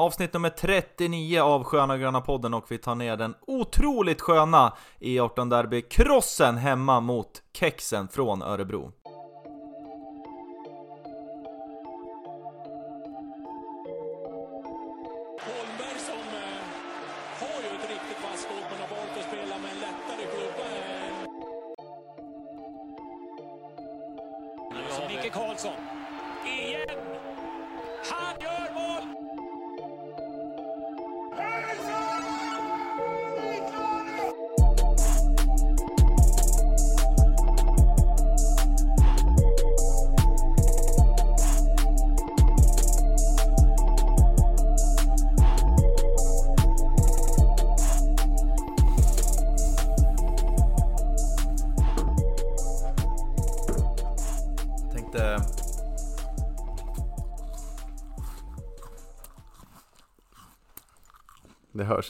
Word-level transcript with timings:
Avsnitt 0.00 0.32
nummer 0.32 0.50
39 0.50 1.40
av 1.40 1.64
Sköna 1.64 1.98
Gröna 1.98 2.20
podden 2.20 2.54
och 2.54 2.64
vi 2.68 2.78
tar 2.78 2.94
ner 2.94 3.16
den 3.16 3.34
otroligt 3.46 4.20
sköna 4.20 4.76
E18-derby-krossen 5.00 6.56
hemma 6.56 7.00
mot 7.00 7.42
Kexen 7.52 8.08
från 8.08 8.42
Örebro. 8.42 8.92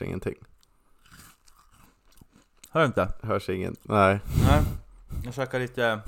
Hörs 0.01 0.09
ingenting. 0.09 0.35
Hör 2.70 2.81
du 2.81 2.87
inte? 2.87 3.12
Hörs 3.23 3.48
ingen, 3.48 3.77
nej. 3.83 4.20
Nej. 4.47 4.62
Jag 5.25 5.34
käkar 5.34 5.61
lite... 5.61 6.01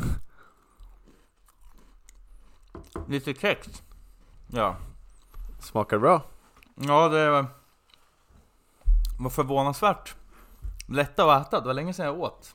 Lite 3.09 3.35
kex. 3.35 3.83
Ja. 4.47 4.77
Smakar 5.61 5.99
bra? 5.99 6.23
Ja, 6.75 7.09
det 7.09 7.31
var... 7.31 7.47
förvånansvärt 9.31 10.15
lätta 10.89 11.33
att 11.33 11.47
äta. 11.47 11.61
Det 11.61 11.67
var 11.67 11.75
länge 11.75 11.95
sedan 11.95 12.07
jag 12.07 12.21
åt. 12.21 12.55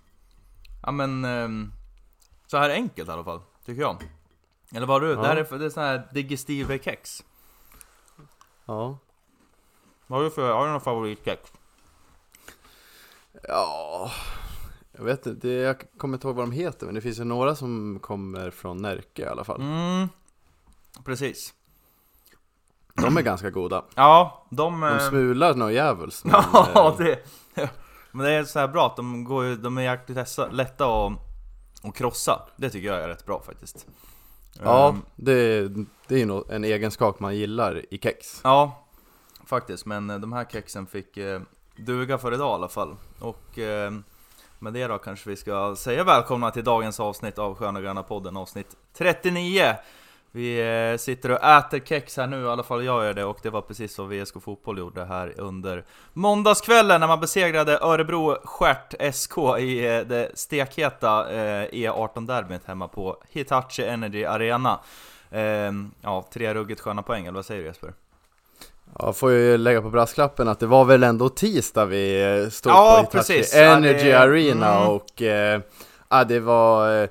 Ja 0.83 0.91
men... 0.91 1.25
ehm, 1.25 1.71
så 2.47 2.57
här 2.57 2.69
enkelt 2.69 3.09
i 3.09 3.11
alla 3.11 3.23
fall, 3.23 3.41
tycker 3.65 3.81
jag. 3.81 4.09
Eller 4.71 4.87
vad 4.87 5.01
du? 5.01 5.09
Ja. 5.09 5.21
Det 5.21 5.27
här 5.27 5.35
är, 5.35 5.57
det 5.57 5.65
är 5.65 5.69
sån 5.69 5.83
här 5.83 6.07
digestive 6.13 6.79
kex. 6.79 7.23
Ja. 8.65 8.97
Vad 10.07 10.19
har 10.19 10.23
du 10.23 10.31
för, 10.31 10.53
har 10.53 10.65
du 10.65 10.71
någon 10.71 10.81
favoritkex? 10.81 11.51
Ja, 13.47 14.11
jag 14.97 15.03
vet 15.03 15.25
inte, 15.25 15.47
det, 15.47 15.53
jag 15.53 15.83
kommer 15.97 16.13
inte 16.17 16.27
ihåg 16.27 16.35
vad 16.35 16.45
de 16.45 16.51
heter 16.51 16.85
men 16.85 16.95
det 16.95 17.01
finns 17.01 17.19
ju 17.19 17.23
några 17.23 17.55
som 17.55 17.99
kommer 18.01 18.51
från 18.51 18.77
Närke 18.81 19.21
i 19.21 19.25
alla 19.25 19.43
fall. 19.43 19.61
Mm, 19.61 20.09
precis. 21.05 21.53
De 22.93 23.17
är 23.17 23.21
ganska 23.21 23.49
goda. 23.49 23.83
Ja, 23.95 24.45
de... 24.49 24.81
De 24.81 24.87
eh, 24.87 25.09
smular 25.09 25.53
något 25.53 25.73
djävulskt. 25.73 26.25
men, 26.25 26.43
Ja, 26.53 26.95
det... 26.97 27.19
Men 28.11 28.25
det 28.25 28.31
är 28.31 28.43
så 28.43 28.59
här 28.59 28.67
bra 28.67 28.85
att 28.87 28.95
de 28.95 29.23
går 29.23 29.45
ju, 29.45 29.55
de 29.55 29.77
är 29.77 29.81
jäkligt 29.81 30.17
lätta- 30.51 31.05
att, 31.07 31.13
att 31.85 31.95
krossa. 31.95 32.41
Det 32.55 32.69
tycker 32.69 32.87
jag 32.87 33.03
är 33.03 33.07
rätt 33.07 33.25
bra 33.25 33.41
faktiskt. 33.41 33.85
Ja, 34.63 34.89
Ehm, 34.89 35.01
det, 35.15 35.67
det 36.07 36.15
är 36.15 36.19
ju 36.25 36.41
en 36.49 36.63
egenskap 36.63 37.19
man 37.19 37.35
gillar 37.35 37.93
i 37.93 37.97
kex. 37.97 38.41
Ja, 38.43 38.86
faktiskt. 39.47 39.85
Men 39.85 40.09
eh, 40.09 40.19
de 40.19 40.33
här 40.33 40.45
kexen 40.45 40.87
fick 40.87 41.17
eh, 41.17 41.41
duga 41.75 42.17
för 42.17 42.33
idag 42.33 42.51
i 42.51 42.53
alla 42.53 42.69
fall. 42.69 42.95
Och 43.19 43.59
eh, 43.59 43.91
med 44.59 44.73
det 44.73 44.87
då 44.87 44.97
kanske 44.97 45.29
vi 45.29 45.35
ska 45.35 45.75
säga 45.75 46.03
välkomna 46.03 46.51
till 46.51 46.63
dagens 46.63 46.99
avsnitt 46.99 47.39
av 47.39 47.55
Sköna 47.55 47.81
Gröna 47.81 48.03
podden, 48.03 48.37
avsnitt 48.37 48.75
39. 48.93 49.75
Vi 50.31 50.59
eh, 50.91 50.97
sitter 50.97 51.31
och 51.31 51.43
äter 51.43 51.79
kex 51.79 52.17
här 52.17 52.27
nu, 52.27 52.43
i 52.43 52.47
alla 52.47 52.63
fall 52.63 52.85
jag 52.85 53.05
gör 53.05 53.13
det, 53.13 53.23
och 53.23 53.39
det 53.41 53.49
var 53.49 53.61
precis 53.61 53.97
vad 53.97 54.07
VSK 54.09 54.41
Fotboll 54.41 54.77
gjorde 54.77 55.05
här 55.05 55.33
under 55.37 55.85
måndagskvällen 56.13 56.99
när 56.99 57.07
man 57.07 57.19
besegrade 57.19 57.79
Örebro 57.81 58.37
Stjärt 58.43 59.15
SK 59.15 59.37
i 59.59 59.85
eh, 59.85 60.01
det 60.01 60.31
stekheta 60.33 61.31
eh, 61.31 61.63
e 61.63 61.89
E18-derbyt 61.89 62.65
hemma 62.65 62.87
på 62.87 63.17
Hitachi 63.29 63.83
Energy 63.83 64.25
Arena. 64.25 64.79
Ehm, 65.31 65.91
ja, 66.01 66.25
tre 66.33 66.53
ruggigt 66.53 66.81
sköna 66.81 67.03
poäng, 67.03 67.25
eller 67.25 67.35
vad 67.35 67.45
säger 67.45 67.61
du 67.61 67.67
Jesper? 67.67 67.93
Ja, 68.99 69.13
får 69.13 69.31
ju 69.31 69.57
lägga 69.57 69.81
på 69.81 69.89
brasklappen 69.89 70.47
att 70.47 70.59
det 70.59 70.67
var 70.67 70.85
väl 70.85 71.03
ändå 71.03 71.29
tisdag 71.29 71.85
vi 71.85 72.21
eh, 72.43 72.49
stod 72.49 72.71
Ja, 72.71 72.93
på 73.11 73.17
Hitachi 73.17 73.33
precis. 73.33 73.55
Ja, 73.55 73.61
Energy 73.61 74.03
det- 74.09 74.19
Arena 74.19 74.75
mm. 74.77 74.87
och 74.89 75.21
eh, 75.21 75.61
ja, 76.09 76.23
det 76.23 76.39
var 76.39 77.01
eh, 77.03 77.09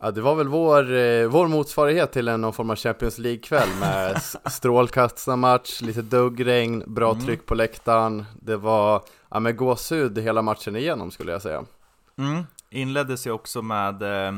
Ja, 0.00 0.10
det 0.10 0.20
var 0.20 0.34
väl 0.34 0.48
vår, 0.48 0.94
eh, 0.94 1.26
vår 1.26 1.46
motsvarighet 1.48 2.12
till 2.12 2.28
en 2.28 2.40
någon 2.40 2.52
form 2.52 2.70
av 2.70 2.76
Champions 2.76 3.18
League-kväll 3.18 3.68
med 3.80 4.22
strålkastarmatch, 4.50 5.80
lite 5.80 6.02
duggregn, 6.02 6.82
bra 6.86 7.12
Mm. 7.12 7.24
tryck 7.24 7.46
på 7.46 7.54
läktaren. 7.54 8.24
Det 8.42 8.56
var 8.56 9.02
ja, 9.30 9.40
med 9.40 9.56
gåshud 9.56 10.18
hela 10.18 10.42
matchen 10.42 10.76
igenom 10.76 11.10
skulle 11.10 11.32
jag 11.32 11.42
säga. 11.42 11.64
Mm. 12.18 12.42
Inleddes 12.70 13.26
ju 13.26 13.30
också 13.30 13.62
med 13.62 14.02
eh, 14.26 14.32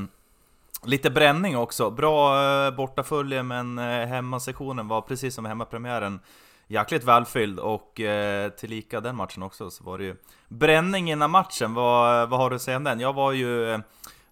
lite 0.85 1.11
bränning 1.11 1.57
också. 1.57 1.91
Bra 1.91 2.43
eh, 2.67 2.71
bortafölje 2.77 3.43
men 3.43 3.79
eh, 3.79 3.85
hemmasektionen 4.07 4.89
var 4.89 5.01
precis 5.01 5.35
som 5.35 5.45
hemmapremiären 5.45 6.21
jäkligt 6.69 7.05
välfylld 7.05 7.59
och 7.59 8.01
eh, 8.01 8.51
tillika 8.51 9.01
den 9.01 9.17
matchen 9.17 9.43
också 9.43 9.71
så 9.71 9.85
var 9.85 9.99
det 9.99 10.05
ju 10.05 10.17
bränning 10.49 11.11
innan 11.11 11.31
matchen. 11.31 11.75
Vad, 11.75 12.29
vad 12.29 12.41
har 12.41 12.51
du 12.51 12.57
att 12.57 12.63
säga 12.63 12.77
om 12.77 12.85
den? 12.85 13.01
Jag 13.01 13.13
var 13.13 13.33
ju, 13.33 13.73
eh, 13.73 13.79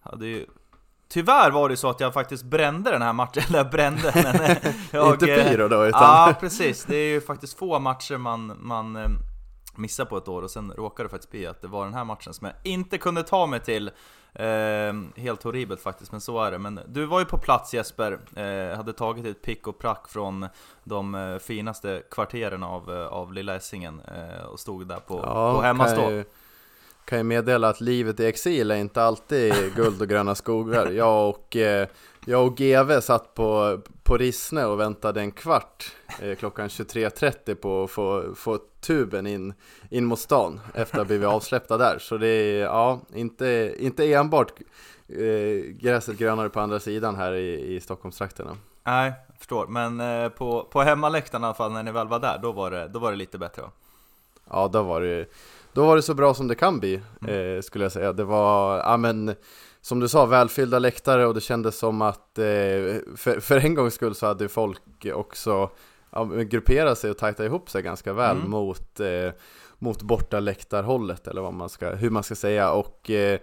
hade 0.00 0.26
ju 0.26 0.46
Tyvärr 1.08 1.50
var 1.50 1.68
det 1.68 1.76
så 1.76 1.90
att 1.90 2.00
jag 2.00 2.14
faktiskt 2.14 2.44
brände 2.44 2.90
den 2.90 3.02
här 3.02 3.12
matchen, 3.12 3.42
eller 3.48 3.58
jag 3.58 3.70
brände 3.70 4.12
men 4.14 4.40
eh, 4.40 4.56
jag, 4.90 5.12
Inte 5.12 5.34
eh, 5.34 5.48
pyro 5.48 5.68
då, 5.68 5.86
utan 5.86 6.02
Ja, 6.02 6.34
precis. 6.40 6.84
Det 6.84 6.96
är 6.96 7.08
ju 7.08 7.20
faktiskt 7.20 7.58
få 7.58 7.78
matcher 7.78 8.16
man, 8.16 8.58
man 8.60 9.18
missar 9.76 10.04
på 10.04 10.16
ett 10.16 10.28
år 10.28 10.42
och 10.42 10.50
sen 10.50 10.72
råkade 10.72 11.08
det 11.08 11.10
faktiskt 11.10 11.30
bli 11.30 11.46
att 11.46 11.62
det 11.62 11.68
var 11.68 11.84
den 11.84 11.94
här 11.94 12.04
matchen 12.04 12.34
som 12.34 12.46
jag 12.46 12.72
inte 12.72 12.98
kunde 12.98 13.22
ta 13.22 13.46
mig 13.46 13.60
till. 13.60 13.90
Eh, 14.38 14.94
helt 15.16 15.42
horribelt 15.42 15.80
faktiskt, 15.80 16.12
men 16.12 16.20
så 16.20 16.42
är 16.42 16.50
det. 16.50 16.58
Men 16.58 16.80
du 16.86 17.04
var 17.04 17.18
ju 17.18 17.24
på 17.24 17.38
plats 17.38 17.74
Jesper, 17.74 18.18
eh, 18.36 18.76
hade 18.76 18.92
tagit 18.92 19.26
ett 19.26 19.42
pick 19.42 19.66
och 19.66 19.78
prack 19.78 20.08
från 20.08 20.48
de 20.84 21.14
eh, 21.14 21.38
finaste 21.38 22.02
kvarteren 22.10 22.62
av, 22.62 22.94
eh, 22.94 23.06
av 23.06 23.32
Lilla 23.32 23.54
Essingen 23.54 24.00
och 24.00 24.50
eh, 24.50 24.56
stod 24.56 24.86
där 24.86 25.00
på, 25.00 25.18
på 25.20 25.62
hemmastå. 25.62 26.22
Kan 27.06 27.18
ju, 27.18 27.24
meddela 27.24 27.68
att 27.68 27.80
livet 27.80 28.20
i 28.20 28.26
exil 28.26 28.70
är 28.70 28.76
inte 28.76 29.02
alltid 29.02 29.74
guld 29.76 30.02
och 30.02 30.08
gröna 30.08 30.34
skogar. 30.34 30.90
Jag 30.90 31.28
och, 31.28 31.56
eh, 31.56 31.88
jag 32.24 32.46
och 32.46 32.56
GV 32.56 33.00
satt 33.00 33.34
på, 33.34 33.80
på 34.02 34.16
Rissne 34.16 34.64
och 34.64 34.80
väntade 34.80 35.20
en 35.20 35.32
kvart 35.32 35.92
eh, 36.20 36.34
klockan 36.34 36.68
23.30 36.68 37.54
på 37.54 37.84
att 37.84 37.90
få, 37.90 38.34
få 38.34 38.58
tuben 38.80 39.26
in, 39.26 39.54
in 39.90 40.04
mot 40.04 40.18
stan 40.18 40.60
efter 40.74 40.94
att 40.94 41.00
ha 41.00 41.04
blivit 41.04 41.28
avsläppta 41.28 41.78
där. 41.78 41.98
Så 41.98 42.16
det 42.16 42.28
är 42.28 42.62
ja, 42.62 43.00
inte, 43.14 43.74
inte 43.78 44.12
enbart 44.12 44.52
eh, 45.08 45.72
gräset 45.72 46.18
grönare 46.18 46.48
på 46.48 46.60
andra 46.60 46.80
sidan 46.80 47.14
här 47.14 47.32
i, 47.32 47.74
i 47.74 47.80
Stockholmstrakterna. 47.80 48.56
Nej, 48.84 49.12
jag 49.28 49.38
förstår. 49.38 49.66
Men 49.66 50.30
på, 50.30 50.68
på 50.70 50.82
hemmaläktaren 50.82 51.42
i 51.42 51.46
alla 51.46 51.54
fall, 51.54 51.72
när 51.72 51.82
ni 51.82 51.92
väl 51.92 52.08
var 52.08 52.18
där, 52.18 52.38
då 52.42 52.52
var 52.52 52.70
det, 52.70 52.88
då 52.88 52.98
var 52.98 53.10
det 53.10 53.16
lite 53.16 53.38
bättre 53.38 53.62
va? 53.62 53.70
Ja, 54.50 54.68
då 54.72 54.82
var 54.82 55.00
det, 55.00 55.26
då 55.76 55.86
var 55.86 55.96
det 55.96 56.02
så 56.02 56.14
bra 56.14 56.34
som 56.34 56.48
det 56.48 56.54
kan 56.54 56.80
bli, 56.80 56.94
eh, 57.28 57.62
skulle 57.62 57.84
jag 57.84 57.92
säga. 57.92 58.12
Det 58.12 58.24
var, 58.24 58.78
ja 58.78 58.96
men, 58.96 59.34
som 59.80 60.00
du 60.00 60.08
sa, 60.08 60.26
välfyllda 60.26 60.78
läktare 60.78 61.26
och 61.26 61.34
det 61.34 61.40
kändes 61.40 61.78
som 61.78 62.02
att 62.02 62.38
eh, 62.38 62.44
för, 63.16 63.40
för 63.40 63.56
en 63.56 63.74
gångs 63.74 63.94
skull 63.94 64.14
så 64.14 64.26
hade 64.26 64.48
folk 64.48 65.06
också 65.14 65.70
ja, 66.10 66.24
grupperat 66.24 66.98
sig 66.98 67.10
och 67.10 67.18
tajtat 67.18 67.46
ihop 67.46 67.70
sig 67.70 67.82
ganska 67.82 68.12
väl 68.12 68.36
Mm. 68.36 68.50
mot, 68.50 69.00
eh, 69.00 69.30
mot 69.78 70.02
bortaläktarhållet, 70.02 71.26
eller 71.28 71.42
vad 71.42 71.54
man 71.54 71.68
ska, 71.68 71.90
hur 71.90 72.10
man 72.10 72.22
ska 72.22 72.34
säga. 72.34 72.70
Och 72.72 73.10
eh, 73.10 73.38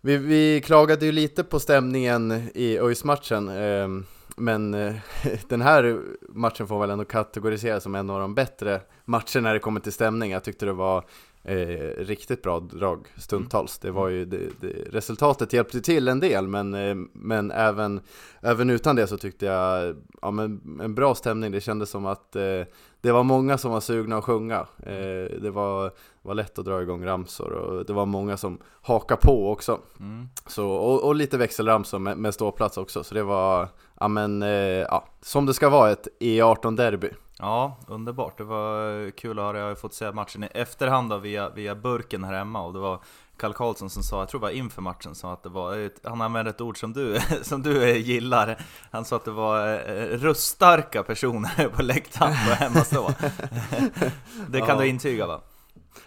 vi, 0.00 0.16
vi 0.16 0.60
klagade 0.60 1.06
ju 1.06 1.12
lite 1.12 1.44
på 1.44 1.60
stämningen 1.60 2.50
i 2.54 2.78
ÖIS-matchen, 2.78 3.48
eh, 3.48 3.88
men 4.36 4.74
eh, 4.74 4.94
den 5.48 5.60
här 5.60 6.00
matchen 6.28 6.66
får 6.66 6.80
väl 6.80 6.90
ändå 6.90 7.04
kategoriseras 7.04 7.82
som 7.82 7.94
en 7.94 8.10
av 8.10 8.20
de 8.20 8.34
bättre 8.34 8.80
matcherna 9.04 9.40
när 9.40 9.52
det 9.54 9.60
kommer 9.60 9.80
till 9.80 9.92
stämning. 9.92 10.30
Jag 10.30 10.44
tyckte 10.44 10.66
det 10.66 10.72
var 10.72 11.04
eh, 11.44 12.04
riktigt 12.04 12.42
bra 12.42 12.60
drag 12.60 13.06
stundtals. 13.16 13.78
Det 13.78 13.90
var 13.90 14.08
ju, 14.08 14.24
det, 14.24 14.38
det, 14.60 14.68
resultatet 14.68 15.52
hjälpte 15.52 15.80
till 15.80 16.08
en 16.08 16.20
del, 16.20 16.48
men, 16.48 16.74
eh, 16.74 16.94
men 17.12 17.50
även, 17.50 18.00
även 18.40 18.70
utan 18.70 18.96
det 18.96 19.06
så 19.06 19.18
tyckte 19.18 19.46
jag, 19.46 19.96
ja 20.22 20.30
men 20.30 20.80
en 20.82 20.94
bra 20.94 21.14
stämning. 21.14 21.52
Det 21.52 21.60
kändes 21.60 21.90
som 21.90 22.06
att 22.06 22.36
eh, 22.36 22.62
det 23.00 23.12
var 23.12 23.22
många 23.22 23.58
som 23.58 23.70
var 23.70 23.80
sugna 23.80 24.16
att 24.16 24.24
sjunga. 24.24 24.66
Eh, 24.82 25.40
det 25.42 25.50
var, 25.50 25.92
var 26.22 26.34
lätt 26.34 26.58
att 26.58 26.64
dra 26.64 26.82
igång 26.82 27.04
ramsor 27.06 27.52
och 27.52 27.84
det 27.86 27.92
var 27.92 28.06
många 28.06 28.36
som 28.36 28.58
hakade 28.82 29.20
på 29.20 29.52
också. 29.52 29.78
Mm. 30.00 30.28
Så, 30.46 30.68
och, 30.70 31.04
och 31.04 31.14
lite 31.14 31.38
växelramsor 31.38 31.98
med, 31.98 32.16
med 32.18 32.34
ståplats 32.34 32.76
också, 32.78 33.04
så 33.04 33.14
det 33.14 33.22
var, 33.22 33.68
ja 34.00 34.08
men, 34.08 34.42
eh, 34.42 34.48
ja, 34.50 35.04
som 35.22 35.46
det 35.46 35.54
ska 35.54 35.68
vara 35.68 35.90
ett 35.90 36.08
E18-derby. 36.20 37.10
Ja, 37.38 37.76
underbart. 37.88 38.38
Det 38.38 38.44
var 38.44 39.10
kul 39.10 39.38
att 39.38 39.44
höra. 39.44 39.58
Jag 39.58 39.68
har 39.68 39.74
fått 39.74 39.94
se 39.94 40.12
matchen 40.12 40.44
i 40.44 40.48
efterhand 40.54 41.10
då, 41.10 41.16
via, 41.18 41.50
via 41.50 41.74
burken 41.74 42.24
här 42.24 42.32
hemma 42.34 42.62
och 42.62 42.72
det 42.72 42.78
var 42.78 42.98
Karl 43.36 43.52
Karlsson 43.52 43.90
som 43.90 44.02
sa, 44.02 44.18
jag 44.18 44.28
tror 44.28 44.40
det 44.40 44.46
var 44.46 44.50
inför 44.50 44.82
matchen, 44.82 45.14
sa 45.14 45.32
att 45.32 45.42
det 45.42 45.48
var, 45.48 45.90
han 46.08 46.20
använde 46.20 46.50
ett 46.50 46.60
ord 46.60 46.80
som 46.80 46.92
du, 46.92 47.18
som 47.42 47.62
du 47.62 47.96
gillar. 47.98 48.58
Han 48.90 49.04
sa 49.04 49.16
att 49.16 49.24
det 49.24 49.30
var 49.30 49.72
eh, 49.74 50.18
röststarka 50.18 51.02
personer 51.02 51.68
på 51.76 51.82
läktaren 51.82 52.32
på 52.48 52.54
hemmastå. 52.54 53.10
Det 54.48 54.58
kan 54.58 54.68
Ja. 54.68 54.78
du 54.80 54.86
intyga 54.86 55.26
va? 55.26 55.40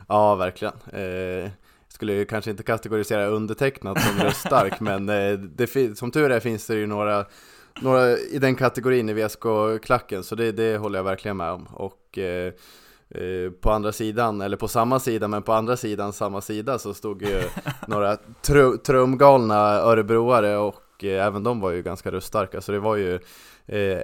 Ja, 0.08 0.36
verkligen. 0.36 0.74
Eh, 0.94 1.52
skulle 1.88 2.14
ju 2.14 2.26
kanske 2.26 2.52
inte 2.52 2.64
kategorisera 2.64 3.26
undertecknat 3.26 4.02
som 4.02 4.20
röststark, 4.20 4.80
men 4.80 5.10
eh, 5.10 5.34
det, 5.34 5.98
som 5.98 6.12
tur 6.12 6.32
är 6.32 6.40
finns 6.40 6.68
det 6.68 6.76
ju 6.76 6.88
några, 6.88 7.26
några 7.82 8.18
i 8.18 8.40
den 8.40 8.56
kategorin 8.56 9.10
i 9.10 9.14
VSK-klacken, 9.14 10.24
så 10.24 10.36
det, 10.36 10.52
det 10.52 10.78
håller 10.78 11.00
jag 11.00 11.04
verkligen 11.04 11.38
med 11.38 11.52
om. 11.52 11.66
Och 11.66 12.18
eh, 12.18 12.54
eh, 13.10 13.52
på 13.62 13.72
andra 13.72 13.92
sidan, 13.92 14.42
eller 14.42 14.58
på 14.58 14.68
samma 14.68 15.00
sida, 15.00 15.28
men 15.28 15.44
på 15.44 15.54
andra 15.54 15.78
sidan 15.78 16.14
samma 16.14 16.42
sida 16.42 16.80
så 16.80 16.94
stod 16.94 17.22
ju 17.22 17.44
några 17.88 18.18
tru, 18.42 18.78
trumgalna 18.78 19.56
örebroare 19.70 20.58
och 20.58 21.04
eh, 21.04 21.26
även 21.26 21.44
de 21.44 21.60
var 21.60 21.72
ju 21.72 21.82
ganska 21.82 22.12
röststarka, 22.12 22.62
så 22.62 22.72
det 22.72 22.80
var 22.80 22.96
ju 22.96 23.20
Eh, 23.66 24.00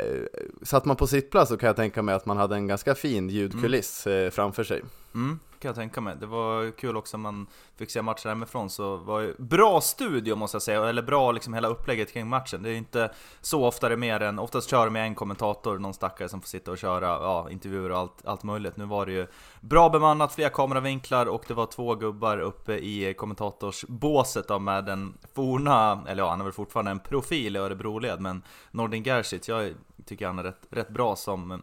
satt 0.62 0.86
man 0.86 0.96
på 0.96 1.08
sitt 1.08 1.32
plats 1.32 1.50
så 1.50 1.58
kan 1.58 1.68
jag 1.68 1.76
tänka 1.76 2.02
mig 2.02 2.16
att 2.16 2.26
man 2.26 2.38
hade 2.38 2.56
en 2.56 2.68
ganska 2.68 2.96
fin 2.96 3.30
ljudkuliss 3.30 4.08
eh, 4.08 4.30
framför 4.30 4.64
sig. 4.64 4.82
Mm, 5.16 5.40
kan 5.60 5.70
jag 5.70 5.76
tänka 5.76 6.02
mig. 6.02 6.16
Det 6.20 6.26
var 6.26 6.72
kul 6.72 6.98
också 6.98 7.18
om 7.18 7.22
man 7.22 7.48
fick 7.76 7.92
se 7.92 8.02
matchen 8.02 8.30
hemifrån 8.30 8.70
så 8.70 8.98
var 8.98 9.20
ju 9.20 9.36
bra 9.38 9.82
studio 9.82 10.36
måste 10.36 10.56
jag 10.56 10.62
säga, 10.62 10.90
eller 10.90 11.02
bra 11.02 11.32
liksom 11.32 11.54
hela 11.54 11.68
upplägget 11.68 12.14
kring 12.14 12.28
matchen. 12.28 12.64
Det 12.64 12.70
är 12.70 12.72
ju 12.72 12.78
inte 12.78 13.12
så 13.42 13.66
ofta 13.66 13.90
det 13.90 13.96
är 13.96 13.98
mer 13.98 14.20
än, 14.20 14.40
oftast 14.40 14.70
kör 14.70 14.86
de 14.86 14.94
med 14.94 15.04
en 15.04 15.16
kommentator, 15.16 15.80
någon 15.80 15.94
stackare 15.94 16.30
som 16.30 16.42
får 16.42 16.48
sitta 16.48 16.72
och 16.72 16.78
köra 16.78 17.08
ja, 17.08 17.48
intervjuer 17.52 17.90
och 17.92 17.98
allt, 17.98 18.26
allt 18.26 18.44
möjligt. 18.44 18.78
Nu 18.78 18.86
var 18.86 19.06
det 19.06 19.12
ju 19.12 19.28
bra 19.62 19.90
bemannat, 19.90 20.34
flera 20.34 20.50
kameravinklar 20.50 21.26
och 21.26 21.44
det 21.48 21.54
var 21.54 21.66
två 21.66 21.96
gubbar 21.96 22.40
uppe 22.40 22.74
i 22.74 23.14
kommentatorsbåset 23.18 24.48
då 24.48 24.60
med 24.60 24.86
den 24.86 25.18
forna, 25.36 26.04
eller 26.08 26.24
ja 26.24 26.30
han 26.30 26.40
är 26.40 26.44
väl 26.44 26.54
fortfarande 26.54 26.92
en 26.92 27.00
profil 27.00 27.56
i 27.56 27.60
Örebroled, 27.60 28.22
men 28.22 28.44
Nordin 28.72 29.04
Gerzic, 29.04 29.50
jag 29.50 29.74
tycker 30.06 30.28
han 30.28 30.40
är 30.40 30.44
rätt, 30.44 30.68
rätt 30.70 30.90
bra 30.90 31.16
som 31.16 31.62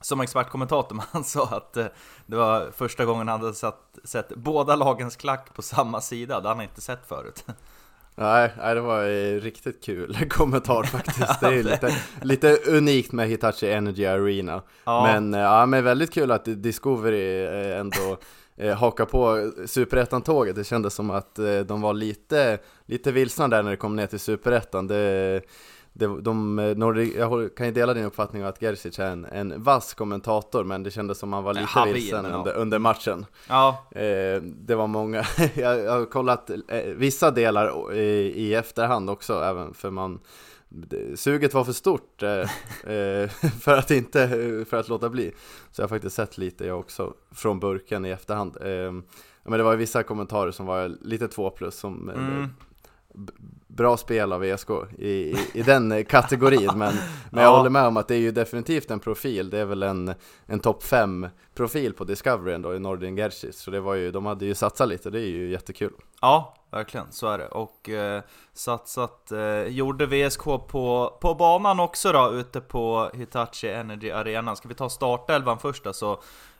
som 0.00 0.20
expertkommentator, 0.20 0.94
men 0.96 1.04
han 1.10 1.24
sa 1.24 1.44
att 1.44 1.76
eh, 1.76 1.86
det 2.26 2.36
var 2.36 2.70
första 2.76 3.04
gången 3.04 3.28
han 3.28 3.40
hade 3.40 3.54
sett, 3.54 3.74
sett 4.04 4.36
båda 4.36 4.76
lagens 4.76 5.16
klack 5.16 5.54
på 5.54 5.62
samma 5.62 6.00
sida, 6.00 6.28
det 6.28 6.34
hade 6.34 6.48
han 6.48 6.60
inte 6.60 6.80
sett 6.80 7.06
förut. 7.08 7.44
Nej, 8.14 8.52
nej, 8.58 8.74
det 8.74 8.80
var 8.80 9.02
en 9.04 9.40
riktigt 9.40 9.84
kul 9.84 10.16
kommentar 10.30 10.82
faktiskt. 10.82 11.40
Det 11.40 11.46
är 11.46 11.62
lite, 11.62 11.96
lite 12.22 12.56
unikt 12.66 13.12
med 13.12 13.28
Hitachi 13.28 13.72
Energy 13.72 14.06
Arena. 14.06 14.62
Ja. 14.84 15.02
Men, 15.02 15.34
eh, 15.34 15.40
ja, 15.40 15.66
men 15.66 15.84
väldigt 15.84 16.12
kul 16.12 16.30
att 16.30 16.44
Discovery 16.44 17.44
eh, 17.44 17.80
ändå 17.80 18.18
eh, 18.56 18.76
hakar 18.76 19.04
på 19.04 19.52
Superettan-tåget. 19.66 20.56
Det 20.56 20.64
kändes 20.64 20.94
som 20.94 21.10
att 21.10 21.38
eh, 21.38 21.58
de 21.58 21.80
var 21.80 21.94
lite, 21.94 22.58
lite 22.86 23.12
vilsna 23.12 23.48
där 23.48 23.62
när 23.62 23.70
det 23.70 23.76
kom 23.76 23.96
ner 23.96 24.06
till 24.06 24.20
Superettan. 24.20 24.86
Det, 24.86 25.40
det, 25.92 26.20
de, 26.20 26.58
eh, 26.58 26.76
Nordic, 26.76 27.14
jag 27.16 27.54
kan 27.54 27.66
ju 27.66 27.72
dela 27.72 27.94
din 27.94 28.04
uppfattning 28.04 28.42
att 28.42 28.60
Gerzic 28.60 28.98
är 28.98 29.06
en, 29.06 29.24
en 29.24 29.62
vass 29.62 29.94
kommentator, 29.94 30.64
men 30.64 30.82
det 30.82 30.90
kändes 30.90 31.18
som 31.18 31.32
att 31.32 31.36
han 31.36 31.44
var 31.44 31.54
lite 31.54 31.66
habil, 31.66 31.94
vilsen 31.94 32.24
ja. 32.24 32.36
under, 32.36 32.54
under 32.54 32.78
matchen. 32.78 33.26
Ja, 33.48 33.86
Eh, 33.90 34.42
det 34.42 34.74
var 34.74 34.86
många, 34.86 35.24
jag, 35.54 35.78
jag 35.78 35.92
har 35.92 36.04
kollat 36.04 36.50
eh, 36.50 36.82
vissa 36.96 37.30
delar 37.30 37.94
i, 37.94 38.32
i 38.36 38.54
efterhand 38.54 39.10
också, 39.10 39.42
även 39.42 39.74
för 39.74 39.90
man 39.90 40.20
Suget 41.14 41.54
var 41.54 41.64
för 41.64 41.72
stort 41.72 42.22
eh, 42.22 42.30
eh, 42.94 43.28
för 43.60 43.76
att 43.76 43.90
inte, 43.90 44.28
för 44.68 44.76
att 44.76 44.88
låta 44.88 45.08
bli 45.08 45.32
Så 45.70 45.82
jag 45.82 45.84
har 45.84 45.88
faktiskt 45.88 46.16
sett 46.16 46.38
lite 46.38 46.66
jag 46.66 46.78
också, 46.78 47.14
från 47.30 47.60
burken 47.60 48.06
i 48.06 48.10
efterhand 48.10 48.56
ja, 48.60 48.92
Men 49.42 49.58
det 49.58 49.62
var 49.62 49.76
vissa 49.76 50.02
kommentarer 50.02 50.50
som 50.50 50.66
var 50.66 50.96
lite 51.00 51.28
två 51.28 51.50
plus 51.50 51.74
som 51.74 52.10
Mm. 52.10 52.48
Bra 53.76 53.96
spel 53.96 54.32
av 54.32 54.44
ESK 54.44 54.70
i, 54.98 55.08
i, 55.08 55.36
i 55.54 55.62
den 55.62 56.04
kategorin 56.04 56.66
Men, 56.66 56.94
men 57.30 57.42
jag 57.42 57.52
Ja. 57.52 57.56
håller 57.56 57.70
med 57.70 57.86
om 57.86 57.96
att 57.96 58.08
det 58.08 58.14
är 58.14 58.18
ju 58.18 58.30
definitivt 58.30 58.90
en 58.90 59.00
profil 59.00 59.50
Det 59.50 59.58
är 59.58 59.64
väl 59.64 59.82
en, 59.82 60.14
en 60.46 60.60
topp 60.60 60.82
5 60.82 61.26
profil 61.54 61.92
på 61.94 62.04
Discovery 62.04 62.54
ändå 62.54 62.74
i 62.74 62.78
Nordin 62.78 63.16
Gerzic 63.16 63.58
Så 63.58 63.70
det 63.70 63.80
var 63.80 63.94
ju, 63.94 64.10
de 64.10 64.26
hade 64.26 64.44
ju 64.46 64.54
satsat 64.54 64.88
lite, 64.88 65.10
det 65.10 65.20
är 65.20 65.26
ju 65.28 65.50
jättekul 65.50 65.92
ja, 66.20 66.54
verkligen, 66.70 67.06
så 67.10 67.26
är 67.28 67.38
det. 67.38 67.46
Och 67.48 67.88
eh, 67.88 68.22
satsat 68.52 69.32
eh, 69.32 69.62
gjorde 69.62 70.06
VSK 70.06 70.44
på, 70.44 71.18
på 71.20 71.34
banan 71.34 71.80
också 71.80 72.12
då, 72.12 72.30
ute 72.32 72.60
på 72.60 73.10
Hitachi 73.14 73.68
Energy 73.68 74.10
Arena. 74.10 74.56
Ska 74.56 74.68
vi 74.68 74.74
ta 74.74 74.88
startelvan 74.90 75.58
först 75.58 75.84
då, 75.84 75.92
så 75.92 76.12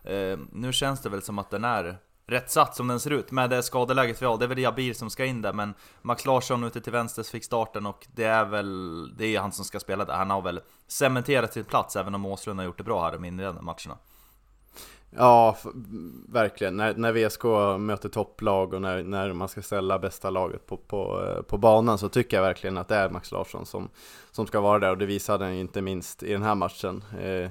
eh, 0.04 0.38
nu 0.52 0.72
känns 0.72 1.00
det 1.02 1.08
väl 1.08 1.22
som 1.22 1.38
att 1.38 1.50
den 1.50 1.64
är 1.64 1.96
rätt 2.31 2.50
satt 2.50 2.77
som 2.77 2.88
den 2.88 3.00
ser 3.00 3.11
ut 3.11 3.31
med 3.31 3.50
det 3.50 3.62
skadeläget 3.62 4.23
vi 4.23 4.27
har. 4.27 4.38
Det 4.38 4.44
är 4.44 4.49
väl 4.49 4.59
Jabir 4.59 4.93
som 4.93 5.11
ska 5.11 5.25
in 5.25 5.43
där, 5.43 5.53
men 5.53 5.75
Max 6.03 6.27
Larsson 6.27 6.65
ute 6.65 6.81
till 6.81 6.93
vänster 6.93 7.23
fick 7.23 7.44
starten 7.44 7.87
och 7.87 8.06
det 8.15 8.25
är 8.25 8.44
väl, 8.44 9.12
det 9.17 9.37
är 9.37 9.41
han 9.41 9.53
som 9.53 9.65
ska 9.65 9.81
spela 9.81 10.05
där. 10.05 10.15
Han 10.15 10.31
har 10.31 10.43
väl 10.43 10.61
cementerat 10.87 11.53
sin 11.53 11.65
plats, 11.65 11.97
även 11.97 12.15
om 12.15 12.27
Åslund 12.27 12.59
har 12.59 12.67
gjort 12.67 12.79
det 12.79 12.85
bra 12.85 13.05
här 13.05 13.12
de 13.12 13.25
inledande 13.25 13.62
matcherna. 13.62 13.99
Ja, 15.17 15.56
verkligen. 16.29 16.77
När, 16.77 16.94
när 16.94 17.12
VSK 17.12 17.44
möter 17.81 18.09
topplag 18.09 18.75
och 18.75 18.82
när, 18.82 19.03
när 19.03 19.32
man 19.32 19.49
ska 19.49 19.62
ställa 19.62 19.99
bästa 19.99 20.31
laget 20.31 20.67
på, 20.67 20.77
på, 20.77 21.25
eh, 21.27 21.43
på 21.43 21.59
banan 21.59 21.99
så 21.99 22.09
tycker 22.09 22.37
jag 22.37 22.44
verkligen 22.44 22.79
att 22.79 22.88
det 22.88 22.94
är 22.94 23.11
Max 23.11 23.32
Larsson 23.32 23.67
som, 23.67 23.88
som 24.31 24.47
ska 24.47 24.61
vara 24.61 24.79
där 24.79 24.91
och 24.91 24.99
det 24.99 25.06
visade 25.06 25.44
han 25.44 25.55
ju 25.55 25.61
inte 25.61 25.82
minst 25.82 26.23
i 26.23 26.32
den 26.32 26.43
här 26.43 26.55
matchen. 26.55 27.05
Eh, 27.21 27.50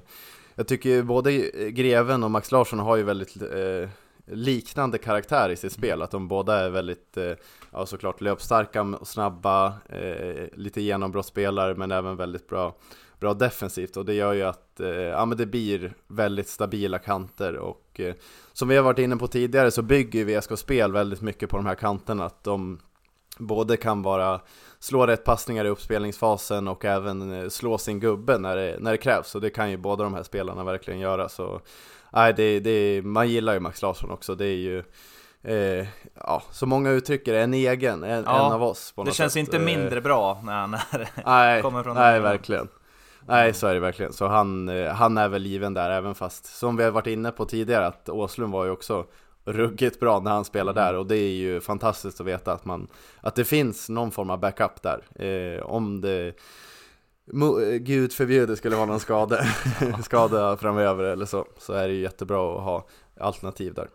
jag 0.56 0.68
tycker 0.68 0.90
ju 0.90 1.04
både 1.04 1.32
Greven 1.70 2.24
och 2.24 2.32
Max 2.32 2.52
Larsson 2.52 2.80
har 2.80 2.96
ju 2.96 3.04
väldigt 3.04 3.42
eh, 3.42 3.90
liknande 4.32 4.98
karaktär 4.98 5.50
i 5.50 5.56
sitt 5.56 5.72
spel, 5.72 6.02
att 6.02 6.12
de 6.12 6.28
båda 6.28 6.60
är 6.60 6.70
väldigt, 6.70 7.18
eh, 7.18 7.34
ja 7.72 7.86
såklart 7.86 8.22
löpstarka 8.22 8.82
och 8.82 9.08
snabba, 9.08 9.74
eh, 9.90 10.46
lite 10.54 10.82
genombrottsspelare 10.82 11.76
men 11.76 11.92
även 11.92 12.16
väldigt 12.16 12.48
bra 12.48 12.76
bra 13.20 13.34
defensivt. 13.34 13.98
Och 13.98 14.06
det 14.06 14.14
gör 14.14 14.34
ju 14.34 14.44
att 14.44 14.80
eh, 14.80 14.90
ja, 14.90 15.26
men 15.26 15.38
det 15.38 15.46
blir 15.46 15.94
väldigt 16.08 16.48
stabila 16.48 17.00
kanter. 17.00 17.56
Och 17.58 18.00
eh, 18.00 18.16
som 18.54 18.68
vi 18.68 18.76
har 18.76 18.84
varit 18.84 19.00
inne 19.00 19.18
på 19.18 19.28
tidigare 19.28 19.72
så 19.72 19.82
bygger 19.82 20.20
ju 20.20 20.40
VSK 20.40 20.58
spel 20.58 20.92
väldigt 20.92 21.22
mycket 21.22 21.50
på 21.50 21.58
de 21.58 21.66
här 21.66 21.76
kanterna. 21.76 22.26
Att 22.26 22.44
de 22.44 22.80
både 23.38 23.78
kan 23.78 24.02
vara 24.02 24.42
slå 24.80 25.08
rätt 25.08 25.24
passningar 25.24 25.66
i 25.66 25.70
uppspelningsfasen 25.70 26.68
och 26.68 26.86
även 26.86 27.34
eh, 27.34 27.50
slå 27.50 27.78
sin 27.78 28.00
gubbe 28.00 28.38
när 28.38 28.56
det, 28.56 28.78
när 28.80 28.92
det 28.92 28.98
krävs. 28.98 29.36
Och 29.36 29.42
det 29.42 29.50
kan 29.50 29.72
ju 29.72 29.78
båda 29.78 30.04
de 30.04 30.14
här 30.14 30.24
spelarna 30.24 30.64
verkligen 30.64 31.00
göra. 31.00 31.30
Så 31.30 31.62
nej, 32.14 32.34
det, 32.34 32.60
det, 32.60 33.02
man 33.06 33.30
gillar 33.30 33.54
ju 33.54 33.60
Max 33.60 33.82
Larsson 33.82 34.12
också, 34.12 34.36
det 34.36 34.46
är 34.46 34.58
ju 34.58 34.84
eh, 35.44 35.88
ja, 36.16 36.44
så 36.52 36.66
många 36.66 36.90
uttrycker 36.90 37.34
det, 37.34 37.42
en 37.42 37.54
egen, 37.54 38.04
en, 38.04 38.24
Ja, 38.24 38.46
en 38.46 38.54
av 38.54 38.64
oss 38.64 38.92
på 38.92 39.04
Det 39.04 39.10
något 39.10 39.16
känns 39.16 39.34
sätt. 39.34 39.40
inte 39.40 39.58
Eh, 39.58 39.64
mindre 39.64 40.02
bra 40.02 40.42
när 40.44 40.54
han 40.54 40.72
Nej, 41.26 41.62
kommer 41.62 41.84
från 41.84 41.96
nej 41.96 42.20
verkligen. 42.20 42.68
Nej, 43.28 43.54
så 43.54 43.68
är 43.68 43.74
det 43.74 43.80
verkligen. 43.80 44.14
Så 44.14 44.28
han, 44.28 44.70
eh, 44.70 44.92
han 44.92 45.18
är 45.18 45.28
väl 45.28 45.46
given 45.46 45.74
där, 45.74 45.90
även 45.90 46.16
fast 46.16 46.46
som 46.46 46.78
vi 46.78 46.84
har 46.84 46.92
varit 46.92 47.08
inne 47.08 47.32
på 47.32 47.46
tidigare, 47.46 47.88
att 47.88 48.10
Åslund 48.10 48.54
var 48.54 48.66
ju 48.66 48.72
också 48.72 49.06
ruggigt 49.46 50.00
bra 50.00 50.20
när 50.20 50.32
han 50.32 50.46
spelade 50.46 50.82
där 50.82 50.94
och 50.94 51.06
det 51.08 51.18
är 51.18 51.32
ju 51.32 51.62
fantastiskt 51.62 52.22
att 52.22 52.28
veta 52.28 52.54
att, 52.54 52.66
man, 52.66 52.88
att 53.22 53.36
det 53.36 53.46
finns 53.46 53.90
någon 53.90 54.12
form 54.12 54.30
av 54.30 54.40
backup 54.40 54.82
där. 54.82 55.26
Eh, 55.26 55.62
om 55.64 56.02
det 56.02 56.34
Eh, 57.34 57.78
Gud 57.78 58.14
förbjude 58.14 58.56
skulle 58.56 58.76
vara 58.76 58.86
någon 58.86 59.00
skada, 59.00 59.44
skada 60.04 60.58
framöver 60.58 61.04
eller 61.04 61.26
så, 61.26 61.46
så 61.58 61.74
är 61.74 61.88
det 61.88 61.94
ju 61.94 62.02
jättebra 62.02 62.58
att 62.58 62.64
ha 62.64 62.88
alternativ 63.20 63.74
där. 63.74 63.90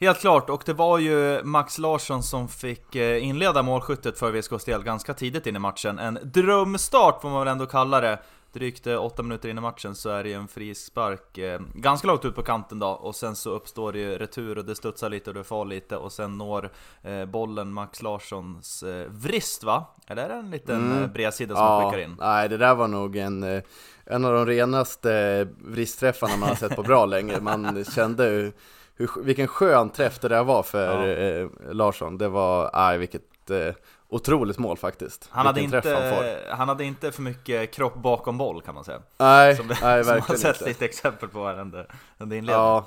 Helt 0.00 0.20
klart, 0.20 0.50
och 0.50 0.62
det 0.66 0.72
var 0.72 0.98
ju 0.98 1.42
Max 1.44 1.78
Larsson 1.78 2.22
som 2.22 2.48
fick 2.48 2.96
eh, 2.96 3.24
inleda 3.24 3.62
målskyttet 3.62 4.18
för 4.18 4.30
VSKs 4.32 4.64
del 4.64 4.82
ganska 4.82 5.14
tidigt 5.14 5.46
in 5.46 5.56
i 5.56 5.58
matchen. 5.58 5.98
En 5.98 6.18
drömstart 6.22 7.22
får 7.22 7.28
man 7.28 7.38
väl 7.38 7.48
ändå 7.48 7.66
kalla 7.66 8.00
det. 8.00 8.18
Drygt 8.56 8.86
eh, 8.86 9.04
åtta 9.04 9.22
minuter 9.22 9.48
in 9.48 9.58
i 9.58 9.60
matchen 9.60 9.94
så 9.94 10.10
är 10.10 10.22
det 10.22 10.28
ju 10.28 10.34
en 10.34 10.48
frispark 10.48 11.38
eh, 11.38 11.60
ganska 11.74 12.06
långt 12.08 12.24
ut 12.24 12.34
på 12.34 12.42
kanten 12.42 12.78
då 12.78 12.88
och 12.88 13.14
sen 13.14 13.36
så 13.36 13.50
uppstår 13.50 13.92
det 13.92 13.98
ju 13.98 14.18
retur 14.18 14.58
och 14.58 14.64
det 14.64 14.74
studsar 14.74 15.08
lite 15.10 15.30
och 15.30 15.34
det 15.34 15.44
far 15.44 15.64
lite 15.64 15.96
och 15.96 16.12
sen 16.12 16.38
når 16.38 16.70
eh, 17.02 17.24
bollen 17.24 17.72
Max 17.72 18.02
Larssons 18.02 18.82
eh, 18.82 19.06
vrist 19.08 19.64
va? 19.64 19.86
Eller 20.06 20.22
är 20.24 20.28
det 20.28 20.34
en 20.34 20.50
liten 20.50 20.76
Mm. 20.92 21.02
eh, 21.02 21.08
bredsida 21.10 21.54
som 21.54 21.64
han 21.64 21.90
skickar 21.90 22.04
in? 22.04 22.16
Nej, 22.18 22.48
det 22.48 22.56
där 22.56 22.74
var 22.74 22.88
nog 22.88 23.16
en, 23.16 23.42
eh, 23.42 23.62
en 24.04 24.24
av 24.24 24.32
de 24.32 24.46
renaste 24.46 25.48
vristträffarna 25.58 26.36
man 26.36 26.48
har 26.48 26.56
sett 26.56 26.76
på 26.76 26.82
bra 26.82 27.06
länge. 27.14 27.40
Man 27.40 27.84
kände 27.84 28.24
hur, 28.24 28.52
hur, 28.96 29.10
vilken 29.22 29.48
skön 29.48 29.90
träff 29.90 30.18
det 30.18 30.28
där 30.28 30.44
var 30.44 30.62
för 30.62 31.08
eh, 31.08 31.48
Larsson. 31.72 32.18
Det 32.18 32.28
var, 32.28 32.70
nej 32.74 32.98
vilket 32.98 33.50
eh, 33.50 33.74
otroligt 34.08 34.58
mål 34.58 34.76
faktiskt. 34.76 35.28
Han 35.30 35.46
hade, 35.46 35.60
vilken 35.60 35.82
träff 35.82 35.94
han 35.94 36.04
inte, 36.06 36.44
han 36.50 36.68
hade 36.68 36.84
inte 36.84 37.12
för 37.12 37.22
mycket 37.22 37.72
kropp 37.74 37.94
bakom 37.94 38.38
boll 38.38 38.62
kan 38.62 38.74
man 38.74 38.84
säga. 38.84 39.00
Nej, 39.18 39.56
Som, 39.56 39.66
nej 39.66 39.76
som 39.78 39.88
man 39.88 39.94
har 39.96 40.04
verkligen 40.04 40.38
sett 40.40 40.56
inte. 40.56 40.68
lite 40.68 40.84
exempel 40.84 41.28
på 41.28 41.46
här 41.46 41.60
under, 41.60 41.86
under 42.18 42.36
inledningen. 42.36 42.66
Ja, 42.66 42.86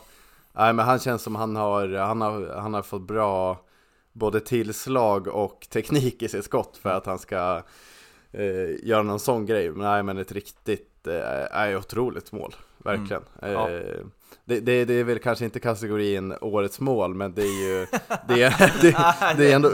nej 0.53 0.73
men 0.73 0.85
han 0.85 0.99
känns 0.99 1.21
som 1.21 1.35
han 1.35 1.55
har, 1.55 1.87
han 1.87 2.21
har, 2.21 2.55
han 2.59 2.73
har 2.73 2.81
fått 2.81 3.01
bra 3.01 3.59
både 4.13 4.39
tillslag 4.39 5.27
och 5.27 5.67
teknik 5.69 6.21
i 6.21 6.27
sitt 6.27 6.45
skott 6.45 6.77
för 6.81 6.89
att 6.89 7.05
han 7.05 7.19
ska 7.19 7.61
eh, 8.31 8.87
göra 8.87 9.03
någon 9.03 9.19
sån 9.19 9.45
grej. 9.45 9.71
Nej 9.71 10.03
men 10.03 10.17
ett 10.17 10.31
riktigt, 10.31 11.07
eh, 11.07 11.77
otroligt 11.77 12.31
mål. 12.31 12.55
verkligen. 12.77 13.23
Mm. 13.41 13.53
Ja. 13.53 13.69
Eh, 13.69 14.05
det, 14.49 14.59
det, 14.59 14.85
det 14.85 14.93
är 14.93 15.03
väl 15.03 15.19
kanske 15.19 15.45
inte 15.45 15.59
kategorin 15.59 16.35
årets 16.41 16.79
mål, 16.79 17.13
men 17.15 17.33
det 17.33 17.41
är 17.41 17.67
ju, 17.67 17.87
det 18.27 18.43
är, 18.43 18.81
det, 18.81 18.97
det 19.37 19.51
är 19.51 19.55
ändå, 19.55 19.71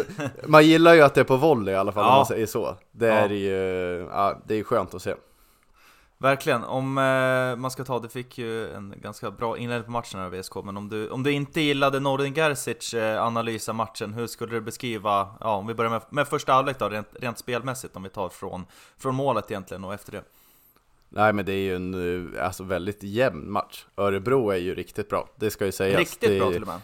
man 0.47 0.65
gillar 0.65 0.93
ju 0.93 1.01
att 1.01 1.13
det 1.13 1.21
är 1.21 1.25
på 1.25 1.37
volley 1.37 1.73
i 1.73 1.77
alla 1.77 1.91
fall 1.91 2.03
om 2.03 2.09
Ja. 2.09 2.15
man 2.15 2.25
säger 2.25 2.45
så. 2.45 2.75
Det 2.91 3.07
Ja. 3.07 3.13
är 3.13 3.29
ju, 3.29 4.07
ja, 4.11 4.41
det 4.47 4.55
är 4.59 4.63
skönt 4.63 4.93
att 4.93 5.01
se. 5.01 5.13
Verkligen, 6.17 6.63
om 6.63 6.97
eh, 6.97 7.55
man 7.61 7.71
ska 7.71 7.83
ta, 7.83 7.99
du 7.99 8.09
fick 8.09 8.37
ju 8.37 8.73
en 8.73 8.93
ganska 8.97 9.31
bra 9.31 9.57
inledning 9.57 9.85
på 9.85 9.91
matchen 9.91 10.19
här 10.19 10.29
VSK, 10.29 10.55
men 10.63 10.77
om 10.77 10.89
du, 10.89 11.09
om 11.09 11.23
du 11.23 11.31
inte 11.31 11.61
gillade 11.61 11.99
Nordin 11.99 12.33
Gerzic 12.33 12.93
eh, 12.93 13.23
analys 13.23 13.69
av 13.69 13.75
matchen, 13.75 14.13
hur 14.13 14.27
skulle 14.27 14.53
du 14.53 14.61
beskriva, 14.61 15.27
ja 15.39 15.55
om 15.55 15.67
vi 15.67 15.73
börjar 15.73 15.91
med, 15.91 16.01
med 16.09 16.27
första 16.27 16.53
halvlek 16.53 16.79
då, 16.79 16.89
rent, 16.89 17.07
rent 17.19 17.37
spelmässigt, 17.37 17.95
om 17.95 18.03
vi 18.03 18.09
tar 18.09 18.29
från, 18.29 18.65
från 18.97 19.15
målet 19.15 19.51
egentligen 19.51 19.83
och 19.83 19.93
efter 19.93 20.11
det? 20.11 20.21
Nej 21.15 21.33
men 21.33 21.45
det 21.45 21.53
är 21.53 21.63
ju 21.63 21.75
en 21.75 22.33
eh, 22.35 22.45
alltså, 22.45 22.63
väldigt 22.63 23.03
jämn 23.03 23.51
match. 23.51 23.85
Örebro 23.97 24.49
är 24.49 24.57
ju 24.57 24.75
riktigt 24.75 25.09
bra, 25.09 25.29
det 25.35 25.51
ska 25.51 25.65
ju 25.65 25.71
sägas. 25.71 25.99
Riktigt 25.99 26.29
det, 26.29 26.39
bra 26.39 26.51
till 26.51 26.61
och 26.61 26.67
med. 26.67 26.81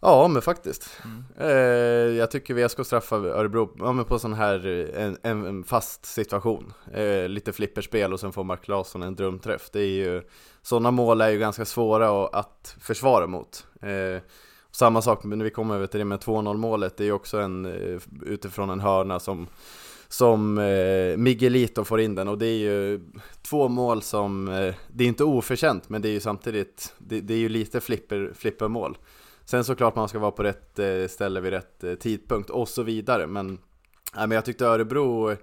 Ja 0.00 0.28
men 0.28 0.42
faktiskt. 0.42 0.90
Mm. 1.04 1.24
Eh, 1.38 2.18
jag 2.18 2.30
tycker 2.30 2.54
VSK 2.54 2.86
straffar 2.86 3.16
Örebro 3.16 3.76
ja, 3.78 3.92
men 3.92 4.04
på 4.04 4.18
sån 4.18 4.34
här 4.34 4.66
eh, 4.66 5.04
en, 5.04 5.18
en, 5.22 5.64
fast 5.64 6.06
situation. 6.06 6.72
Eh, 6.92 7.28
lite 7.28 7.52
flipperspel 7.52 8.12
och 8.12 8.20
sen 8.20 8.32
får 8.32 8.44
Mark 8.44 8.68
Larsson 8.68 9.02
en 9.02 9.16
drömträff. 9.16 9.70
Det 9.72 9.80
är 9.80 9.86
ju, 9.86 10.22
sådana 10.62 10.90
mål 10.90 11.20
är 11.20 11.30
ju 11.30 11.38
ganska 11.38 11.64
svåra 11.64 12.24
att, 12.24 12.34
att 12.34 12.76
försvara 12.80 13.26
mot. 13.26 13.66
Eh, 13.82 14.22
samma 14.70 15.02
sak 15.02 15.24
när 15.24 15.44
vi 15.44 15.50
kommer 15.50 15.74
över 15.74 15.86
till 15.86 15.98
det 15.98 16.04
med 16.04 16.20
2-0 16.20 16.56
målet, 16.56 16.96
det 16.96 17.04
är 17.04 17.06
ju 17.06 17.12
också 17.12 17.38
en 17.38 17.66
eh, 17.66 18.00
utifrån 18.26 18.70
en 18.70 18.80
hörna 18.80 19.20
som 19.20 19.46
som 20.12 20.58
eh, 20.58 21.16
Miguelito 21.16 21.84
får 21.84 22.00
in 22.00 22.14
den 22.14 22.28
och 22.28 22.38
det 22.38 22.46
är 22.46 22.58
ju 22.58 23.00
två 23.42 23.68
mål 23.68 24.02
som, 24.02 24.48
eh, 24.48 24.74
det 24.88 25.04
är 25.04 25.08
inte 25.08 25.24
oförtjänt 25.24 25.88
men 25.88 26.02
det 26.02 26.08
är 26.08 26.12
ju 26.12 26.20
samtidigt, 26.20 26.94
det, 26.98 27.20
det 27.20 27.34
är 27.34 27.38
ju 27.38 27.48
lite 27.48 27.80
flipper, 27.80 28.32
flippermål. 28.34 28.98
Sen 29.44 29.64
såklart 29.64 29.96
man 29.96 30.08
ska 30.08 30.18
vara 30.18 30.30
på 30.30 30.42
rätt 30.42 30.78
eh, 30.78 31.06
ställe 31.08 31.40
vid 31.40 31.52
rätt 31.52 31.84
eh, 31.84 31.94
tidpunkt 31.94 32.50
och 32.50 32.68
så 32.68 32.82
vidare 32.82 33.26
men, 33.26 33.46
nej, 34.16 34.26
men 34.26 34.30
jag 34.30 34.44
tyckte 34.44 34.66
Örebro 34.66 35.30
eh, 35.30 35.36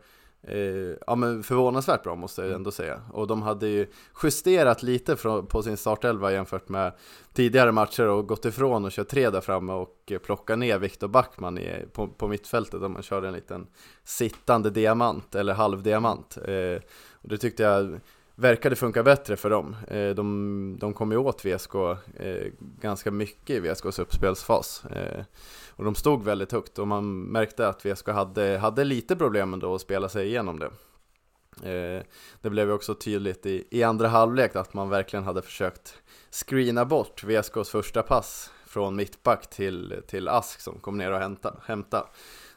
ja, 1.08 1.16
men 1.16 1.44
förvånansvärt 1.44 2.04
bra 2.04 2.16
måste 2.16 2.42
jag 2.42 2.52
ändå 2.52 2.72
säga. 2.72 3.02
Och 3.12 3.28
de 3.28 3.42
hade 3.42 3.68
ju 3.68 3.88
justerat 4.24 4.84
lite 4.84 5.16
på 5.48 5.64
sin 5.64 5.78
startelva 5.78 6.32
jämfört 6.32 6.70
med 6.70 6.94
tidigare 7.34 7.72
matcher 7.72 8.08
och 8.08 8.28
gått 8.28 8.46
ifrån 8.46 8.86
och 8.86 8.92
kört 8.92 9.08
tre 9.08 9.30
där 9.30 9.42
framme 9.42 9.74
och 9.74 10.12
eh, 10.12 10.20
plockat 10.20 10.60
ner 10.60 10.80
Viktor 10.80 11.08
Backman 11.08 11.58
i, 11.58 11.86
på, 11.94 12.08
på 12.08 12.28
mittfältet 12.28 12.82
där 12.82 12.88
man 12.88 13.04
körde 13.04 13.28
en 13.28 13.34
liten 13.34 13.68
sittande 14.04 14.70
diamant 14.70 15.36
eller 15.36 15.54
halvdiamant. 15.54 16.38
Eh, 16.38 16.82
och 17.12 17.30
det 17.30 17.38
tyckte 17.38 17.64
jag 17.64 18.00
verkade 18.40 18.76
funka 18.76 19.04
bättre 19.04 19.36
för 19.36 19.50
dem. 19.50 19.76
Eh, 19.88 20.10
de, 20.10 20.78
de 20.80 20.94
kom 20.94 21.12
ju 21.12 21.18
åt 21.18 21.46
VSK 21.46 21.76
eh, 22.16 22.52
ganska 22.60 23.12
mycket 23.12 23.50
i 23.50 23.60
VSKs 23.60 24.00
uppspelsfas. 24.00 24.86
Eh, 24.86 25.24
och 25.70 25.84
de 25.84 25.96
stod 25.96 26.24
väldigt 26.24 26.52
högt 26.52 26.80
och 26.80 26.88
man 26.88 27.22
märkte 27.22 27.68
att 27.68 27.86
VSK 27.86 28.08
hade, 28.08 28.58
hade 28.58 28.84
lite 28.84 29.16
problem 29.16 29.54
ändå 29.54 29.76
att 29.76 29.82
spela 29.82 30.10
sig 30.10 30.28
igenom 30.28 30.60
det. 30.60 30.72
Det 32.42 32.50
blev 32.50 32.68
ju 32.68 32.74
också 32.74 32.96
tydligt 32.96 33.46
i, 33.46 33.68
i 33.72 33.84
andra 33.84 34.08
halvlek 34.08 34.56
att 34.56 34.74
man 34.74 34.90
verkligen 34.90 35.26
hade 35.26 35.42
försökt 35.42 35.94
screena 36.32 36.86
bort 36.86 37.24
VSKs 37.24 37.70
första 37.70 38.04
pass 38.04 38.52
från 38.66 38.96
mittback 38.96 39.50
till, 39.50 40.02
till 40.08 40.28
Ask 40.28 40.60
som 40.60 40.80
kom 40.80 40.98
ner 40.98 41.12
och 41.12 41.20
hämta, 41.20 41.56
hämta. 41.66 42.08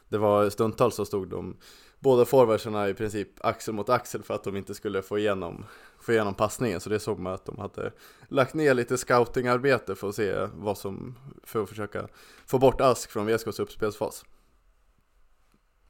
Det 0.09 0.17
var 0.17 0.49
stundtals 0.49 0.95
så 0.95 1.05
stod 1.05 1.29
de 1.29 1.57
båda 2.01 2.25
forwardsarna 2.25 2.89
i 2.89 2.93
princip 2.93 3.45
axel 3.45 3.73
mot 3.73 3.89
axel 3.89 4.23
för 4.23 4.33
att 4.33 4.43
de 4.43 4.57
inte 4.57 4.73
skulle 4.73 5.01
få 5.01 5.17
igenom, 5.17 5.65
få 5.99 6.11
igenom 6.11 6.33
passningen 6.33 6.79
så 6.79 6.89
det 6.89 6.99
såg 6.99 7.19
man 7.19 7.33
att 7.33 7.45
de 7.45 7.59
hade 7.59 7.91
lagt 8.27 8.53
ner 8.53 8.73
lite 8.73 8.97
scoutingarbete 8.97 9.95
för 9.95 10.09
att 10.09 10.15
se 10.15 10.47
vad 10.55 10.77
som, 10.77 11.17
för 11.43 11.63
att 11.63 11.69
försöka 11.69 12.07
få 12.45 12.59
bort 12.59 12.81
Ask 12.81 13.11
från 13.11 13.25
VSKs 13.25 13.59
uppspelsfas. 13.59 14.25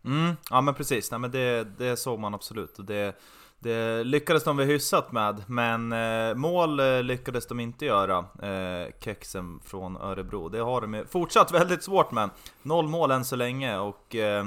Mm, 0.05 0.33
ja 0.49 0.61
men 0.61 0.73
precis, 0.73 1.11
Nej, 1.11 1.19
men 1.19 1.31
det, 1.31 1.63
det 1.77 1.97
såg 1.97 2.19
man 2.19 2.33
absolut 2.33 2.79
och 2.79 2.85
det, 2.85 3.15
det 3.59 4.03
lyckades 4.03 4.43
de 4.43 4.57
väl 4.57 4.67
hyfsat 4.67 5.11
med, 5.11 5.43
men 5.47 5.91
eh, 5.91 6.35
mål 6.35 6.79
eh, 6.79 7.03
lyckades 7.03 7.47
de 7.47 7.59
inte 7.59 7.85
göra, 7.85 8.17
eh, 8.17 8.93
kexen 8.99 9.59
från 9.65 9.97
Örebro. 9.97 10.49
Det 10.49 10.59
har 10.59 10.81
de 10.81 11.05
fortsatt 11.09 11.51
väldigt 11.53 11.83
svårt 11.83 12.11
med. 12.11 12.29
Noll 12.61 12.87
mål 12.87 13.11
än 13.11 13.25
så 13.25 13.35
länge 13.35 13.77
och 13.77 14.15
eh, 14.15 14.45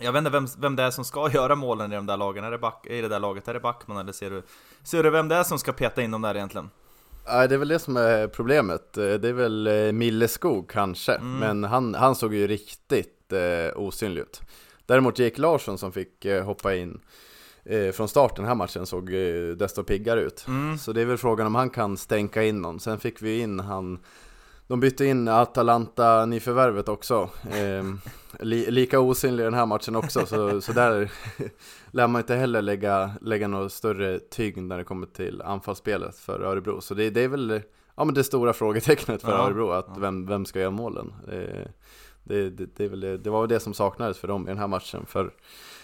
jag 0.00 0.12
vet 0.12 0.18
inte 0.18 0.30
vem, 0.30 0.46
vem 0.58 0.76
det 0.76 0.82
är 0.82 0.90
som 0.90 1.04
ska 1.04 1.30
göra 1.34 1.54
målen 1.54 1.92
i 1.92 1.96
de 1.96 2.06
där 2.06 2.16
lagen, 2.16 2.44
är 2.44 2.50
det 2.50 2.58
back, 2.58 2.86
i 2.90 3.00
det 3.00 3.08
där 3.08 3.20
laget? 3.20 3.48
Är 3.48 3.54
det 3.54 3.60
Backman 3.60 3.96
eller 3.96 4.12
ser 4.12 4.30
du, 4.30 4.42
ser 4.82 5.02
du 5.02 5.10
vem 5.10 5.28
det 5.28 5.34
är 5.36 5.42
som 5.44 5.58
ska 5.58 5.72
peta 5.72 6.02
in 6.02 6.10
dem 6.10 6.22
där 6.22 6.34
egentligen? 6.34 6.70
Nej, 7.28 7.48
det 7.48 7.54
är 7.54 7.58
väl 7.58 7.68
det 7.68 7.78
som 7.78 7.96
är 7.96 8.28
problemet. 8.28 8.96
Eh, 8.96 9.04
Det 9.14 9.28
är 9.28 9.32
väl 9.32 9.66
eh, 9.66 9.92
Milleskog 9.92 10.70
kanske, 10.70 11.12
Mm. 11.14 11.36
men 11.38 11.64
han, 11.70 11.94
han 11.94 12.14
såg 12.14 12.34
ju 12.34 12.46
riktigt 12.46 13.32
eh, 13.32 13.76
osynlig 13.78 14.20
ut. 14.22 14.40
Däremot 14.86 15.18
Jake 15.18 15.40
Larsson 15.40 15.78
som 15.78 15.92
fick 15.92 16.24
eh, 16.24 16.44
hoppa 16.44 16.74
in 16.74 17.00
eh, 17.64 17.92
från 17.92 18.08
starten 18.08 18.36
den 18.36 18.46
här 18.46 18.54
matchen 18.54 18.86
såg 18.86 19.14
eh, 19.14 19.48
desto 19.56 19.84
piggare 19.84 20.20
ut. 20.20 20.44
Mm. 20.48 20.78
Så 20.78 20.92
det 20.92 21.00
är 21.00 21.04
väl 21.04 21.18
frågan 21.18 21.46
om 21.46 21.54
han 21.54 21.70
kan 21.70 21.96
stänka 21.96 22.42
in 22.42 22.62
någon. 22.62 22.80
Sen 22.80 22.98
fick 22.98 23.22
vi 23.22 23.38
in 23.40 23.60
han, 23.60 23.98
de 24.68 24.80
bytte 24.80 25.04
in 25.04 25.28
Atalanta 25.28 26.26
nyförvärvet 26.26 26.88
också. 26.88 27.30
Eh, 27.50 27.84
li, 28.40 28.70
lika 28.70 29.00
osynlig 29.00 29.42
i 29.42 29.44
den 29.44 29.54
här 29.54 29.66
matchen 29.66 29.96
också, 29.96 30.26
så, 30.26 30.60
så 30.60 30.72
där 30.72 31.12
lär 31.90 32.06
man 32.06 32.20
inte 32.20 32.34
heller 32.34 32.62
lägga, 32.62 33.10
lägga 33.20 33.48
något 33.48 33.72
större 33.72 34.18
tyngd 34.18 34.68
när 34.68 34.78
det 34.78 34.84
kommer 34.84 35.06
till 35.06 35.42
anfallsspelet 35.42 36.18
för 36.18 36.40
Örebro. 36.40 36.80
Så 36.80 36.94
det, 36.94 37.10
det 37.10 37.20
är 37.20 37.28
väl 37.28 37.60
ja, 37.94 38.04
men 38.04 38.14
det 38.14 38.24
stora 38.24 38.52
frågetecknet 38.52 39.22
för 39.22 39.32
Ja, 39.32 39.46
Örebro, 39.46 39.70
att 39.70 39.98
vem, 39.98 40.26
vem 40.26 40.44
ska 40.44 40.60
göra 40.60 40.70
målen? 40.70 41.14
Eh, 41.32 41.66
det, 42.24 42.50
det, 42.50 42.66
det, 42.76 42.84
är 42.84 42.88
väl 42.88 43.00
det, 43.00 43.30
var 43.30 43.40
väl 43.40 43.48
det 43.48 43.60
som 43.60 43.74
saknades 43.74 44.18
för 44.18 44.28
dem 44.28 44.42
i 44.42 44.50
den 44.50 44.58
här 44.58 44.68
matchen, 44.68 45.06
för 45.06 45.30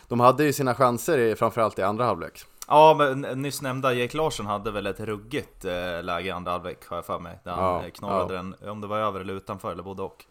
de 0.08 0.20
hade 0.20 0.44
ju 0.44 0.52
sina 0.52 0.74
chanser 0.74 1.34
framförallt 1.34 1.78
i 1.78 1.82
andra 1.82 2.04
halvlek. 2.04 2.44
Ja, 2.72 2.94
men 2.94 3.20
nyss 3.20 3.62
nämnda 3.62 3.92
Jake 3.92 4.16
Larsson 4.16 4.46
hade 4.46 4.70
väl 4.70 4.86
ett 4.86 5.00
ruggigt 5.00 5.64
eh, 5.64 6.02
läge 6.02 6.28
i 6.28 6.30
andra 6.30 6.52
halvlek 6.52 6.88
har 6.88 6.96
jag 6.96 7.04
för 7.04 7.18
mig. 7.18 7.38
Där 7.44 7.52
han 7.52 7.64
Ja, 7.64 7.84
eh, 7.84 7.90
knorrade 7.90 8.34
ja. 8.34 8.42
den, 8.42 8.70
om 8.70 8.80
det 8.80 8.86
var 8.86 8.98
över 8.98 9.20
eller 9.20 9.34
utanför 9.34 9.72
eller 9.72 9.82
både 9.82 10.02
och. 10.02 10.24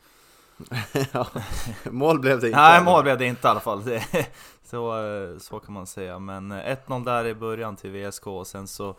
ja, 1.13 1.27
mål 1.83 2.19
blev 2.19 2.39
det 2.39 2.47
inte. 2.47 2.59
Nej, 2.59 2.83
mål 2.83 3.03
blev 3.03 3.17
det 3.17 3.25
inte 3.25 3.47
i 3.47 3.51
alla 3.51 3.59
fall. 3.59 3.83
Så, 4.63 5.05
eh, 5.05 5.37
så 5.37 5.59
kan 5.59 5.73
man 5.73 5.87
säga. 5.87 6.19
Men 6.19 6.51
eh, 6.51 6.77
1-0 6.87 7.05
där 7.05 7.25
i 7.25 7.35
början 7.35 7.75
till 7.75 7.91
VSK 7.91 8.27
och 8.27 8.47
sen 8.47 8.67
så 8.67 8.89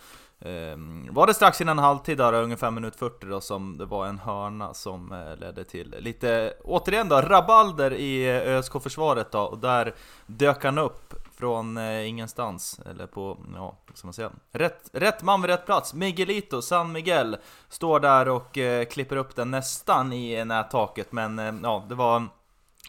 eh, 0.40 0.76
var 1.10 1.26
det 1.26 1.34
strax 1.34 1.60
innan 1.60 1.78
halvtid 1.78 2.18
där, 2.18 2.32
ungefär 2.32 2.70
minut 2.70 2.96
40 2.96 3.26
då, 3.26 3.40
som 3.40 3.78
det 3.78 3.84
var 3.84 4.06
en 4.06 4.18
hörna 4.18 4.74
som 4.74 5.12
eh, 5.12 5.36
ledde 5.36 5.64
till 5.64 5.94
lite, 5.98 6.54
återigen 6.64 7.08
då, 7.08 7.20
rabalder 7.20 7.92
i 7.92 8.30
ÖSK-försvaret 8.30 9.32
då. 9.32 9.40
Och 9.40 9.58
där 9.58 9.94
dök 10.26 10.64
han 10.64 10.78
upp 10.78 11.14
från 11.42 11.76
eh, 11.76 12.08
ingenstans, 12.08 12.80
eller 12.90 13.06
på, 13.06 13.38
ja, 13.54 13.78
vad 13.86 13.98
ska 13.98 14.06
man 14.06 14.14
säga? 14.14 14.30
Rätt, 14.52 14.90
rätt 14.92 15.22
man 15.22 15.42
vid 15.42 15.50
rätt 15.50 15.66
plats. 15.66 15.94
Miguelito, 15.94 16.62
San 16.62 16.92
Miguel, 16.92 17.36
står 17.68 18.00
där 18.00 18.28
och 18.28 18.58
eh, 18.58 18.84
klipper 18.84 19.16
upp 19.16 19.36
den 19.36 19.50
nästan 19.50 20.12
i 20.12 20.44
nättaket, 20.44 21.12
men 21.12 21.38
eh, 21.38 21.54
ja, 21.62 21.86
det 21.88 21.94
var 21.94 22.28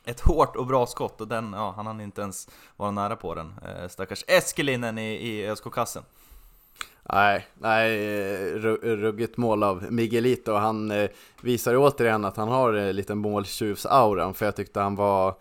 ett 0.05 0.21
hårt 0.21 0.55
och 0.55 0.65
bra 0.65 0.85
skott 0.85 1.21
och 1.21 1.27
den, 1.27 1.53
ja, 1.53 1.73
han 1.75 1.87
hann 1.87 2.01
inte 2.01 2.21
ens 2.21 2.49
vara 2.75 2.91
nära 2.91 3.15
på 3.15 3.35
den. 3.35 3.53
Eh, 3.65 3.87
stackars 3.87 4.23
Eskelinen 4.27 4.97
i, 4.97 5.13
i 5.13 5.49
ÖSK-kassen. 5.49 6.03
Nej, 7.09 7.47
nej, 7.53 8.07
eh, 8.15 8.59
ruggigt 8.81 9.37
mål 9.37 9.63
av 9.63 9.91
Miguelito. 9.91 10.53
Han 10.53 10.91
eh, 10.91 11.09
visar 11.41 11.75
återigen 11.77 12.25
att 12.25 12.37
han 12.37 12.47
har 12.47 12.73
eh, 12.73 12.87
en 12.87 12.95
lite 12.95 13.15
måltjuvs-auran, 13.15 14.33
för 14.33 14.45
jag 14.45 14.55
tyckte 14.55 14.79
han 14.79 14.95
var 14.95 15.35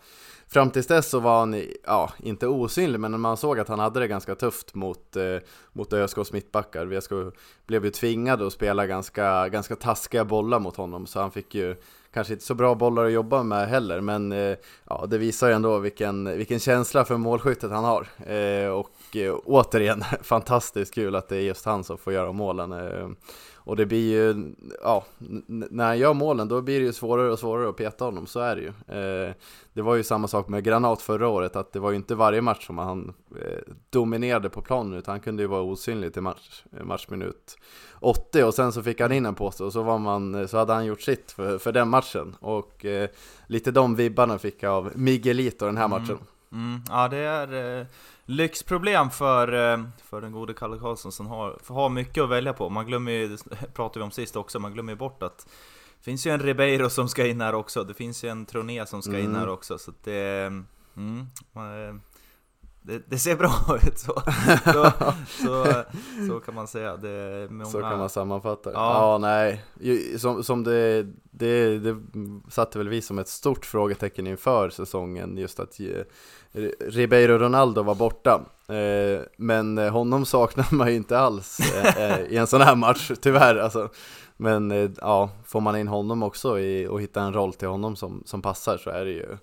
Fram 0.53 0.69
tills 0.69 0.87
dess 0.87 1.09
så 1.09 1.19
var 1.19 1.39
han, 1.39 1.63
ja, 1.85 2.11
inte 2.23 2.47
osynlig, 2.47 2.99
men 2.99 3.21
man 3.21 3.37
såg 3.37 3.59
att 3.59 3.67
han 3.67 3.79
hade 3.79 3.99
det 3.99 4.07
ganska 4.07 4.35
tufft 4.35 4.75
mot, 4.75 5.15
eh, 5.15 5.37
mot 5.71 5.93
ÖSKs 5.93 6.31
mittbackar. 6.31 6.85
VSK 6.85 7.11
blev 7.67 7.85
ju 7.85 7.91
tvingade 7.91 8.47
att 8.47 8.53
spela 8.53 8.87
ganska, 8.87 9.49
ganska 9.49 9.75
taskiga 9.75 10.25
bollar 10.25 10.59
mot 10.59 10.75
honom, 10.75 11.07
så 11.07 11.19
han 11.19 11.31
fick 11.31 11.55
ju 11.55 11.75
kanske 12.13 12.33
inte 12.33 12.45
så 12.45 12.55
bra 12.55 12.75
bollar 12.75 13.05
att 13.05 13.11
jobba 13.11 13.43
med 13.43 13.69
heller, 13.69 14.01
men 14.01 14.31
eh, 14.31 14.55
ja, 14.89 15.05
det 15.09 15.17
visar 15.17 15.47
ju 15.47 15.53
ändå 15.53 15.77
vilken, 15.77 16.37
vilken 16.37 16.59
känsla 16.59 17.05
för 17.05 17.17
målskyttet 17.17 17.71
han 17.71 17.83
har. 17.83 18.07
Eh, 18.33 18.69
och 18.69 19.15
eh, 19.15 19.35
återigen, 19.45 20.03
fantastiskt 20.21 20.93
kul 20.93 21.15
att 21.15 21.29
det 21.29 21.37
är 21.37 21.41
just 21.41 21.65
han 21.65 21.83
som 21.83 21.97
får 21.97 22.13
göra 22.13 22.31
målen. 22.31 22.71
Eh, 22.71 23.09
Eh, 23.65 23.69
och 23.69 23.75
det 23.75 23.85
blir 23.85 24.11
ju, 24.11 24.53
ja, 24.83 25.05
när 25.47 25.85
han 25.85 25.97
gör 25.99 26.13
målen 26.13 26.47
då 26.47 26.61
blir 26.61 26.79
det 26.79 26.85
ju 26.85 26.93
svårare 26.93 27.31
och 27.31 27.39
svårare 27.39 27.69
att 27.69 27.75
peta 27.75 28.05
honom, 28.05 28.27
så 28.27 28.39
är 28.39 28.55
det 28.55 28.61
ju. 28.61 28.67
Eh, 29.27 29.33
det 29.73 29.81
var 29.81 29.95
ju 29.95 30.03
samma 30.03 30.27
sak 30.27 30.47
med 30.47 30.63
Granat 30.63 31.01
förra 31.01 31.27
året, 31.27 31.55
att 31.55 31.71
det 31.73 31.79
var 31.79 31.89
ju 31.89 31.95
inte 31.95 32.15
varje 32.15 32.41
match 32.41 32.65
som 32.67 32.77
han 32.77 33.13
eh, 33.41 33.73
dominerade 33.89 34.49
på 34.49 34.61
planen, 34.61 34.93
utan 34.93 35.11
han 35.11 35.19
kunde 35.19 35.43
ju 35.43 35.47
vara 35.47 35.61
osynlig 35.61 36.13
till 36.13 36.21
match, 36.21 36.63
eh, 36.77 36.83
matchminut 36.85 37.57
80 37.99 38.43
och 38.43 38.53
sen 38.53 38.71
så 38.71 38.83
fick 38.83 39.01
han 39.01 39.11
in 39.11 39.25
en 39.25 39.35
påse 39.35 39.63
och 39.63 39.73
så, 39.73 39.83
var 39.83 39.97
man, 39.99 40.47
så 40.47 40.57
hade 40.57 40.73
han 40.73 40.85
gjort 40.85 41.01
sitt 41.01 41.31
för, 41.31 41.57
för 41.57 41.71
den 41.71 41.89
matchen. 41.89 42.35
Och 42.39 42.85
eh, 42.85 43.09
lite 43.47 43.71
de 43.71 43.95
vibbarna 43.95 44.37
fick 44.37 44.63
jag 44.63 44.73
av 44.73 44.91
Miguelito 44.95 45.65
den 45.65 45.77
här 45.77 45.85
Mm. 45.85 46.01
matchen. 46.01 46.17
Mm, 46.51 46.81
ja, 46.89 47.07
det 47.07 47.17
är, 47.17 47.79
eh, 47.79 47.85
lyxproblem 48.25 49.09
för, 49.09 49.73
eh, 49.73 49.83
för 50.03 50.21
den 50.21 50.31
gode 50.31 50.53
Kalle 50.53 50.79
Karlsson 50.79 51.11
som 51.11 51.27
har, 51.27 51.59
har 51.67 51.89
mycket 51.89 52.23
att 52.23 52.29
välja 52.29 52.53
på. 52.53 52.69
Man 52.69 52.85
glömmer 52.85 53.11
ju, 53.11 53.27
det 53.27 53.67
pratade 53.73 53.99
vi 53.99 54.03
om 54.03 54.11
sist 54.11 54.35
också, 54.35 54.59
man 54.59 54.73
glömmer 54.73 54.91
ju 54.93 54.97
bort 54.97 55.23
att 55.23 55.37
det 55.97 56.03
finns 56.05 56.27
ju 56.27 56.31
en 56.31 56.39
Ribeiro 56.39 56.89
som 56.89 57.09
ska 57.09 57.27
in 57.27 57.41
här 57.41 57.55
också, 57.55 57.83
det 57.83 57.93
finns 57.93 58.23
ju 58.23 58.29
en 58.29 58.45
Troné 58.45 58.85
som 58.85 59.01
ska 59.01 59.19
in 59.19 59.25
Mm. 59.25 59.35
här 59.35 59.49
också, 59.49 59.77
så 59.77 59.91
det... 60.03 60.51
Mm, 60.97 61.27
man, 61.53 62.01
det, 62.83 63.01
det 63.09 63.19
ser 63.19 63.35
bra 63.35 63.51
ut 63.87 63.99
så. 63.99 64.21
så, 64.73 64.91
så, 65.43 65.83
så 66.27 66.39
kan 66.39 66.55
man 66.55 66.67
säga. 66.67 66.97
Många... 67.49 67.65
Så 67.65 67.81
kan 67.81 67.99
man 67.99 68.09
sammanfatta 68.09 68.69
det. 68.69 68.75
Ja. 68.75 68.93
Ja, 69.11 69.17
nej. 69.17 69.63
Som, 70.17 70.43
som 70.43 70.63
det, 70.63 71.07
det, 71.31 71.79
det 71.79 71.97
satte 72.49 72.77
väl 72.77 72.89
vi 72.89 73.01
som 73.01 73.19
ett 73.19 73.27
stort 73.27 73.65
frågetecken 73.65 74.27
inför 74.27 74.69
säsongen, 74.69 75.37
just 75.37 75.59
att 75.59 75.79
Ribeiro 76.79 77.37
Ronaldo 77.37 77.83
var 77.83 77.95
borta. 77.95 78.41
Eh, 78.67 79.21
Men 79.37 79.77
honom 79.77 80.25
saknar 80.25 80.75
man 80.75 80.89
ju 80.89 80.95
inte 80.95 81.19
alls 81.19 81.59
eh, 81.59 81.97
eh, 81.97 82.25
i 82.25 82.37
en 82.37 82.47
sån 82.47 82.61
här 82.61 82.75
match, 82.75 83.11
tyvärr. 83.21 83.55
Alltså. 83.55 83.89
Men 84.37 84.93
ja, 85.01 85.29
får 85.45 85.61
man 85.61 85.77
in 85.77 85.87
honom 85.87 86.23
också 86.23 86.59
i, 86.59 86.87
och 86.87 87.01
hitta 87.01 87.21
en 87.21 87.33
roll 87.33 87.53
till 87.53 87.67
honom 87.67 87.95
som, 87.95 88.23
som 88.25 88.41
passar 88.41 88.77
så 88.77 88.89
är 88.89 89.05
det 89.05 89.11
ju, 89.11 89.37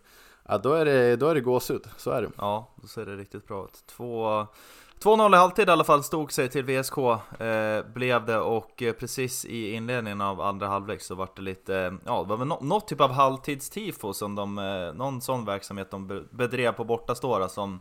ja 0.51 0.59
då 0.59 0.73
är 0.73 0.85
det, 0.85 1.17
då 1.17 1.29
är 1.29 1.35
det 1.35 1.41
gåshud, 1.41 1.87
så 1.97 2.11
är 2.11 2.23
det. 2.23 2.31
Ja, 2.39 2.69
då 2.77 2.89
ser 2.89 3.07
det 3.07 3.17
riktigt 3.17 3.47
bra 3.47 3.65
ut. 3.65 3.85
Två- 3.87 4.47
2-0 5.03 5.35
i 5.35 5.39
halvtid 5.39 5.69
i 5.69 5.73
alla 5.73 5.85
fall 5.85 6.03
stod 6.03 6.33
sig 6.33 6.49
till 6.49 6.65
VSK 6.65 6.99
eh, 6.99 7.85
blev 7.95 8.27
det 8.27 8.39
och 8.39 8.83
eh, 8.83 8.93
precis 8.93 9.45
i 9.45 9.73
inledningen 9.73 10.21
av 10.21 10.41
andra 10.41 10.67
halvlek 10.69 11.03
så 11.03 11.15
var 11.15 11.29
det 11.37 11.43
lite, 11.43 11.77
eh, 11.77 11.93
ja 12.05 12.23
det 12.23 12.29
var 12.29 12.37
väl 12.37 12.49
no 12.49 12.59
något 12.61 12.89
typ 12.89 13.01
av 13.01 13.11
halvtidstifo 13.11 14.13
som 14.13 14.35
de, 14.35 14.59
eh, 14.59 14.93
någon 14.95 15.21
sån 15.21 15.45
verksamhet 15.45 15.91
de 15.91 16.27
bedrev 16.31 16.73
på 16.73 16.85
bortaståra 16.85 17.49
som 17.49 17.81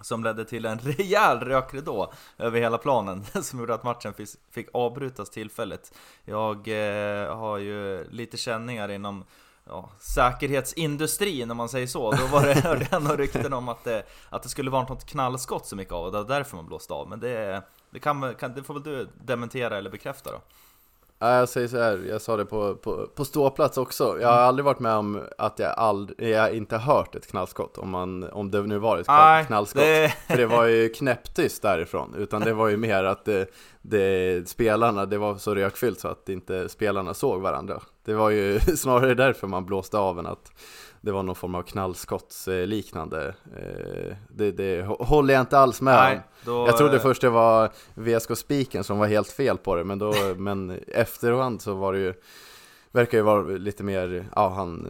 som 0.00 0.24
ledde 0.24 0.44
till 0.44 0.66
en 0.66 0.78
rejäl 0.82 1.40
rökridå 1.40 2.12
över 2.38 2.60
hela 2.60 2.78
planen 2.78 3.24
som 3.42 3.58
gjorde 3.58 3.74
att 3.74 3.84
matchen 3.84 4.14
fick, 4.14 4.28
fick 4.50 4.68
avbrytas 4.72 5.30
tillfälligt. 5.30 5.92
Jag 6.24 6.56
eh, 6.68 7.36
har 7.36 7.58
ju 7.58 8.04
lite 8.10 8.36
känningar 8.36 8.88
inom 8.90 9.24
ja, 9.70 9.90
säkerhetsindustrin 9.98 11.50
om 11.50 11.56
man 11.56 11.68
säger 11.68 11.86
så. 11.86 12.10
Då 12.10 12.26
var 12.26 12.42
det, 12.42 12.54
hörde 12.64 12.86
jag 12.90 13.02
några 13.02 13.16
rykten 13.16 13.52
om 13.52 13.68
att 13.68 13.84
det, 13.84 14.02
att 14.30 14.42
det 14.42 14.48
skulle 14.48 14.70
vara 14.70 14.82
något 14.82 15.06
knallskott 15.06 15.66
så 15.66 15.76
mycket 15.76 15.92
av 15.92 16.04
och 16.04 16.12
det 16.12 16.18
var 16.18 16.28
därför 16.28 16.56
man 16.56 16.66
blåste 16.66 16.94
av. 16.94 17.08
Men 17.08 17.20
det, 17.20 17.62
det, 17.90 17.98
kan, 17.98 18.34
kan, 18.34 18.54
det 18.54 18.62
får 18.62 18.74
väl 18.74 18.82
du 18.82 19.08
dementera 19.24 19.78
eller 19.78 19.90
bekräfta 19.90 20.30
då? 20.30 20.40
Ja, 21.22 21.38
jag 21.38 21.48
säger 21.48 21.68
så 21.68 21.78
här, 21.78 22.04
jag 22.08 22.20
sa 22.20 22.36
det 22.36 22.44
på, 22.44 22.74
på, 22.74 23.06
på 23.14 23.24
ståplats 23.24 23.78
också. 23.78 24.20
Jag 24.20 24.28
har 24.28 24.38
aldrig 24.38 24.64
varit 24.64 24.78
med 24.78 24.94
om 24.94 25.22
att 25.38 25.58
jag, 25.58 25.74
aldrig, 25.76 26.30
jag 26.30 26.54
inte 26.54 26.76
hört 26.78 27.14
ett 27.14 27.26
knallskott, 27.26 27.78
om, 27.78 27.90
man, 27.90 28.30
om 28.32 28.50
det 28.50 28.62
nu 28.62 28.78
var 28.78 28.98
ett 28.98 29.06
knall, 29.06 29.44
knallskott. 29.44 29.82
det, 29.82 30.14
För 30.26 30.36
det 30.36 30.46
var 30.46 30.64
ju 30.64 30.88
knäpptyst 30.88 31.62
därifrån, 31.62 32.14
utan 32.18 32.40
det 32.42 32.52
var 32.52 32.68
ju 32.68 32.76
mer 32.76 33.04
att 33.04 33.24
det, 33.24 33.50
det, 33.82 34.48
spelarna, 34.48 35.06
det 35.06 35.18
var 35.18 35.36
så 35.36 35.54
rökfyllt 35.54 36.00
så 36.00 36.08
att 36.08 36.28
inte 36.28 36.68
spelarna 36.68 37.14
såg 37.14 37.40
varandra. 37.40 37.80
Det 38.04 38.14
var 38.14 38.30
ju 38.30 38.60
snarare 38.76 39.14
därför 39.14 39.46
man 39.46 39.66
blåste 39.66 39.98
av 39.98 40.18
än 40.18 40.26
att 40.26 40.52
det 41.00 41.12
var 41.12 41.22
någon 41.22 41.34
form 41.34 41.54
av 41.54 41.62
knallskottsliknande. 41.62 43.34
Eh, 43.56 44.16
Det, 44.28 44.52
det 44.52 44.86
håller 44.86 45.34
jag 45.34 45.40
inte 45.40 45.58
alls 45.58 45.80
med 45.80 45.94
om. 45.94 46.00
nej, 46.04 46.20
då, 46.44 46.66
Jag 46.66 46.76
trodde 46.76 47.00
först 47.00 47.20
det 47.22 47.30
var 47.30 47.70
VSK 47.94 48.36
Spiken 48.38 48.84
som 48.84 48.98
var 48.98 49.06
helt 49.06 49.28
fel 49.28 49.58
på 49.58 49.74
det, 49.74 49.84
men, 49.84 49.98
då, 49.98 50.14
men 50.36 50.80
efterhand 50.88 51.62
så 51.62 51.74
var 51.74 51.92
det 51.92 51.98
ju 51.98 52.14
Verkar 52.92 53.18
ju 53.18 53.24
vara 53.24 53.42
lite 53.42 53.82
mer, 53.82 54.26
ja 54.36 54.48
han 54.48 54.88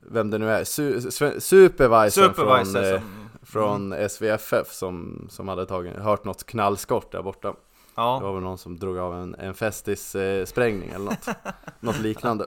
Vem 0.00 0.30
det 0.30 0.38
nu 0.38 0.50
är, 0.50 0.64
su, 0.64 1.00
su, 1.00 1.40
supervisor, 1.40 2.22
Supervisor 2.22 2.82
från, 2.82 2.84
eh, 2.84 3.00
som, 3.00 3.08
från 3.42 4.08
SVFF 4.08 4.72
som, 4.72 5.26
som 5.30 5.48
hade 5.48 5.66
tagit, 5.66 5.96
hört 5.96 6.24
något 6.24 6.46
knallskott 6.46 7.10
där 7.12 7.22
borta 7.22 7.54
Det 7.94 8.00
ja, 8.00 8.18
var 8.18 8.32
väl 8.32 8.42
någon 8.42 8.58
som 8.58 8.78
drog 8.78 8.98
av 8.98 9.14
en, 9.14 9.34
en 9.34 9.54
Festis-sprängning 9.54 10.90
eller 10.90 11.04
något 11.04 11.28
Något 11.80 11.98
liknande 11.98 12.46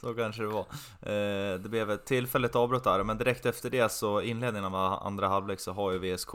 så 0.00 0.14
kanske 0.14 0.42
det 0.42 0.48
var. 0.48 0.66
Eh, 1.00 1.58
det 1.58 1.68
blev 1.68 1.90
ett 1.90 2.04
tillfälligt 2.04 2.56
avbrott 2.56 2.84
där, 2.84 3.02
men 3.02 3.18
direkt 3.18 3.46
efter 3.46 3.70
det 3.70 3.92
så 3.92 4.20
inledningen 4.20 4.74
av 4.74 4.98
andra 5.06 5.28
halvlek 5.28 5.60
så 5.60 5.72
har 5.72 5.92
ju 5.92 5.98
VSK 5.98 6.34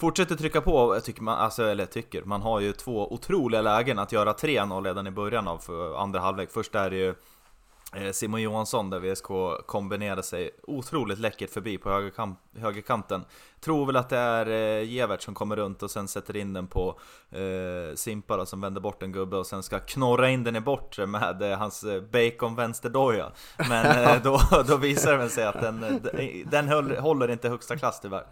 Fortsätter 0.00 0.36
trycka 0.36 0.60
på, 0.60 0.94
jag 0.94 1.04
tycker 1.04 1.22
man, 1.22 1.38
alltså, 1.38 1.64
eller 1.64 1.86
tycker, 1.86 2.22
man 2.22 2.42
har 2.42 2.60
ju 2.60 2.72
två 2.72 3.12
otroliga 3.12 3.62
lägen 3.62 3.98
att 3.98 4.12
göra 4.12 4.32
3-0 4.32 4.84
redan 4.84 5.06
i 5.06 5.10
början 5.10 5.48
av 5.48 5.58
för 5.58 5.96
andra 5.96 6.20
halvlek. 6.20 6.50
Först 6.50 6.74
är 6.74 6.90
det 6.90 6.96
ju 6.96 7.08
eh, 7.08 7.14
Simon 8.12 8.42
Johansson 8.42 8.90
där 8.90 8.98
VSK 9.00 9.26
kombinerar 9.66 10.22
sig 10.22 10.50
otroligt 10.62 11.18
läckert 11.18 11.50
förbi 11.50 11.78
på 11.78 11.88
högerkam- 11.88 12.36
högerkanten. 12.58 13.24
Tror 13.60 13.86
väl 13.86 13.96
att 13.96 14.08
det 14.08 14.16
är 14.18 14.46
eh, 14.46 14.90
Gevert 14.90 15.22
som 15.22 15.34
kommer 15.34 15.56
runt 15.56 15.82
och 15.82 15.90
sen 15.90 16.08
sätter 16.08 16.36
in 16.36 16.52
den 16.52 16.66
på 16.66 17.00
eh, 17.30 17.94
Simpala 17.94 18.46
som 18.46 18.60
vänder 18.60 18.80
bort 18.80 19.02
en 19.02 19.12
gubbe 19.12 19.36
och 19.36 19.46
sen 19.46 19.62
ska 19.62 19.78
knorra 19.78 20.30
in 20.30 20.44
den 20.44 20.56
i 20.56 20.60
bortre 20.60 21.06
med 21.06 21.42
eh, 21.42 21.58
hans 21.58 21.84
eh, 21.84 22.02
bacon 22.02 22.54
vänsterdoja. 22.54 23.32
Men 23.68 23.86
eh, 24.04 24.22
då, 24.22 24.40
då 24.68 24.76
visar 24.76 25.18
det 25.18 25.28
sig 25.28 25.44
att 25.44 25.60
den, 25.60 25.84
eh, 25.84 26.48
den 26.50 26.68
höll, 26.68 26.96
håller 26.96 27.30
inte 27.30 27.48
högsta 27.48 27.76
klass 27.76 28.00
tyvärr. 28.00 28.26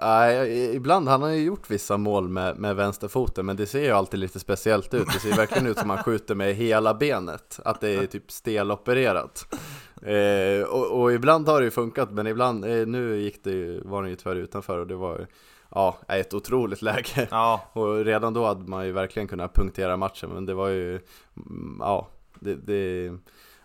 Nej, 0.00 0.76
ibland, 0.76 1.08
han 1.08 1.22
har 1.22 1.28
ju 1.28 1.44
gjort 1.44 1.70
vissa 1.70 1.96
mål 1.96 2.28
med, 2.28 2.56
med 2.56 2.76
vänsterfoten 2.76 3.46
Men 3.46 3.56
det 3.56 3.66
ser 3.66 3.82
ju 3.84 3.90
alltid 3.90 4.20
lite 4.20 4.40
speciellt 4.40 4.94
ut. 4.94 5.06
Det 5.12 5.18
ser 5.18 5.36
verkligen 5.36 5.66
ut 5.66 5.78
som 5.78 5.90
han 5.90 6.02
skjuter 6.02 6.34
med 6.34 6.54
hela 6.54 6.94
benet 6.94 7.60
Att 7.64 7.80
det 7.80 7.88
är 7.88 8.06
typ 8.06 8.30
stelopererat. 8.30 9.54
Eh, 10.02 10.68
och, 10.68 11.00
och 11.00 11.12
ibland 11.12 11.48
har 11.48 11.60
det 11.60 11.64
ju 11.64 11.70
funkat 11.70 12.10
Men 12.10 12.26
ibland, 12.26 12.64
eh, 12.64 12.86
nu 12.86 13.20
gick 13.20 13.44
det 13.44 13.50
ju, 13.50 13.80
var 13.84 14.02
den 14.02 14.10
ju 14.10 14.16
tyvärr 14.16 14.36
utanför 14.36 14.78
och 14.78 14.86
det 14.86 14.96
var 14.96 15.18
ju 15.18 15.26
Ja, 15.74 15.96
ett 16.08 16.34
otroligt 16.34 16.82
läge. 16.82 17.28
Ja, 17.30 17.70
Och 17.72 18.04
redan 18.04 18.34
då 18.34 18.46
hade 18.46 18.70
man 18.70 18.86
ju 18.86 18.92
verkligen 18.92 19.28
kunnat 19.28 19.54
punktera 19.54 19.96
matchen 19.96 20.30
Men 20.34 20.46
det 20.46 20.54
var 20.54 20.68
ju, 20.68 20.94
mm, 21.36 21.76
ja 21.80 22.08
det, 22.40 22.54
det 22.54 23.12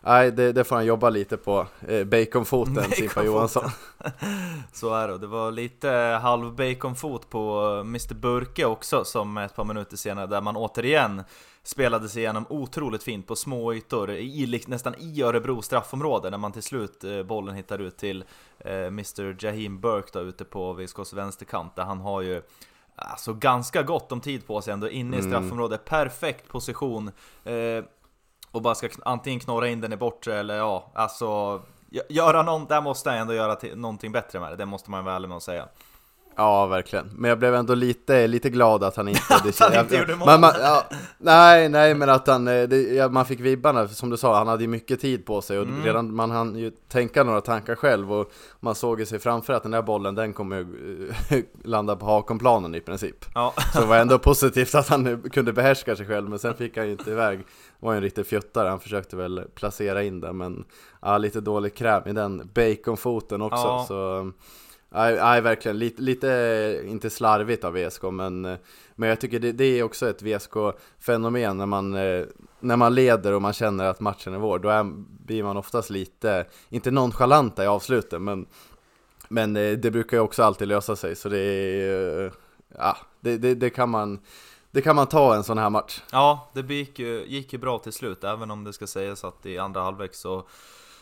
Nej, 0.06 0.32
det, 0.32 0.52
det 0.52 0.63
får 0.63 0.76
han 0.76 0.86
jobba 0.86 1.10
lite 1.10 1.38
på, 1.38 1.68
eh, 1.88 2.04
baconfoten, 2.04 2.84
Simpa. 2.91 3.24
Johansson 3.24 3.70
Så 4.74 4.94
är 4.94 5.08
det, 5.08 5.18
det 5.18 5.28
var 5.28 5.52
lite 5.52 5.89
halv 6.22 6.56
baconfot 6.56 7.30
på 7.30 7.60
Mr 7.80 8.13
Burke 8.13 8.65
också 8.65 9.04
som 9.06 9.38
ett 9.38 9.56
par 9.56 9.65
minuter 9.65 9.98
senare 9.98 10.28
där 10.28 10.41
man 10.41 10.56
återigen 10.56 11.24
spelade 11.63 12.10
sig 12.10 12.22
igenom 12.22 12.46
otroligt 12.50 13.04
fint 13.04 13.28
på 13.28 13.36
små 13.36 13.74
ytor, 13.74 14.12
i, 14.12 14.62
nästan 14.68 14.96
i 15.00 15.22
Örebro 15.22 15.62
straffområde 15.62 16.30
när 16.30 16.38
man 16.38 16.52
till 16.52 16.63
slut 16.63 17.04
eh, 17.04 17.24
bollen 17.24 17.56
hittar 17.56 17.80
ut 17.80 17.98
till 17.98 18.24
eh, 18.60 18.74
Mr 18.76 19.36
Jahim 19.46 19.80
Burke 19.80 20.10
då 20.13 20.20
ute 20.20 20.46
på 20.46 20.74
VSKs 20.74 21.13
vänsterkant 21.13 21.76
där 21.76 21.84
han 21.84 22.00
har 22.00 22.22
ju 22.22 22.41
Alltså 22.98 23.34
ganska 23.34 23.84
gott 23.84 24.12
om 24.12 24.22
tid 24.22 24.48
på 24.48 24.62
sig 24.62 24.74
ändå 24.74 24.89
inne 24.89 25.18
i 25.18 25.20
Mm. 25.20 25.32
straffområdet, 25.32 25.86
perfekt 25.86 26.48
position 26.48 27.12
eh, 27.44 27.84
och 28.56 28.62
bara 28.62 28.76
ska 28.76 28.89
antingen 29.06 29.39
knorra 29.39 29.68
in 29.68 29.82
den 29.82 29.94
i 29.94 29.98
bortre 29.98 30.39
eller 30.39 30.58
ja, 30.58 30.91
alltså 30.94 31.62
Göra 32.10 32.44
någon, 32.44 32.65
där 32.65 32.82
måste 32.82 33.10
han 33.10 33.20
ändå 33.20 33.34
göra 33.34 33.58
någonting 33.76 34.12
bättre 34.12 34.39
med 34.39 34.52
det, 34.52 34.56
det 34.56 34.65
måste 34.65 34.91
man 34.91 35.06
vara 35.06 35.15
ärlig 35.15 35.28
med 35.28 35.38
att 35.38 35.44
säga. 35.44 35.68
Ja, 36.38 36.65
verkligen. 36.65 37.10
Men 37.15 37.30
jag 37.30 37.39
blev 37.39 37.56
ändå 37.56 37.76
lite, 37.76 38.28
lite 38.28 38.50
glad 38.50 38.84
att 38.84 38.95
han 38.95 39.08
inte... 39.08 39.21
Att 39.36 39.60
han 39.60 39.80
inte 39.84 39.95
gjorde 39.98 40.15
mål. 40.15 40.39
Man, 40.39 40.52
ja, 40.62 40.84
nej, 41.17 41.69
nej, 41.69 41.95
men 41.95 42.10
att 42.10 42.28
han... 42.28 42.48
eh, 42.48 42.63
Det, 42.63 42.82
ja, 42.82 43.10
man 43.10 43.26
fick 43.26 43.39
vibbarna, 43.39 43.88
som 43.88 44.10
du 44.10 44.17
sa, 44.17 44.38
han 44.38 44.48
hade 44.48 44.63
ju 44.63 44.67
mycket 44.67 45.00
tid 45.02 45.26
på 45.26 45.41
sig 45.41 45.60
och 45.60 45.65
Mm. 45.65 45.84
redan 45.84 46.15
man 46.15 46.32
hann 46.32 46.56
ju 46.56 46.71
tänka 46.88 47.24
några 47.24 47.41
tankar 47.41 47.76
själv 47.76 48.13
och 48.13 48.32
man 48.60 48.76
såg 48.76 49.00
ju 49.00 49.06
sig 49.06 49.19
framför 49.19 49.54
att 49.54 49.63
den 49.63 49.71
där 49.71 49.82
bollen, 49.82 50.15
den 50.15 50.34
kommer 50.34 50.56
ju 50.58 51.10
eh, 51.30 51.38
landa 51.63 51.95
på 51.95 52.06
hakonplanen 52.06 52.76
i 52.76 52.82
princip. 52.82 53.26
Ja, 53.36 53.54
Så 53.74 53.80
det 53.82 53.86
var 53.88 53.98
ändå 53.98 54.19
positivt 54.19 54.76
att 54.76 54.88
han 54.89 55.08
eh, 55.08 55.17
kunde 55.34 55.54
behärska 55.54 55.95
sig 55.95 56.06
själv, 56.08 56.30
men 56.30 56.39
sen 56.39 56.54
fick 56.54 56.78
han 56.78 56.86
ju 56.86 56.91
inte 56.91 57.12
iväg. 57.12 57.39
Det 57.80 57.86
var 57.86 57.93
en 57.95 58.02
riktig 58.02 58.26
fjuttare, 58.28 58.69
han 58.69 58.80
försökte 58.80 59.15
väl 59.15 59.43
placera 59.56 60.04
in 60.04 60.19
den, 60.21 60.38
men 60.38 60.63
ja, 61.02 61.17
lite 61.17 61.41
dålig 61.41 61.76
kräm 61.76 62.04
i 62.08 62.13
den 62.13 62.50
baconfoten 62.54 63.41
också. 63.41 63.63
Ja. 63.63 63.86
Så, 63.88 64.32
Nej, 64.89 65.15
nej 65.15 65.41
verkligen, 65.41 65.80
lite, 65.80 66.02
lite, 66.02 66.32
eh, 66.32 66.91
inte 66.91 67.10
slarvigt 67.10 67.63
av 67.63 67.74
VSK 67.74 68.04
men, 68.04 68.45
eh, 68.45 68.58
men 68.95 69.10
jag 69.10 69.21
tycker 69.21 69.39
det, 69.39 69.52
det 69.52 69.65
är 69.65 69.84
också 69.84 70.10
ett 70.10 70.21
VSK-fenomen 70.21 71.58
när 71.58 71.65
man, 71.65 71.95
eh, 71.95 72.26
när 72.60 72.78
man 72.78 72.95
leder 72.95 73.34
och 73.34 73.41
man 73.41 73.54
känner 73.54 73.86
att 73.86 74.00
matchen 74.00 74.34
är 74.34 74.38
vår, 74.38 74.60
då 74.60 74.69
är, 74.69 74.84
blir 75.26 75.43
man 75.43 75.58
oftast 75.58 75.89
lite, 75.89 76.45
inte 76.69 76.91
nonchalanta 76.91 77.63
i 77.63 77.67
avsluten 77.67 78.24
men, 78.24 78.45
men 79.28 79.54
det 79.54 79.91
brukar 79.91 80.17
ju 80.17 80.21
också 80.21 80.43
alltid 80.43 80.67
lösa 80.67 80.95
sig. 80.95 81.15
Så 81.15 81.30
det 81.30 81.39
är, 81.39 82.32
ja, 82.78 82.98
det, 83.19 83.38
det, 83.38 83.56
det 83.56 83.69
kan 83.69 83.89
man 83.89 84.19
det 84.71 84.82
kan 84.82 84.95
man 84.95 85.08
ta 85.08 85.36
en 85.36 85.43
sån 85.43 85.58
här 85.58 85.69
match. 85.69 86.02
ja 86.12 86.52
det 86.54 86.74
gick 86.74 87.00
ju, 87.00 87.26
gick 87.28 87.54
ju 87.54 87.60
bra 87.60 87.80
till 87.80 87.93
slut, 87.93 88.24
även 88.24 88.52
om 88.52 88.63
det 88.63 88.74
ska 88.74 88.88
sägas 88.88 89.24
att 89.24 89.45
i 89.45 89.58
andra 89.58 89.82
halvlek 89.82 90.15
så 90.15 90.43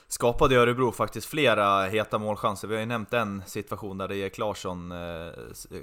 skapade 0.07 0.55
Örebro 0.55 0.91
faktiskt 0.91 1.27
flera 1.27 1.83
heta 1.85 2.17
målchanser. 2.17 2.67
Vi 2.67 2.75
har 2.75 2.79
ju 2.79 2.85
nämnt 2.85 3.13
en 3.13 3.43
situation 3.45 3.97
där 3.97 4.11
Erik 4.11 4.37
Larsson 4.37 4.91
eh, 4.91 5.27
eh, 5.27 5.79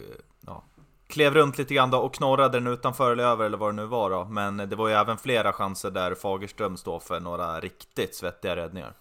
ja, 0.46 0.64
klev 1.06 1.34
runt 1.34 1.58
lite 1.58 1.74
grann 1.74 1.90
då 1.90 1.98
och 1.98 2.14
knorrade 2.14 2.58
den 2.58 2.66
utanför 2.66 3.12
eller 3.12 3.24
över 3.24 3.44
eller 3.44 3.58
vad 3.58 3.68
det 3.68 3.76
nu 3.76 3.86
var 3.86 4.10
då. 4.10 4.24
Men 4.24 4.56
det 4.56 4.76
var 4.76 4.88
ju 4.88 4.94
även 4.94 5.18
flera 5.18 5.52
chanser 5.52 5.90
där 5.90 6.14
Fagerström 6.14 6.76
står 6.76 7.00
för 7.00 7.20
några 7.20 7.60
riktigt 7.60 8.14
svettiga 8.14 8.56
räddningar. 8.56 8.92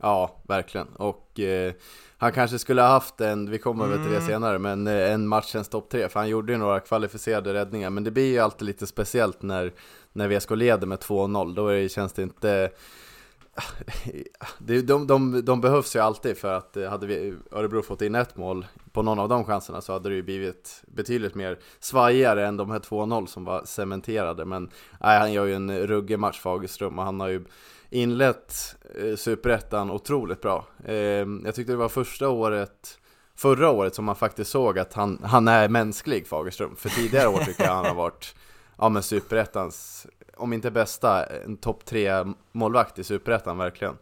Ja, 0.00 0.36
verkligen. 0.42 0.88
Och 0.88 1.40
eh, 1.40 1.72
han 2.18 2.32
kanske 2.32 2.58
skulle 2.58 2.82
ha 2.82 2.88
haft 2.88 3.20
en, 3.20 3.50
vi 3.50 3.58
kommer 3.58 3.86
väl 3.86 3.98
till 3.98 4.10
det 4.10 4.16
Mm. 4.16 4.28
senare, 4.28 4.58
men 4.58 4.86
eh, 4.86 5.12
en 5.12 5.28
matchens 5.28 5.68
topp 5.68 5.90
tre, 5.90 6.08
för 6.08 6.20
han 6.20 6.28
gjorde 6.28 6.52
ju 6.52 6.58
några 6.58 6.80
kvalificerade 6.80 7.54
räddningar. 7.54 7.90
Men 7.90 8.04
det 8.04 8.10
blir 8.10 8.32
ju 8.32 8.38
alltid 8.38 8.66
lite 8.66 8.86
speciellt 8.86 9.42
när, 9.42 9.72
när 10.12 10.28
VSK 10.28 10.50
leder 10.50 10.86
med 10.86 10.98
2-0, 10.98 11.54
då 11.54 11.68
det, 11.68 11.88
känns 11.88 12.12
det 12.12 12.22
inte... 12.22 12.70
Det, 14.58 14.82
de, 14.82 15.06
de, 15.06 15.44
de 15.44 15.60
behövs 15.60 15.96
ju 15.96 16.00
alltid 16.00 16.36
för 16.38 16.52
att 16.52 16.76
eh, 16.76 16.90
hade 16.90 17.06
vi 17.06 17.34
Örebro 17.52 17.82
fått 17.82 18.02
in 18.02 18.14
ett 18.14 18.36
mål 18.36 18.66
på 18.92 19.02
någon 19.02 19.18
av 19.18 19.28
de 19.28 19.44
chanserna 19.44 19.80
så 19.80 19.92
hade 19.92 20.08
det 20.08 20.14
ju 20.14 20.22
blivit 20.22 20.82
betydligt 20.86 21.34
mer 21.34 21.58
svajigare 21.80 22.46
än 22.46 22.56
de 22.56 22.70
här 22.70 22.78
2-0 22.78 23.26
som 23.26 23.44
var 23.44 23.64
cementerade. 23.64 24.44
Men 24.44 24.70
nej, 25.00 25.18
han 25.18 25.32
gör 25.32 25.44
ju 25.44 25.54
en 25.54 25.86
ruggig 25.86 26.18
match 26.18 26.40
Fagerström 26.40 26.98
och 26.98 27.04
han 27.04 27.20
har 27.20 27.28
ju 27.28 27.44
inlett 27.90 28.76
eh, 28.94 29.16
Superettan 29.16 29.90
otroligt 29.90 30.40
bra. 30.40 30.66
Eh, 30.84 30.94
jag 31.44 31.54
tyckte 31.54 31.72
det 31.72 31.76
var 31.76 31.88
första 31.88 32.28
året, 32.28 32.98
förra 33.36 33.70
året 33.70 33.94
som 33.94 34.04
man 34.04 34.16
faktiskt 34.16 34.50
såg 34.50 34.78
att 34.78 34.92
han, 34.92 35.20
han 35.24 35.48
är 35.48 35.68
mänsklig 35.68 36.26
Fagerström. 36.26 36.76
För 36.76 36.88
tidigare 36.88 37.28
år 37.28 37.38
tycker 37.38 37.64
jag 37.64 37.74
han 37.74 37.86
har 37.86 37.94
varit, 37.94 38.34
ja 38.78 38.88
men 38.88 39.02
Superettans, 39.02 40.06
om 40.38 40.52
inte 40.52 40.70
bästa, 40.70 41.26
en 41.26 41.56
topp 41.56 41.84
tre 41.84 42.24
målvakt 42.52 42.98
i 42.98 43.04
Superettan 43.04 43.58
verkligen. 43.58 43.98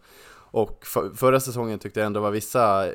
Och 0.50 0.86
för, 0.86 1.10
förra 1.10 1.40
säsongen 1.40 1.78
tyckte 1.78 2.00
jag 2.00 2.06
ändå 2.06 2.20
var 2.20 2.30
vissa 2.30 2.86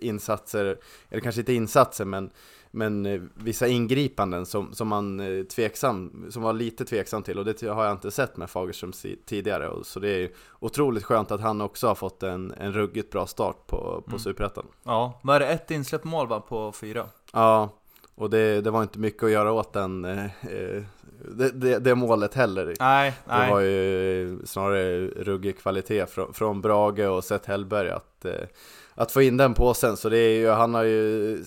insatser, 0.00 0.78
eller 1.10 1.20
kanske 1.20 1.40
inte 1.40 1.52
insatser 1.52 2.04
men 2.04 2.30
men 2.70 3.06
eh, 3.06 3.20
vissa 3.34 3.68
ingripanden 3.68 4.46
som, 4.46 4.74
som 4.74 4.88
man 4.88 5.20
eh, 5.20 5.44
tveksam, 5.44 6.26
som 6.30 6.42
var 6.42 6.52
lite 6.52 6.84
tveksam 6.84 7.22
till 7.22 7.38
och 7.38 7.44
det 7.44 7.62
har 7.62 7.84
jag 7.84 7.92
inte 7.92 8.10
sett 8.10 8.36
med 8.36 8.50
Fagerström 8.50 8.92
tidigare 9.26 9.70
så 9.84 10.00
det 10.00 10.08
är 10.08 10.30
otroligt 10.58 11.04
skönt 11.04 11.30
att 11.30 11.40
han 11.40 11.60
också 11.60 11.86
har 11.86 11.94
fått 11.94 12.22
en, 12.22 12.52
en 12.52 12.72
ruggigt 12.72 13.10
bra 13.10 13.26
start 13.26 13.66
på, 13.66 13.76
på 13.76 14.10
Mm. 14.10 14.18
Superettan. 14.18 14.66
Ja, 14.82 15.20
vad 15.22 15.36
är 15.36 15.40
det? 15.40 15.46
Ett 15.46 15.70
insläppt 15.70 16.04
mål 16.04 16.28
va, 16.28 16.40
på 16.40 16.72
fyra? 16.72 17.06
Ja, 17.32 17.68
och 18.20 18.30
det, 18.30 18.60
det 18.60 18.70
var 18.70 18.82
inte 18.82 18.98
mycket 18.98 19.22
att 19.22 19.30
göra 19.30 19.52
åt 19.52 19.72
den, 19.72 20.04
eh, 20.04 20.24
eh, 20.24 20.82
det, 21.28 21.50
det, 21.50 21.78
det 21.78 21.94
målet 21.94 22.34
heller. 22.34 22.76
Nej, 22.80 23.14
nej. 23.28 23.46
Det 23.46 23.52
var 23.52 23.60
ju 23.60 24.38
snarare 24.44 25.06
ruggig 25.06 25.58
kvalitet 25.58 26.06
från, 26.06 26.34
från 26.34 26.60
Brage 26.60 27.08
och 27.08 27.24
Seth 27.24 27.48
Hellberg 27.48 27.90
att, 27.90 28.24
eh, 28.24 28.32
att 28.94 29.12
få 29.12 29.22
in 29.22 29.36
den 29.36 29.54
påsen. 29.54 29.96
Så 29.96 30.08
det 30.08 30.18
är 30.18 30.38
ju, 30.38 30.48
han 30.48 30.74
har 30.74 30.82
ju 30.82 31.38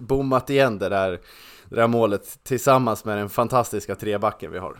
bommat 0.00 0.50
igen 0.50 0.78
det 0.78 0.88
där, 0.88 1.20
det 1.68 1.76
där 1.76 1.86
målet 1.86 2.38
tillsammans 2.42 3.04
med 3.04 3.18
den 3.18 3.28
fantastiska 3.28 3.94
trebacken 3.94 4.52
vi 4.52 4.58
har. 4.58 4.76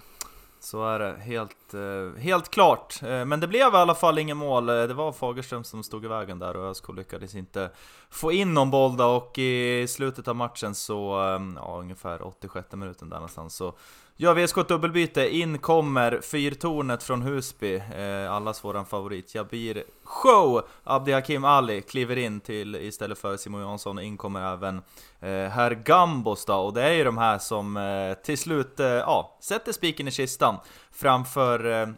Så 0.63 0.85
är 0.85 0.99
det, 0.99 1.17
helt, 1.21 1.75
eh, 1.75 2.21
helt 2.23 2.51
klart. 2.51 3.03
Eh, 3.03 3.25
men 3.25 3.41
det 3.41 3.47
blev 3.47 3.75
i 3.75 3.77
alla 3.77 3.95
fall 3.95 4.19
ingen 4.19 4.37
mål. 4.37 4.69
Eh, 4.69 4.75
det 4.75 4.95
var 4.95 5.13
Fagerström 5.13 5.65
som 5.65 5.83
stod 5.83 6.05
i 6.05 6.09
vägen 6.09 6.39
där 6.39 6.57
och 6.57 6.71
ÖSK 6.71 6.89
lyckades 6.89 7.35
inte 7.35 7.71
få 8.11 8.33
in 8.33 8.55
någon 8.55 8.71
boll 8.71 8.97
då 8.97 9.07
och 9.07 9.39
i 9.39 9.87
slutet 9.89 10.29
av 10.29 10.37
matchen 10.37 10.75
så, 10.75 11.17
ja 11.57 11.77
ungefär 11.81 12.23
86 12.27 12.73
minuten 12.73 13.09
där 13.11 13.17
någonstans 13.17 13.55
så 13.55 13.75
gör 14.21 14.35
VSK 14.35 14.59
ett 14.59 14.69
dubbelbyte. 14.69 15.29
In 15.29 15.59
kommer 15.59 16.21
fyrtornet 16.21 17.03
från 17.03 17.23
Husby, 17.23 17.75
eh, 17.77 18.33
allas 18.33 18.65
våran 18.65 18.87
favorit 18.87 19.35
Jabir 19.35 19.85
Show! 20.05 20.63
Abdi 20.85 21.13
Hakim 21.13 21.45
Ali 21.45 21.83
kliver 21.83 22.19
in 22.19 22.41
till 22.41 22.77
istället 22.77 23.19
för 23.19 23.37
Simon 23.37 23.61
Jansson. 23.61 23.99
In 23.99 24.17
kommer 24.17 24.53
även 24.53 24.77
eh, 25.21 25.51
herr 25.51 25.71
Gambos 25.71 26.45
då, 26.45 26.55
och 26.55 26.75
det 26.75 26.83
är 26.83 26.93
ju 26.93 27.05
de 27.05 27.19
här 27.19 27.39
som 27.39 27.77
eh, 27.77 28.15
till 28.15 28.39
slut, 28.39 28.81
eh, 28.81 28.87
ja, 28.87 29.39
sätter 29.43 29.73
spiken 29.73 30.09
i 30.09 30.11
kistan 30.11 30.57
framför 30.93 31.83
eh, 31.83 31.89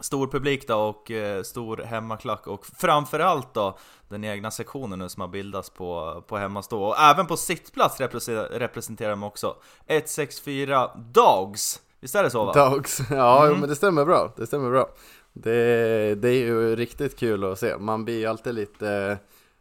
stor 0.00 0.26
publik 0.26 0.68
då 0.68 0.76
och 0.76 1.10
eh, 1.10 1.42
stor 1.42 1.76
hemmaklack 1.76 2.46
och 2.46 2.66
framförallt 2.66 3.54
då 3.54 3.78
den 4.08 4.24
egna 4.24 4.50
sektionen 4.50 4.98
nu 4.98 5.08
som 5.08 5.20
har 5.20 5.28
bildats 5.28 5.70
på, 5.70 6.22
på 6.28 6.36
hemmastå 6.36 6.82
och 6.82 6.98
även 6.98 7.26
på 7.26 7.36
sittplats 7.36 8.00
represe- 8.00 8.48
representerar 8.58 9.10
de 9.10 9.22
också 9.22 9.56
164 9.86 10.90
Dogs! 10.96 11.80
Visst 12.00 12.14
är 12.14 12.22
det 12.22 12.30
så 12.30 12.44
va? 12.44 12.52
Dogs, 12.70 13.00
ja 13.10 13.46
Mm. 13.46 13.60
men 13.60 13.68
det 13.68 13.76
stämmer 13.76 14.04
bra, 14.04 14.32
det 14.36 14.46
stämmer 14.46 14.70
bra. 14.70 14.88
Det, 15.32 16.14
det 16.14 16.28
är 16.28 16.34
ju 16.44 16.76
riktigt 16.76 17.18
kul 17.18 17.44
att 17.44 17.58
se, 17.58 17.76
man 17.78 18.04
blir 18.04 18.18
ju 18.18 18.26
alltid 18.26 18.54
lite 18.54 19.18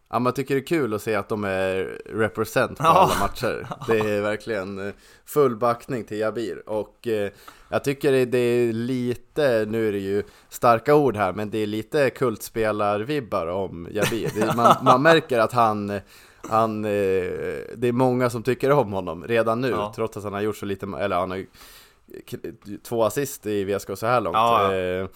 Ja 0.09 0.19
man 0.19 0.33
tycker 0.33 0.55
det 0.55 0.61
är 0.61 0.65
kul 0.65 0.93
att 0.93 1.01
se 1.01 1.15
att 1.15 1.29
de 1.29 1.43
är 1.43 2.01
represent 2.05 2.77
på 2.77 2.83
alla 2.83 3.13
matcher 3.19 3.67
Det 3.87 3.97
är 3.99 4.21
verkligen 4.21 4.87
eh, 4.87 4.93
full 5.25 5.55
backning 5.55 6.03
till 6.03 6.19
Jabir 6.19 6.69
och 6.69 7.07
eh, 7.07 7.31
jag 7.75 7.83
tycker 7.83 8.25
det, 8.25 8.37
är 8.37 8.73
lite, 8.73 9.65
nu 9.69 9.87
är 9.87 9.91
det 9.91 9.99
ju 9.99 10.23
starka 10.49 10.95
ord 10.95 11.15
här, 11.15 11.33
men 11.33 11.49
det 11.49 11.57
är 11.57 11.67
lite 11.67 12.09
kultspelarvibbar 12.09 13.47
om 13.47 13.87
Jabir 13.91 14.55
man, 14.55 14.75
man 14.81 15.01
märker 15.01 15.39
att 15.39 15.51
han 15.51 15.99
han, 16.49 16.85
eh, 16.85 16.91
det 17.75 17.87
är 17.87 17.91
många 17.91 18.29
som 18.29 18.43
tycker 18.43 18.71
om 18.71 18.93
honom 18.93 19.23
redan 19.27 19.61
nu, 19.61 19.69
Ja. 19.69 19.93
trots 19.95 20.17
att 20.17 20.23
han 20.23 20.33
har 20.33 20.41
gjort 20.41 20.57
så 20.57 20.65
lite, 20.65 20.87
eller 20.99 21.15
han 21.15 21.31
har 21.31 21.45
två 22.83 23.03
assist 23.03 23.45
i 23.45 23.63
VSK 23.63 23.89
så 23.97 24.05
här 24.05 24.21
långt. 24.21 24.35
Ja, 24.35 24.75
ja. 24.75 25.07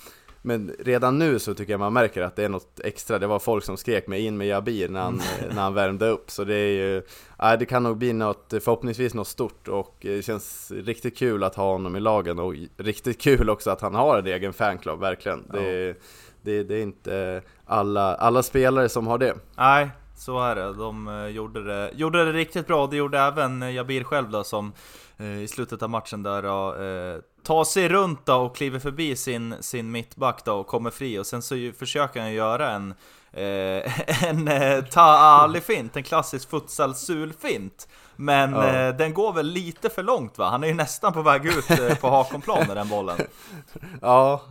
Men 0.42 0.76
redan 0.80 1.20
nu 1.20 1.40
så 1.40 1.54
tycker 1.54 1.74
jag 1.74 1.80
man 1.80 1.94
märker 1.94 2.22
att 2.22 2.36
det 2.36 2.44
är 2.46 2.50
något 2.50 2.80
extra. 2.84 3.20
Det 3.20 3.28
var 3.28 3.40
folk 3.40 3.64
som 3.64 3.78
skrek 3.78 4.08
med 4.08 4.22
in 4.22 4.38
med 4.38 4.48
Jabir 4.48 4.90
när 4.90 5.02
han, 5.02 5.22
Mm. 5.40 5.56
när 5.56 5.62
han 5.62 5.74
värmde 5.74 6.08
upp. 6.10 6.32
Så 6.32 6.44
det 6.44 6.56
är 6.56 6.72
ju, 6.72 7.02
nej, 7.42 7.58
det 7.58 7.66
kan 7.66 7.84
nog 7.84 7.98
bli 7.98 8.14
något, 8.14 8.48
förhoppningsvis 8.50 9.14
något 9.14 9.28
stort 9.28 9.68
och 9.68 9.96
det 10.02 10.22
känns 10.26 10.72
riktigt 10.72 11.18
kul 11.18 11.44
att 11.44 11.56
ha 11.56 11.72
honom 11.72 11.96
i 11.96 12.00
lagen 12.00 12.40
och 12.40 12.54
riktigt 12.78 13.22
kul 13.22 13.50
också 13.50 13.70
att 13.72 13.82
han 13.82 13.96
har 13.96 14.18
en 14.18 14.28
egen 14.28 14.54
fanclub, 14.54 15.00
verkligen. 15.00 15.44
Det, 15.54 15.96
det, 16.42 16.64
det 16.64 16.76
är 16.76 16.82
inte 16.82 17.42
alla, 17.66 18.16
alla 18.16 18.44
spelare 18.44 18.90
som 18.90 19.08
har 19.08 19.18
det. 19.18 19.36
Nej, 19.58 19.90
så 20.18 20.40
är 20.42 20.56
det. 20.56 20.74
De 20.74 21.08
eh, 21.08 21.28
gjorde 21.28 21.64
det, 21.64 21.92
gjorde 21.96 22.26
det 22.26 22.32
riktigt 22.34 22.68
bra. 22.68 22.88
Det 22.88 22.96
gjorde 22.98 23.20
även 23.20 23.64
eh, 23.64 23.72
Jabir 23.76 24.04
själv 24.04 24.30
då 24.30 24.44
som 24.44 24.72
eh, 25.18 25.42
i 25.42 25.48
slutet 25.48 25.84
av 25.84 25.90
matchen 25.90 26.24
där 26.24 26.44
eh, 26.44 27.18
tar 27.44 27.64
sig 27.64 27.90
runt 27.90 28.26
då 28.26 28.36
och 28.36 28.56
kliver 28.56 28.80
förbi 28.80 29.16
sin, 29.16 29.56
sin 29.60 29.92
mittback 29.92 30.46
då 30.46 30.54
och 30.54 30.68
kommer 30.68 30.90
fri 30.90 31.20
och 31.20 31.28
sen 31.28 31.42
så 31.42 31.56
ju, 31.56 31.74
försöker 31.74 32.22
han 32.22 32.34
göra 32.34 32.72
en 32.72 32.94
eh, 33.32 34.24
en 34.24 34.48
eh, 34.48 34.84
ta-ali-fint, 34.86 35.96
en 35.96 36.04
klassisk 36.04 36.50
futsal-sul-fint. 36.50 37.88
Men 38.22 38.52
Ja. 38.54 38.68
eh, 38.88 38.96
den 38.96 39.14
går 39.14 39.34
väl 39.34 39.46
lite 39.46 39.90
för 39.90 40.04
långt 40.04 40.38
va? 40.38 40.50
Han 40.50 40.64
är 40.64 40.68
ju 40.68 40.74
nästan 40.74 41.14
på 41.14 41.22
väg 41.22 41.46
ut 41.46 41.70
eh, 41.72 41.96
på 41.96 42.08
Hakonplan 42.10 42.68
med 42.68 42.78
den 42.78 42.90
bollen. 42.90 43.18
Ja, 44.02 44.42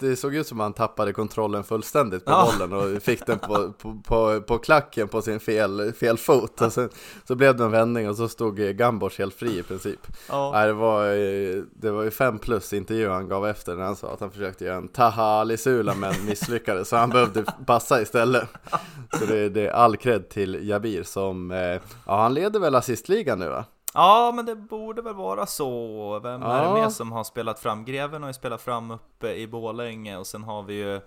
det 0.00 0.16
såg 0.16 0.34
ut 0.34 0.46
som 0.46 0.60
att 0.60 0.64
han 0.64 0.72
tappade 0.72 1.12
kontrollen 1.12 1.64
fullständigt 1.64 2.24
på 2.24 2.30
Ja. 2.30 2.48
bollen 2.58 2.96
och 2.96 3.02
fick 3.02 3.26
den 3.26 3.38
på, 3.38 3.72
på, 3.72 4.00
på, 4.06 4.40
på 4.40 4.58
klacken 4.58 5.08
på 5.08 5.22
sin 5.22 5.40
fel, 5.40 5.92
fel 5.92 6.18
fot. 6.18 6.60
Och 6.60 6.72
sen, 6.72 6.88
så 7.24 7.34
blev 7.34 7.56
det 7.56 7.64
en 7.64 7.70
vändning 7.70 8.08
och 8.08 8.16
så 8.16 8.28
stod 8.28 8.60
eh, 8.60 8.70
Gambors 8.70 9.18
helt 9.18 9.34
fri 9.34 9.58
i 9.58 9.62
princip. 9.62 10.00
Ja. 10.28 10.50
Nej, 10.52 10.66
det, 10.66 10.72
var, 10.72 11.06
eh, 11.06 11.62
det 11.74 11.90
var 11.90 12.02
ju 12.02 12.10
fem 12.10 12.38
plus 12.38 12.72
intervju 12.72 13.08
han 13.08 13.28
gav 13.28 13.46
efter 13.46 13.74
när 13.74 13.84
han 13.84 13.96
sa 13.96 14.12
att 14.12 14.20
han 14.20 14.30
försökte 14.30 14.64
göra 14.64 14.76
en 14.76 14.88
Taha-Ali-sula 14.88 15.94
men 15.94 16.14
misslyckades. 16.26 16.88
Så 16.88 16.96
han 16.96 17.10
behövde 17.10 17.44
passa 17.66 18.02
istället. 18.02 18.48
Så 19.18 19.24
det, 19.26 19.48
det 19.48 19.66
är 19.66 19.70
all 19.72 19.96
cred 19.96 20.28
till 20.28 20.68
Jabir 20.68 21.02
som, 21.02 21.50
eh, 21.50 21.58
ja 22.06 22.22
han 22.22 22.34
leder 22.34 22.60
väl 22.60 22.74
assistligan 22.74 23.17
nu 23.26 23.48
va? 23.48 23.64
Ja, 23.94 24.32
men 24.34 24.46
det 24.46 24.54
borde 24.56 25.02
väl 25.02 25.14
vara 25.14 25.46
så. 25.46 26.18
Vem 26.22 26.42
är 26.42 26.58
det 26.60 26.64
Ja. 26.68 26.74
mer 26.74 26.88
som 26.88 27.12
har 27.12 27.24
spelat 27.24 27.60
fram? 27.60 27.84
Greven 27.84 28.22
har 28.22 28.28
ju 28.30 28.34
spelat 28.34 28.60
fram 28.62 28.90
uppe 28.90 29.34
i 29.34 29.46
Borlänge 29.46 30.16
och 30.16 30.26
sen 30.26 30.42
har 30.42 30.62
vi 30.62 30.74
ju 30.74 31.00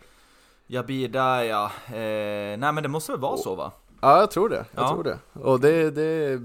Jabir 0.67 1.07
där 1.09 1.43
ja. 1.43 1.65
Eh, 1.87 2.57
nej 2.57 2.71
men 2.73 2.83
det 2.83 2.89
måste 2.89 3.11
väl 3.11 3.21
vara 3.21 3.37
så 3.37 3.55
va? 3.55 3.71
Ja, 4.01 4.19
jag 4.19 4.31
tror 4.31 4.49
det. 4.49 4.65
Jag 4.71 4.83
Ja. 4.83 4.89
tror 4.89 5.03
det. 5.03 5.19
Och 5.33 5.59
det, 5.59 5.91
det 5.91 6.41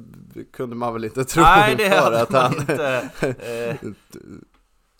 kunde 0.52 0.76
man 0.76 0.92
väl 0.92 1.04
inte 1.04 1.24
tro 1.24 1.42
nej 1.42 1.74
det 1.76 1.88
hade 1.88 2.22
att 2.22 2.30
man 2.30 2.42
han... 2.42 2.54
inte. 2.60 3.08
Eh, 3.80 3.90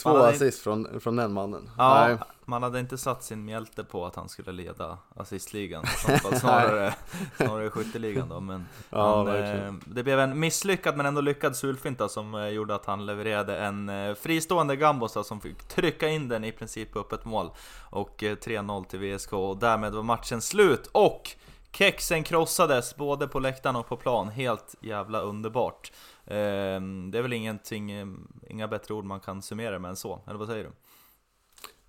Två 0.02 0.16
assist 0.16 0.62
från, 0.62 1.00
från 1.00 1.16
den 1.16 1.32
mannen. 1.32 1.70
ja, 1.78 2.06
Nej. 2.08 2.16
Man 2.48 2.62
hade 2.62 2.80
inte 2.80 2.98
satt 2.98 3.24
sin 3.24 3.44
mjälte 3.44 3.84
på 3.84 4.06
att 4.06 4.16
han 4.16 4.28
skulle 4.28 4.52
leda 4.52 4.98
assistligan. 5.16 5.84
Snarare, 6.40 6.94
snarare 7.36 7.70
skytteligan 7.70 8.28
då. 8.28 8.40
Men, 8.40 8.66
Ja, 8.90 9.24
men 9.24 9.66
eh, 9.66 9.74
det 9.84 10.02
blev 10.02 10.20
en 10.20 10.40
misslyckad 10.40 10.96
men 10.96 11.06
ändå 11.06 11.20
lyckad 11.20 11.56
sulfinta 11.56 12.08
som 12.08 12.34
eh, 12.34 12.48
gjorde 12.48 12.74
att 12.74 12.86
han 12.86 13.06
levererade 13.06 13.58
en 13.58 13.88
eh, 13.88 14.14
fristående 14.14 14.76
gambos 14.76 15.12
då, 15.12 15.24
som 15.24 15.40
fick 15.40 15.68
trycka 15.68 16.08
in 16.08 16.28
den 16.28 16.44
i 16.44 16.52
princip 16.52 16.92
på 16.92 16.98
öppet 16.98 17.24
mål. 17.24 17.50
Och 17.90 18.22
eh, 18.22 18.36
3-0 18.36 18.84
till 18.84 18.98
VSK 18.98 19.32
och 19.32 19.56
därmed 19.56 19.92
var 19.92 20.02
matchen 20.02 20.40
slut. 20.40 20.90
Och 20.92 21.36
Kexen 21.72 22.24
krossades 22.24 22.96
både 22.96 23.28
på 23.28 23.38
läktaren 23.38 23.76
och 23.76 23.88
på 23.88 23.96
plan. 23.96 24.28
Helt 24.28 24.74
jävla 24.80 25.20
underbart. 25.20 25.92
Eh, 26.24 26.80
det 27.10 27.18
är 27.18 27.22
väl 27.22 27.32
ingenting, 27.32 27.90
eh, 27.90 28.06
inga 28.48 28.68
bättre 28.68 28.94
ord 28.94 29.04
man 29.04 29.20
kan 29.20 29.42
summera 29.42 29.78
med 29.78 29.88
än 29.88 29.96
så, 29.96 30.20
eller 30.26 30.38
vad 30.38 30.48
säger 30.48 30.64
du? 30.64 30.70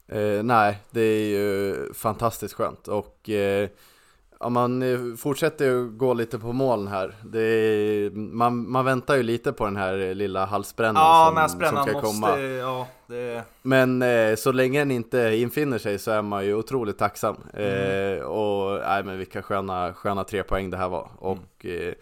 Eh, 0.07 0.43
nej, 0.43 0.79
det 0.91 1.01
är 1.01 1.25
ju 1.27 1.75
fantastiskt 1.93 2.53
skönt 2.53 2.87
och 2.87 3.29
eh, 3.29 3.69
Ja, 4.39 4.49
man 4.49 4.81
eh, 4.81 5.15
fortsätter 5.17 5.65
ju 5.65 5.89
gå 5.89 6.13
lite 6.13 6.39
på 6.39 6.53
moln 6.53 6.87
här. 6.87 7.37
Är, 7.37 8.09
man, 8.11 8.69
man 8.71 8.85
väntar 8.85 9.15
ju 9.15 9.23
lite 9.23 9.53
på 9.53 9.65
den 9.65 9.75
här 9.75 10.13
lilla 10.13 10.45
halsbrännan 10.45 11.03
Ja, 11.03 11.47
som, 11.49 11.59
som 11.59 11.67
ska 11.67 11.93
måste... 11.93 12.07
komma. 12.07 12.39
Ja, 12.39 12.87
det... 13.07 13.43
Men 13.61 14.01
eh, 14.01 14.35
så 14.35 14.51
länge 14.51 14.79
den 14.79 14.91
inte 14.91 15.17
infinner 15.35 15.77
sig 15.77 15.99
så 15.99 16.11
är 16.11 16.21
man 16.21 16.45
ju 16.45 16.53
otroligt 16.55 16.97
tacksam. 16.97 17.35
Mm. 17.53 18.17
Eh, 18.17 18.23
och 18.23 18.79
nej 18.87 19.03
men 19.03 19.17
vilka 19.17 19.41
sköna, 19.41 19.93
sköna 19.93 20.23
tre 20.23 20.43
poäng 20.43 20.69
det 20.69 20.77
här 20.77 20.89
var. 20.89 21.09
Och 21.17 21.65
eh, 21.65 21.93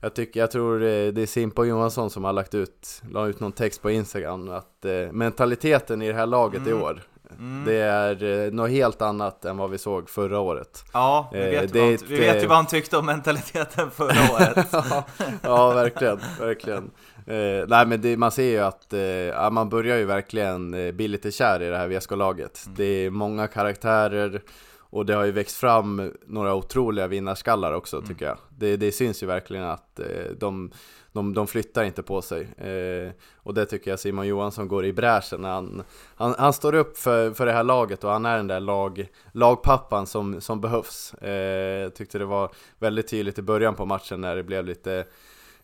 jag, 0.00 0.14
tycker, 0.14 0.40
jag 0.40 0.50
tror 0.50 0.78
det 1.12 1.22
är 1.22 1.26
Simpa 1.26 1.64
Johansson 1.64 2.10
som 2.10 2.24
har 2.24 2.32
lagt 2.32 2.54
ut, 2.54 3.02
la 3.10 3.26
ut 3.26 3.40
någon 3.40 3.52
text 3.52 3.82
på 3.82 3.90
Instagram 3.90 4.48
att 4.48 4.84
eh, 4.84 5.12
mentaliteten 5.12 6.02
i 6.02 6.08
det 6.08 6.14
här 6.14 6.26
laget 6.26 6.66
i 6.66 6.70
Mm. 6.70 6.82
år 6.82 7.02
Mm. 7.38 7.64
Det 7.64 7.74
är 7.74 8.44
eh, 8.46 8.52
något 8.52 8.70
helt 8.70 9.02
annat 9.02 9.44
än 9.44 9.56
vad 9.56 9.70
vi 9.70 9.78
såg 9.78 10.10
förra 10.10 10.38
året. 10.40 10.84
Ja, 10.92 11.30
vi 11.32 11.38
Eh, 11.38 11.50
vet, 11.60 11.72
det 11.72 11.78
ju 11.86 11.94
ett, 11.94 12.02
vi 12.08 12.18
vet 12.20 12.36
ju 12.36 12.40
eh, 12.42 12.48
vad 12.48 12.56
han 12.56 12.66
tyckte 12.66 12.96
om 12.96 13.06
mentaliteten 13.06 13.90
förra 13.90 14.34
året. 14.34 14.66
ja, 14.72 15.04
ja, 15.42 15.70
verkligen, 15.72 16.20
verkligen. 16.40 16.90
Eh, 17.26 17.64
nej 17.68 17.86
men 17.86 18.00
det, 18.00 18.16
man 18.16 18.30
ser 18.30 18.42
ju 18.50 18.58
att 18.58 18.92
eh, 18.92 19.50
man 19.50 19.68
börjar 19.68 19.96
ju 19.96 20.04
verkligen 20.04 20.74
eh, 20.74 20.92
bli 20.92 21.08
lite 21.08 21.30
kär 21.30 21.62
i 21.62 21.68
det 21.68 21.76
här 21.76 21.88
VSK-laget. 21.88 22.62
Mm. 22.66 22.76
Det 22.76 22.84
är 22.84 23.10
många 23.10 23.46
karaktärer 23.46 24.42
och 24.90 25.06
det 25.06 25.14
har 25.14 25.24
ju 25.24 25.32
växt 25.32 25.56
fram 25.56 26.12
några 26.26 26.54
otroliga 26.54 27.06
vinnarskallar 27.06 27.72
också 27.72 27.96
Mm. 27.96 28.08
tycker 28.08 28.26
jag. 28.26 28.38
Det, 28.58 28.76
det 28.76 28.92
syns 28.92 29.22
ju 29.22 29.26
verkligen 29.26 29.64
att 29.64 30.00
eh, 30.00 30.06
de, 30.38 30.70
de, 31.14 31.34
de 31.34 31.46
flyttar 31.46 31.84
inte 31.84 32.02
på 32.02 32.22
sig. 32.22 32.42
Eh, 32.42 33.12
och 33.36 33.54
det 33.54 33.66
tycker 33.66 33.90
jag 33.90 34.00
Simon 34.00 34.26
Johansson 34.26 34.68
går 34.68 34.84
i 34.84 34.92
bräschen 34.92 35.40
när 35.40 35.50
han, 35.50 35.82
han, 36.14 36.34
han 36.38 36.52
står 36.52 36.74
upp 36.74 36.98
för, 36.98 37.30
för 37.30 37.46
det 37.46 37.52
här 37.52 37.64
laget 37.64 38.04
och 38.04 38.10
han 38.10 38.26
är 38.26 38.36
den 38.36 38.46
där 38.46 38.60
lag, 38.60 39.08
lagpappan 39.32 40.06
som, 40.06 40.40
som 40.40 40.60
behövs. 40.60 41.14
Eh, 41.14 41.80
jag 41.82 41.94
tyckte 41.94 42.18
det 42.18 42.24
var 42.24 42.50
väldigt 42.78 43.08
tydligt 43.08 43.38
i 43.38 43.42
början 43.42 43.74
på 43.74 43.86
matchen 43.86 44.20
när 44.20 44.36
det 44.36 44.42
blev 44.42 44.64
lite 44.64 45.06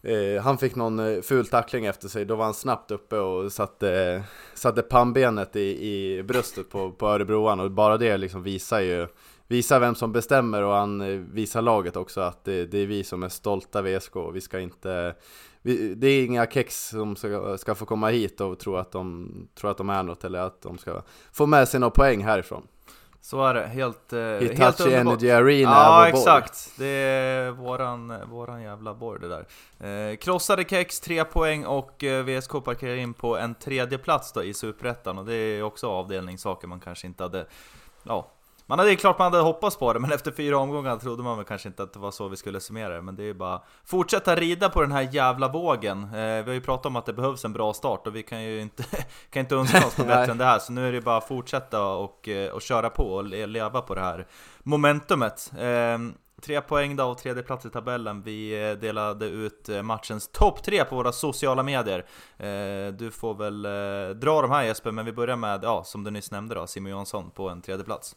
Eh, 0.02 0.42
han 0.42 0.58
fick 0.58 0.76
någon 0.76 0.98
eh, 0.98 1.20
ful 1.20 1.46
tackling 1.46 1.86
efter 1.86 2.08
sig, 2.08 2.24
då 2.24 2.36
var 2.36 2.44
han 2.44 2.54
snabbt 2.54 2.90
uppe 2.90 3.18
och 3.18 3.52
satte, 3.52 4.22
satte 4.54 4.82
pannbenet 4.82 5.56
i, 5.56 5.88
i 5.90 6.22
bröstet 6.22 6.70
på, 6.70 6.92
på 6.92 7.06
Örebroan 7.06 7.60
och 7.60 7.70
bara 7.70 7.96
det 7.96 8.16
liksom 8.16 8.42
visar 8.42 8.80
ju 8.80 9.06
Visar 9.50 9.80
vem 9.80 9.94
som 9.94 10.12
bestämmer 10.12 10.62
och 10.62 10.74
han 10.74 11.00
eh, 11.00 11.06
visar 11.08 11.62
laget 11.62 11.96
också 11.96 12.20
att 12.20 12.44
det, 12.44 12.66
det 12.66 12.78
är 12.78 12.86
vi 12.86 13.04
som 13.04 13.22
är 13.22 13.28
stolta 13.28 13.82
VSK 13.82 14.16
och 14.16 14.36
vi 14.36 14.40
ska 14.40 14.60
inte 14.60 15.14
vi, 15.62 15.94
Det 15.94 16.06
är 16.06 16.24
inga 16.24 16.46
kex 16.46 16.88
som 16.88 17.16
ska, 17.16 17.58
ska 17.58 17.74
få 17.74 17.86
komma 17.86 18.08
hit 18.08 18.40
och 18.40 18.58
tro 18.58 18.76
att, 18.76 18.92
de, 18.92 19.30
tror 19.54 19.70
att 19.70 19.76
de 19.76 19.90
är 19.90 20.02
något 20.02 20.24
eller 20.24 20.38
att 20.38 20.62
de 20.62 20.78
ska 20.78 21.02
få 21.32 21.46
med 21.46 21.68
sig 21.68 21.80
några 21.80 21.90
poäng 21.90 22.24
härifrån. 22.24 22.66
Så 23.20 23.46
är 23.46 23.54
det, 23.54 23.66
helt, 23.66 24.12
eh, 24.12 24.20
helt 24.20 24.42
Hitachi 24.42 24.82
underbart. 24.82 25.22
Energy 25.22 25.30
Arena 25.30 25.70
Ja 25.70 26.08
exakt, 26.08 26.72
det 26.78 26.86
är 26.86 27.50
våran, 27.50 28.30
våran 28.30 28.62
jävla 28.62 28.94
borg 28.94 29.20
det 29.20 29.28
där. 29.28 30.10
Eh, 30.10 30.16
krossade 30.16 30.64
kex, 30.64 31.00
tre 31.00 31.24
poäng 31.24 31.66
och 31.66 32.04
eh, 32.04 32.24
VSK 32.24 32.52
parkerar 32.64 32.96
in 32.96 33.14
på 33.14 33.36
en 33.36 33.54
tredje 33.54 33.98
plats 33.98 34.32
då 34.32 34.42
i 34.42 34.54
Superettan 34.54 35.18
och 35.18 35.24
det 35.24 35.34
är 35.34 35.62
också 35.62 35.88
avdelningssaker 35.88 36.68
man 36.68 36.80
kanske 36.80 37.06
inte 37.06 37.22
hade, 37.22 37.46
ja 38.02 38.30
man 38.70 38.78
hade 38.78 38.96
klart 38.96 39.18
man 39.18 39.33
hade 39.33 39.44
hoppats 39.44 39.76
på 39.76 39.92
det, 39.92 39.98
men 39.98 40.12
efter 40.12 40.30
fyra 40.33 40.59
omgångar 40.59 40.96
trodde 40.96 41.22
man 41.22 41.37
väl 41.37 41.46
kanske 41.46 41.68
inte 41.68 41.83
att 41.83 41.92
det 41.92 41.98
var 41.98 42.11
så 42.11 42.28
vi 42.28 42.37
skulle 42.37 42.61
summera 42.61 42.94
det. 42.94 43.02
Men 43.02 43.16
det 43.16 43.22
är 43.22 43.26
ju 43.26 43.35
bara 43.35 43.62
fortsätta 43.85 44.37
rida 44.37 44.68
på 44.68 44.80
den 44.80 44.92
här 44.92 45.09
jävla 45.12 45.48
vågen. 45.48 46.02
Eh, 46.04 46.11
vi 46.12 46.42
har 46.46 46.52
ju 46.52 46.61
pratat 46.61 46.87
om 46.87 46.96
att 46.96 47.06
det 47.06 47.12
behövs 47.12 47.44
en 47.44 47.52
bra 47.52 47.72
start 47.72 48.06
och 48.06 48.16
vi 48.16 48.22
kan 48.22 48.42
ju 48.42 48.61
inte, 48.61 48.83
kan 49.30 49.40
inte 49.40 49.54
önska 49.54 49.87
oss 49.87 49.98
något 49.98 50.06
bättre 50.06 50.33
än 50.33 50.38
det 50.38 50.44
här. 50.44 50.59
Så 50.59 50.72
nu 50.72 50.88
är 50.88 50.92
det 50.92 51.00
bara 51.00 51.16
att 51.16 51.28
fortsätta 51.28 51.85
och, 51.87 52.28
eh, 52.28 52.50
och 52.52 52.62
köra 52.62 52.90
på 52.90 53.02
och 53.14 53.24
le- 53.24 53.46
leva 53.46 53.80
på 53.80 53.94
det 53.94 54.00
här 54.00 54.26
momentumet. 54.62 55.52
Eh, 55.59 55.98
Tre 56.42 56.61
poäng 56.61 56.96
då 56.96 57.04
och 57.04 57.18
tredje 57.18 57.42
plats 57.42 57.66
i 57.66 57.70
tabellen. 57.70 58.22
Vi 58.22 58.68
eh, 58.70 58.76
delade 58.76 59.26
ut 59.26 59.68
eh, 59.68 59.83
matchens 59.83 60.28
topp 60.28 60.62
tre 60.62 60.85
på 60.85 60.96
våra 60.96 61.12
sociala 61.12 61.62
medier. 61.62 62.04
Du 62.90 63.11
får 63.11 63.35
väl 63.35 63.62
dra 64.20 64.42
de 64.42 64.50
här 64.50 64.62
Jesper, 64.64 64.90
men 64.90 65.04
vi 65.04 65.12
börjar 65.12 65.37
med, 65.37 65.61
ja, 65.64 65.85
som 65.85 66.04
du 66.04 66.11
nyss 66.11 66.30
nämnde 66.30 66.54
då, 66.54 66.66
Simon 66.66 66.90
Johansson 66.90 67.30
på 67.30 67.48
en 67.48 67.62
tredje 67.62 67.85
plats. 67.85 68.16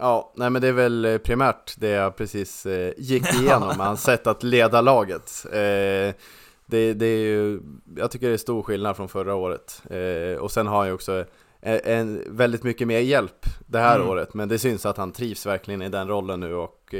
Ja, 0.00 0.32
nej 0.36 0.50
men 0.50 0.62
det 0.62 0.68
är 0.68 0.72
väl 0.72 1.04
eh, 1.04 1.18
primärt 1.18 1.74
det 1.78 1.88
jag 1.88 2.16
precis 2.16 2.66
eh, 2.66 2.92
gick 2.98 3.34
igenom, 3.40 3.80
hans 3.80 4.02
sätt 4.02 4.26
att 4.26 4.42
leda 4.42 4.80
laget. 4.80 5.46
Eh, 5.46 6.14
det, 6.66 6.92
det 6.94 7.06
är 7.06 7.18
ju, 7.18 7.60
jag 7.96 8.10
tycker 8.10 8.28
det 8.28 8.32
är 8.32 8.38
stor 8.38 8.62
skillnad 8.62 8.96
från 8.96 9.08
förra 9.08 9.34
året. 9.34 9.82
Eh, 9.90 10.38
och 10.38 10.50
sen 10.50 10.66
har 10.66 10.78
han 10.78 10.86
ju 10.86 10.92
också 10.92 11.24
en, 11.60 11.80
en, 11.84 12.22
väldigt 12.26 12.62
mycket 12.62 12.86
mer 12.86 12.98
hjälp 12.98 13.46
det 13.66 13.78
här 13.78 13.96
Mm. 13.96 14.08
året, 14.08 14.34
men 14.34 14.48
det 14.48 14.58
syns 14.58 14.86
att 14.86 14.96
han 14.96 15.12
trivs 15.12 15.46
verkligen 15.46 15.82
i 15.82 15.88
den 15.88 16.08
rollen 16.08 16.40
nu 16.40 16.54
och 16.54 16.94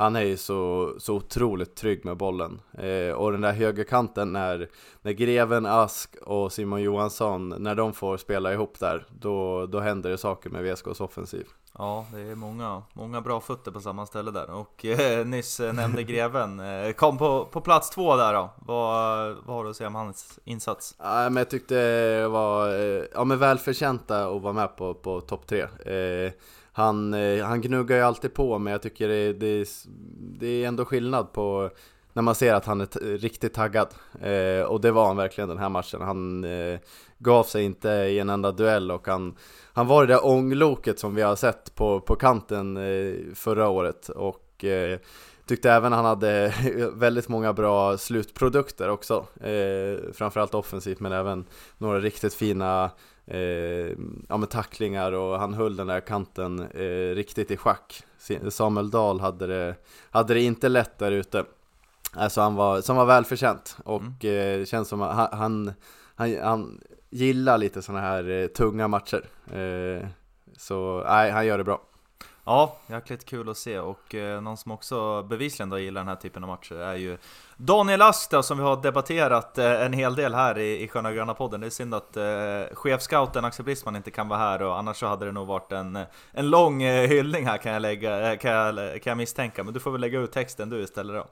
han 0.00 0.16
är 0.16 0.22
ju 0.22 0.36
så, 0.36 0.94
så 0.98 1.14
otroligt 1.14 1.76
trygg 1.76 2.04
med 2.04 2.16
bollen. 2.16 2.60
Eh, 2.78 3.14
och 3.14 3.32
den 3.32 3.40
där 3.40 3.52
högerkanten 3.52 4.32
när, 4.32 4.68
när 5.02 5.12
Greven, 5.12 5.66
Ask 5.66 6.16
och 6.22 6.52
Simon 6.52 6.82
Johansson, 6.82 7.54
när 7.58 7.74
de 7.74 7.92
får 7.92 8.16
spela 8.16 8.52
ihop 8.52 8.78
där, 8.78 9.06
då, 9.20 9.66
då 9.66 9.80
händer 9.80 10.10
det 10.10 10.18
saker 10.18 10.50
med 10.50 10.62
VSKs 10.62 11.00
offensiv. 11.00 11.46
Ja, 11.78 12.06
det 12.12 12.20
är 12.20 12.34
många, 12.34 12.82
många 12.92 13.20
bra 13.20 13.40
fötter 13.40 13.70
på 13.70 13.80
samma 13.80 14.06
ställe 14.06 14.30
där. 14.30 14.50
Och 14.50 14.84
eh, 14.84 15.26
nyss 15.26 15.60
eh, 15.60 15.72
nämnde 15.72 16.02
Greven, 16.10 16.60
eh, 16.60 16.92
kom 16.92 17.18
på, 17.18 17.44
på 17.44 17.60
plats 17.60 17.90
två 17.90 18.16
där 18.16 18.32
då. 18.32 18.50
Vad, 18.56 19.36
vad 19.44 19.56
har 19.56 19.64
du 19.64 19.70
att 19.70 19.76
säga 19.76 19.86
om 19.86 19.94
hans 19.94 20.38
insats? 20.44 20.94
Ja, 20.98 21.30
men 21.30 21.36
jag 21.36 21.50
tyckte 21.50 21.74
det 21.74 22.28
var 22.28 22.68
eh, 22.68 23.04
ja, 23.14 23.24
men 23.24 23.38
välförtjänta 23.38 24.28
att 24.28 24.42
vara 24.42 24.52
med 24.52 24.76
på, 24.76 24.94
på 24.94 25.20
topp 25.20 25.46
tre. 25.46 25.60
Eh, 25.62 26.32
han, 26.72 27.12
han 27.42 27.60
gnuggar 27.60 27.96
ju 27.96 28.02
alltid 28.02 28.34
på, 28.34 28.58
men 28.58 28.70
jag 28.70 28.82
tycker 28.82 29.08
det, 29.08 29.32
det, 29.32 29.68
det 30.40 30.46
är 30.46 30.68
ändå 30.68 30.84
skillnad 30.84 31.32
på 31.32 31.70
när 32.12 32.22
man 32.22 32.34
ser 32.34 32.54
att 32.54 32.64
han 32.64 32.80
är 32.80 33.18
riktigt 33.18 33.54
taggad. 33.54 33.88
Eh, 34.22 34.62
och 34.62 34.80
det 34.80 34.90
var 34.90 35.06
han 35.06 35.16
verkligen 35.16 35.48
den 35.48 35.58
här 35.58 35.68
matchen. 35.68 36.00
Han 36.00 36.44
eh, 36.44 36.78
gav 37.18 37.44
sig 37.44 37.64
inte 37.64 37.88
i 37.88 38.18
en 38.18 38.30
enda 38.30 38.52
duell 38.52 38.90
och 38.90 39.06
han, 39.06 39.36
han 39.72 39.86
var 39.86 40.06
det 40.06 40.12
där 40.12 40.26
ångloket 40.26 40.98
som 40.98 41.14
vi 41.14 41.22
har 41.22 41.36
sett 41.36 41.74
på, 41.74 42.00
på 42.00 42.16
kanten 42.16 42.76
eh, 42.76 43.34
förra 43.34 43.68
året. 43.68 44.08
Och 44.08 44.64
eh, 44.64 44.98
Tyckte 45.50 45.70
även 45.70 45.92
han 45.92 46.04
hade 46.04 46.54
väldigt 46.94 47.28
många 47.28 47.52
bra 47.52 47.98
slutprodukter 47.98 48.88
också 48.88 49.26
eh, 49.40 50.12
Framförallt 50.12 50.54
offensivt 50.54 51.00
men 51.00 51.12
även 51.12 51.44
några 51.78 52.00
riktigt 52.00 52.34
fina 52.34 52.90
eh, 53.26 53.40
ja, 54.28 54.36
men 54.36 54.46
tacklingar 54.46 55.12
och 55.12 55.38
han 55.38 55.54
höll 55.54 55.76
den 55.76 55.86
där 55.86 56.00
kanten 56.00 56.60
eh, 56.60 57.14
riktigt 57.14 57.50
i 57.50 57.56
schack 57.56 58.02
Samuel 58.48 58.90
Dahl 58.90 59.20
hade 59.20 59.46
det, 59.46 59.74
hade 60.10 60.34
det 60.34 60.40
inte 60.40 60.68
lätt 60.68 60.98
där 60.98 61.12
ute 61.12 61.44
Alltså 62.12 62.40
han 62.40 62.54
var, 62.54 62.80
som 62.80 62.96
var 62.96 63.06
välförtjänt 63.06 63.76
och 63.84 64.24
eh, 64.24 64.58
det 64.58 64.68
känns 64.68 64.88
som 64.88 65.02
att 65.02 65.16
han, 65.16 65.38
han, 65.38 65.72
han, 66.14 66.38
han 66.42 66.80
gillar 67.10 67.58
lite 67.58 67.82
sådana 67.82 68.00
här 68.00 68.30
eh, 68.30 68.46
tunga 68.46 68.88
matcher 68.88 69.24
eh, 69.52 70.08
Så 70.56 71.04
nej, 71.06 71.30
han 71.30 71.46
gör 71.46 71.58
det 71.58 71.64
bra 71.64 71.80
Ja, 72.44 72.76
jäkligt 72.86 73.24
kul 73.24 73.48
att 73.48 73.56
se 73.56 73.78
och 73.78 74.14
eh, 74.14 74.40
någon 74.40 74.56
som 74.56 74.72
också 74.72 75.22
bevisligen 75.22 75.70
då 75.70 75.78
gillar 75.78 76.00
den 76.00 76.08
här 76.08 76.16
typen 76.16 76.44
av 76.44 76.48
matcher 76.48 76.74
är 76.74 76.94
ju 76.94 77.18
Daniel 77.56 78.02
Ask 78.02 78.30
då, 78.30 78.42
som 78.42 78.58
vi 78.58 78.64
har 78.64 78.82
debatterat 78.82 79.58
eh, 79.58 79.82
en 79.82 79.92
hel 79.92 80.14
del 80.14 80.34
här 80.34 80.58
i, 80.58 80.82
i 80.82 80.88
Sköna 80.88 81.12
Gröna 81.12 81.34
podden. 81.34 81.60
Det 81.60 81.66
är 81.66 81.70
synd 81.70 81.94
att 81.94 82.16
eh, 82.16 82.76
chefscouten 82.76 83.44
Axel 83.44 83.64
Brisman 83.64 83.96
inte 83.96 84.10
kan 84.10 84.28
vara 84.28 84.38
här 84.38 84.62
och 84.62 84.78
annars 84.78 84.96
så 84.96 85.06
hade 85.06 85.26
det 85.26 85.32
nog 85.32 85.46
varit 85.46 85.72
en, 85.72 85.98
en 86.32 86.50
lång 86.50 86.82
eh, 86.82 87.08
hyllning 87.08 87.46
här 87.46 87.58
kan 87.58 87.72
jag, 87.72 87.82
lägga, 87.82 88.32
eh, 88.32 88.38
kan, 88.38 88.52
jag, 88.52 89.02
kan 89.02 89.10
jag 89.10 89.16
misstänka. 89.16 89.64
Men 89.64 89.74
du 89.74 89.80
får 89.80 89.90
väl 89.90 90.00
lägga 90.00 90.20
ut 90.20 90.32
texten 90.32 90.70
du 90.70 90.82
istället 90.82 91.16
då. 91.16 91.26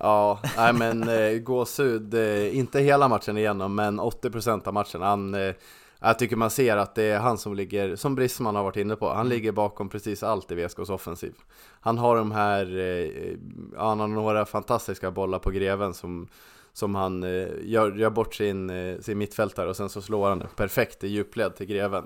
Ja, 0.00 0.40
nej 0.56 0.72
men 0.72 1.08
eh, 1.08 1.38
gåshud, 1.38 2.14
eh, 2.14 2.56
inte 2.56 2.80
hela 2.80 3.08
matchen 3.08 3.38
igenom 3.38 3.74
men 3.74 4.00
80% 4.00 4.68
av 4.68 4.74
matchen. 4.74 5.02
Han, 5.02 5.34
eh, 5.34 5.54
jag 6.00 6.18
tycker 6.18 6.36
man 6.36 6.50
ser 6.50 6.76
att 6.76 6.94
det 6.94 7.02
är 7.02 7.18
han 7.18 7.38
som 7.38 7.54
ligger, 7.54 7.96
som 7.96 8.14
Brisman 8.14 8.56
har 8.56 8.62
varit 8.62 8.76
inne 8.76 8.96
på, 8.96 9.12
han 9.12 9.28
ligger 9.28 9.52
bakom 9.52 9.88
precis 9.88 10.22
allt 10.22 10.52
i 10.52 10.54
VSKs 10.54 10.90
offensiv. 10.90 11.34
Han 11.80 11.98
har 11.98 12.16
de 12.16 12.32
här, 12.32 12.78
eh, 12.78 13.36
han 13.76 14.00
har 14.00 14.08
några 14.08 14.46
fantastiska 14.46 15.10
bollar 15.10 15.38
på 15.38 15.50
greven 15.50 15.94
som, 15.94 16.28
som 16.72 16.94
han 16.94 17.22
eh, 17.22 17.48
gör, 17.62 17.92
gör 17.96 18.10
bort 18.10 18.34
sin, 18.34 18.70
eh, 18.70 18.98
sin 19.00 19.18
mittfältare 19.18 19.68
och 19.68 19.76
sen 19.76 19.88
så 19.88 20.02
slår 20.02 20.28
han 20.28 20.42
perfekt 20.56 21.04
i 21.04 21.08
djupled 21.08 21.56
till 21.56 21.66
greven. 21.66 22.04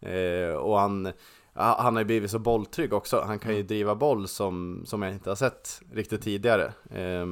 Eh, 0.00 0.54
och 0.54 0.78
han, 0.78 1.12
han 1.58 1.94
har 1.96 2.00
ju 2.00 2.04
blivit 2.06 2.30
så 2.30 2.38
bolltrygg 2.38 2.92
också, 2.92 3.24
han 3.26 3.38
kan 3.38 3.56
ju 3.56 3.62
driva 3.62 3.94
boll 3.94 4.28
som, 4.28 4.82
som 4.86 5.02
jag 5.02 5.12
inte 5.12 5.30
har 5.30 5.36
sett 5.36 5.80
riktigt 5.92 6.22
tidigare. 6.22 6.72
Eh, 6.94 7.26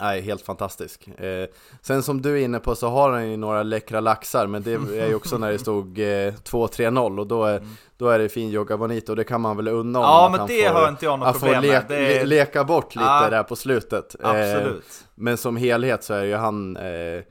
Nej, 0.00 0.20
helt 0.20 0.42
fantastisk. 0.42 1.08
Eh, 1.08 1.48
sen 1.82 2.02
som 2.02 2.22
du 2.22 2.40
är 2.40 2.44
inne 2.44 2.58
på 2.58 2.74
så 2.74 2.88
har 2.88 3.10
han 3.12 3.30
ju 3.30 3.36
några 3.36 3.62
läckra 3.62 4.00
laxar, 4.00 4.46
men 4.46 4.62
det 4.62 4.72
är 4.72 5.06
ju 5.08 5.14
också 5.14 5.38
när 5.38 5.52
det 5.52 5.58
stod 5.68 5.98
eh, 5.98 6.02
2-3-0 6.02 7.18
och 7.20 7.26
då 7.26 7.44
är, 7.44 7.62
då 7.96 8.08
är 8.08 8.18
det 8.18 8.28
fin 8.28 8.50
Joga 8.50 8.76
Bonito 8.76 9.12
och 9.12 9.16
det 9.16 9.24
kan 9.24 9.40
man 9.40 9.56
väl 9.56 9.68
unna 9.68 9.98
honom 9.98 10.12
Ja, 10.12 10.24
att 10.26 10.30
men 10.30 10.40
han 10.40 10.48
det 10.48 10.68
får, 10.68 10.74
har 10.74 10.88
inte 10.88 11.04
jag 11.04 11.18
något 11.18 11.28
att 11.28 11.40
problem 11.40 11.62
le, 11.62 11.68
med. 11.68 11.84
Det 11.88 11.96
är, 11.96 12.20
le, 12.20 12.24
leka 12.24 12.64
bort 12.64 12.94
lite 12.94 13.06
Ja. 13.06 13.30
där 13.30 13.42
på 13.42 13.56
slutet. 13.56 14.16
Eh, 14.24 14.30
absolut. 14.30 15.04
men 15.14 15.36
som 15.36 15.56
helhet 15.56 16.04
så 16.04 16.14
är 16.14 16.24
ju 16.24 16.34
han 16.34 16.76
eh, 16.76 17.22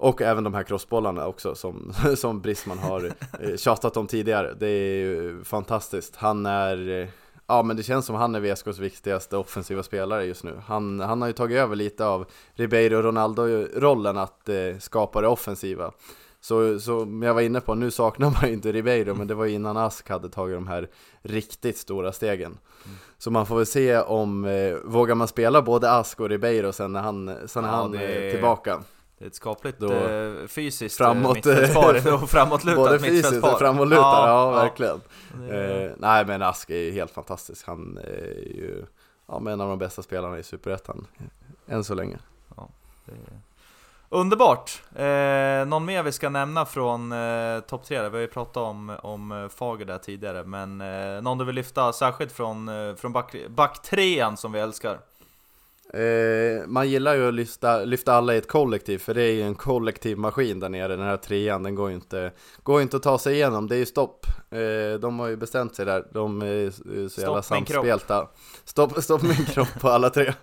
och 0.00 0.22
även 0.22 0.44
de 0.44 0.54
här 0.54 0.62
crossbollarna 0.62 1.26
också 1.26 1.54
som, 1.54 1.92
som 2.16 2.40
Brisman 2.40 2.78
har 2.78 3.12
eh, 3.40 3.56
tjatat 3.56 3.96
om 3.96 4.06
tidigare. 4.06 4.54
Det 4.60 4.66
är 4.66 4.96
ju 4.96 5.44
fantastiskt. 5.44 6.16
Han 6.16 6.46
är, 6.46 6.88
eh, 6.88 7.08
ja 7.46 7.62
men 7.62 7.76
det 7.76 7.82
känns 7.82 8.06
som 8.06 8.16
han 8.16 8.34
är 8.34 8.40
VSKs 8.40 8.78
viktigaste 8.78 9.36
offensiva 9.36 9.82
spelare 9.82 10.24
just 10.24 10.44
nu. 10.44 10.60
Han, 10.66 11.00
han 11.00 11.20
har 11.20 11.28
ju 11.28 11.34
tagit 11.34 11.58
över 11.58 11.76
lite 11.76 12.06
av 12.06 12.26
Ribeiro 12.54 12.96
och 12.96 13.04
Ronaldo-rollen 13.04 14.18
att 14.18 14.48
eh, 14.48 14.78
skapa 14.78 15.20
det 15.20 15.28
offensiva. 15.28 15.92
Så 16.40 16.78
som 16.78 17.22
jag 17.22 17.34
var 17.34 17.40
inne 17.40 17.60
på, 17.60 17.74
nu 17.74 17.90
saknar 17.90 18.30
man 18.30 18.48
ju 18.48 18.52
inte 18.52 18.72
Ribeiro, 18.72 19.14
men 19.14 19.26
det 19.26 19.34
var 19.34 19.46
innan 19.46 19.76
Ask 19.76 20.08
hade 20.08 20.28
tagit 20.28 20.56
de 20.56 20.66
här 20.68 20.88
riktigt 21.22 21.78
stora 21.78 22.12
stegen. 22.12 22.58
Mm. 22.84 22.96
Så 23.18 23.30
man 23.30 23.46
får 23.46 23.56
väl 23.56 23.66
se 23.66 23.98
om, 23.98 24.44
eh, 24.44 24.74
vågar 24.84 25.14
man 25.14 25.28
spela 25.28 25.62
både 25.62 25.92
Ask 25.92 26.20
och 26.20 26.28
Ribeiro 26.28 26.72
sen 26.72 26.92
när 26.92 27.00
han, 27.00 27.36
sen 27.46 27.62
när 27.62 27.70
ja, 27.70 27.76
han 27.76 27.94
är 27.94 28.30
tillbaka? 28.30 28.82
Det 29.20 29.26
är 29.26 29.28
ett 29.28 29.34
skapligt 29.34 29.78
då, 29.78 29.92
eh, 29.92 30.46
fysiskt 30.46 31.00
eh, 31.00 31.04
framåt, 31.04 31.34
mittfältspar 31.34 32.12
och 32.22 32.30
framåtlutat 32.30 32.76
Både 32.76 32.98
fysiskt 32.98 33.44
och 33.44 33.58
framåtlutat, 33.58 34.04
ja, 34.04 34.28
ja, 34.28 34.52
ja, 34.52 34.62
verkligen. 34.62 35.00
Eh, 35.50 35.92
nej 35.98 36.26
men 36.26 36.42
Ask 36.42 36.70
är 36.70 36.76
ju 36.76 36.92
helt 36.92 37.10
fantastisk, 37.10 37.66
han 37.66 37.98
är 37.98 38.56
ju 38.56 38.84
ja, 39.28 39.36
en 39.50 39.60
av 39.60 39.68
de 39.68 39.78
bästa 39.78 40.02
spelarna 40.02 40.38
i 40.38 40.42
Superettan 40.42 41.06
än 41.66 41.84
så 41.84 41.94
länge. 41.94 42.18
Ja, 42.56 42.68
är 43.06 43.12
Underbart! 44.08 44.82
Eh, 44.94 45.66
någon 45.68 45.84
mer 45.84 46.02
vi 46.02 46.12
ska 46.12 46.28
nämna 46.28 46.66
från 46.66 47.12
eh, 47.12 47.60
topp 47.60 47.84
3? 47.84 48.02
Vi 48.02 48.08
har 48.08 48.18
ju 48.18 48.26
pratat 48.26 48.56
om, 48.56 48.96
om 49.02 49.48
Fager 49.54 49.84
där 49.84 49.98
tidigare, 49.98 50.44
men 50.44 50.80
eh, 50.80 51.22
någon 51.22 51.38
du 51.38 51.44
vill 51.44 51.54
lyfta 51.54 51.92
särskilt 51.92 52.32
från, 52.32 52.68
eh, 52.68 52.94
från 52.94 53.12
back, 53.12 53.34
backtrean 53.48 54.36
som 54.36 54.52
vi 54.52 54.60
älskar? 54.60 54.98
Eh, 55.94 56.66
man 56.66 56.88
gillar 56.88 57.14
ju 57.14 57.28
att 57.28 57.34
lyfta, 57.34 57.84
lyfta 57.84 58.14
alla 58.14 58.34
i 58.34 58.36
ett 58.36 58.48
kollektiv, 58.48 58.98
för 58.98 59.14
det 59.14 59.22
är 59.22 59.32
ju 59.32 59.42
en 59.42 59.54
kollektiv 59.54 60.18
maskin 60.18 60.60
där 60.60 60.68
nere, 60.68 60.96
den 60.96 61.06
här 61.06 61.16
trean, 61.16 61.62
den 61.62 61.74
går 61.74 61.88
ju 61.88 61.94
inte, 61.94 62.32
går 62.62 62.82
inte 62.82 62.96
att 62.96 63.02
ta 63.02 63.18
sig 63.18 63.34
igenom, 63.34 63.68
det 63.68 63.76
är 63.76 63.78
ju 63.78 63.86
stopp. 63.86 64.26
Eh, 64.50 65.00
de 65.00 65.18
har 65.18 65.28
ju 65.28 65.36
bestämt 65.36 65.74
sig 65.74 65.86
där, 65.86 66.06
de 66.12 66.42
är 66.42 66.70
så 67.08 67.20
jävla 67.20 67.42
samspelta. 67.42 68.28
Stopp, 68.64 69.02
stopp 69.02 69.22
min 69.22 69.44
kropp 69.46 69.80
på 69.80 69.88
alla 69.88 70.10
tre. 70.10 70.34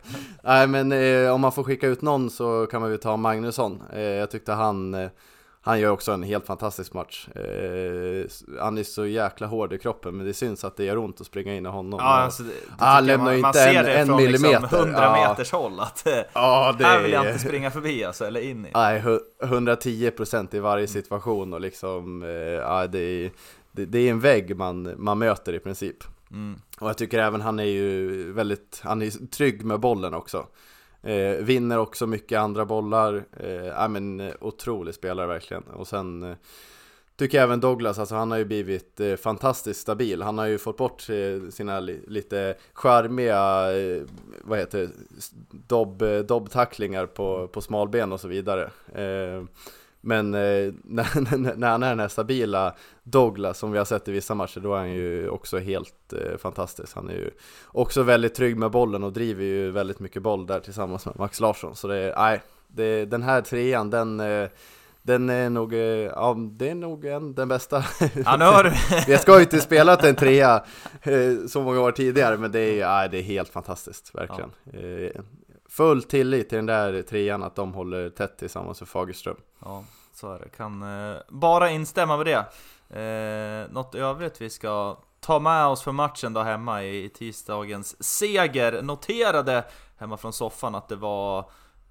Nej 0.43 0.67
men 0.67 0.91
eh, 0.91 1.33
om 1.33 1.41
man 1.41 1.51
får 1.51 1.63
skicka 1.63 1.87
ut 1.87 2.01
någon 2.01 2.29
så 2.29 2.65
kan 2.65 2.81
man 2.81 2.91
ju 2.91 2.97
ta 2.97 3.17
Magnusson. 3.17 3.81
Eh, 3.93 4.01
jag 4.01 4.31
tyckte 4.31 4.51
han 4.51 4.93
eh, 4.93 5.09
han 5.67 5.79
gör 5.79 5.91
också 5.91 6.11
en 6.11 6.23
helt 6.23 6.45
fantastisk 6.45 6.93
match. 6.93 7.27
Eh, 7.27 8.25
han 8.59 8.77
är 8.77 8.83
så 8.83 9.05
jäkla 9.05 9.47
hård 9.47 9.73
i 9.73 9.77
kroppen, 9.77 10.17
men 10.17 10.25
det 10.25 10.33
syns 10.33 10.63
att 10.63 10.77
det 10.77 10.83
gör 10.83 10.97
ont 10.97 11.21
att 11.21 11.27
springa 11.27 11.55
in 11.55 11.65
i 11.65 11.69
honom. 11.69 11.99
Ja, 12.03 12.05
alltså, 12.05 12.43
det, 12.43 12.49
det 12.49 12.85
han 12.85 13.05
lämnar 13.05 13.31
ju 13.31 13.37
inte 13.37 13.69
en, 13.69 13.85
en 13.85 13.95
liksom 13.95 14.15
millimeter. 14.15 14.61
Liksom 14.61 14.79
100 14.79 15.03
ja. 15.03 15.29
meters 15.29 15.51
håll, 15.51 15.79
att 15.79 16.07
eh, 16.07 16.13
ja, 16.33 16.75
det 16.77 16.85
här 16.85 17.01
vill 17.01 17.11
jag 17.11 17.27
inte 17.27 17.39
springa 17.39 17.71
förbi 17.71 18.03
alltså, 18.03 18.25
eller 18.25 18.41
in 18.41 18.65
i. 18.65 18.71
Nej, 18.73 19.01
110% 19.41 20.55
i 20.55 20.59
varje 20.59 20.87
situation 20.87 21.53
och 21.53 21.61
liksom, 21.61 22.23
eh, 22.23 22.29
ja, 22.29 22.87
det, 22.87 23.31
det, 23.71 23.85
det, 23.85 23.99
är 23.99 24.11
en 24.11 24.19
vägg 24.19 24.57
man, 24.57 24.93
man 24.97 25.17
möter 25.19 25.53
i 25.53 25.59
princip. 25.59 26.03
Mm. 26.31 26.59
Och 26.79 26.89
jag 26.89 26.97
tycker 26.97 27.19
även 27.19 27.41
han 27.41 27.59
är 27.59 27.63
ju 27.63 28.31
väldigt, 28.31 28.81
han 28.83 29.01
är 29.01 29.27
trygg 29.27 29.65
med 29.65 29.79
bollen 29.79 30.13
också. 30.13 30.45
Eh, 31.01 31.43
vinner 31.43 31.77
också 31.77 32.07
mycket 32.07 32.39
andra 32.39 32.65
bollar. 32.65 33.25
Eh, 33.39 33.65
ja, 33.65 33.87
men, 33.87 34.31
otrolig 34.39 34.95
spelare 34.95 35.27
verkligen. 35.27 35.63
Och 35.63 35.87
sen 35.87 36.23
eh, 36.23 36.35
tycker 37.17 37.37
jag 37.37 37.43
även 37.43 37.59
Douglas, 37.59 37.99
alltså 37.99 38.15
han 38.15 38.31
har 38.31 38.37
ju 38.37 38.45
blivit 38.45 38.99
eh, 38.99 39.15
fantastiskt 39.15 39.81
stabil. 39.81 40.21
Han 40.21 40.37
har 40.37 40.45
ju 40.45 40.57
fått 40.57 40.77
bort 40.77 41.09
eh, 41.09 41.49
sina 41.49 41.79
li 41.79 42.03
lite 42.07 42.55
charmiga, 42.73 43.71
eh, 43.77 44.03
vad 44.41 44.59
heter 44.59 44.79
det, 44.79 44.91
dobb, 45.67 46.01
eh, 46.01 46.19
dobbtacklingar 46.19 47.05
på, 47.05 47.47
på 47.47 47.61
smalben 47.61 48.11
och 48.11 48.19
så 48.19 48.27
vidare. 48.27 48.71
Eh, 48.93 49.43
men 50.07 50.33
eh, 50.33 50.39
när, 50.83 51.55
när 51.55 51.69
han 51.69 51.83
är 51.83 51.89
den 51.89 51.99
här 51.99 52.07
stabila 52.07 52.75
Douglas 53.03 53.57
som 53.57 53.71
vi 53.71 53.77
har 53.77 53.85
sett 53.85 54.07
i 54.07 54.11
vissa 54.11 54.35
matcher, 54.35 54.59
då 54.59 54.73
är 54.73 54.77
han 54.77 54.91
ju 54.91 55.29
också 55.29 55.57
helt 55.57 56.13
eh, 56.13 56.37
fantastisk. 56.37 56.95
Han 56.95 57.09
är 57.09 57.13
ju 57.13 57.29
också 57.65 58.03
väldigt 58.03 58.35
trygg 58.35 58.57
med 58.57 58.71
bollen 58.71 59.03
och 59.03 59.13
driver 59.13 59.43
ju 59.43 59.71
väldigt 59.71 59.99
mycket 59.99 60.21
boll 60.21 60.47
där 60.47 60.59
tillsammans 60.59 61.05
med 61.05 61.19
Max 61.19 61.39
Larsson. 61.39 61.75
Så 61.75 61.87
det, 61.87 62.13
nej, 62.17 62.41
det, 62.67 63.05
den 63.05 63.23
här 63.23 63.41
trean, 63.41 63.89
den 63.89 64.19
eh, 64.19 64.49
den 65.01 65.29
är 65.29 65.49
nog, 65.49 65.73
eh, 65.73 65.79
ja 65.79 66.35
det 66.51 66.69
är 66.69 66.75
nog 66.75 67.05
en, 67.05 67.35
den 67.35 67.47
bästa 67.47 67.83
Ja 68.25 68.37
nu 68.37 68.45
har 68.45 68.63
du 68.63 68.71
Jag 69.11 69.21
ska 69.21 69.35
ju 69.35 69.41
inte 69.41 69.61
spelat 69.61 70.03
en 70.03 70.15
trea 70.15 70.63
eh, 71.01 71.47
så 71.47 71.61
många 71.61 71.81
år 71.81 71.91
tidigare 71.91 72.37
men 72.37 72.51
det 72.51 72.59
är, 72.59 72.77
ja, 72.77 73.07
det 73.07 73.17
är 73.17 73.23
helt 73.23 73.49
fantastiskt, 73.49 74.15
verkligen 74.15 74.51
ja. 75.15 75.21
Eh, 75.67 75.71
full 75.71 76.03
tillit 76.03 76.49
till 76.49 76.55
den 76.55 76.65
där 76.65 77.01
trean 77.01 77.43
att 77.43 77.55
de 77.55 77.73
håller 77.73 78.09
tätt 78.09 78.37
tillsammans 78.37 78.81
med 78.81 78.89
Fagerström 78.89 79.37
Ja 79.61 79.83
så 80.17 80.33
är 80.33 80.39
det. 80.39 80.49
Kan 80.49 80.81
eh, 81.11 81.17
bara 81.29 81.69
instämma 81.69 82.17
med 82.17 82.25
det. 82.25 82.45
Eh, 82.99 83.71
något 83.71 83.95
övrigt 83.95 84.41
vi 84.41 84.49
ska 84.49 84.97
ta 85.19 85.39
med 85.39 85.65
oss 85.65 85.81
för 85.81 85.91
matchen 85.91 86.33
då 86.33 86.41
hemma 86.41 86.83
i, 86.83 87.03
i 87.03 87.09
tisdagens 87.09 88.03
seger. 88.03 88.81
Noterade 88.81 89.63
hemma 89.97 90.17
från 90.17 90.33
soffan 90.33 90.75
att 90.75 90.89
det 90.89 90.95
var 90.95 91.49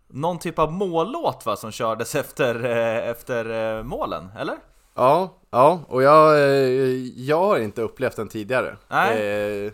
någon 0.08 0.38
typ 0.38 0.58
av 0.58 0.72
mållåt 0.72 1.46
va, 1.46 1.56
som 1.56 1.70
kördes 1.70 2.14
efter, 2.14 2.64
eh, 2.64 3.10
efter 3.10 3.76
eh, 3.76 3.82
målen, 3.82 4.28
eller? 4.38 4.56
Ja, 4.94 5.38
ja, 5.50 5.80
och 5.88 6.02
jag, 6.02 6.38
eh, 6.38 6.90
jag 7.16 7.40
har 7.40 7.58
inte 7.58 7.82
upplevt 7.82 8.16
den 8.16 8.28
tidigare. 8.28 8.76
Nej. 8.88 9.72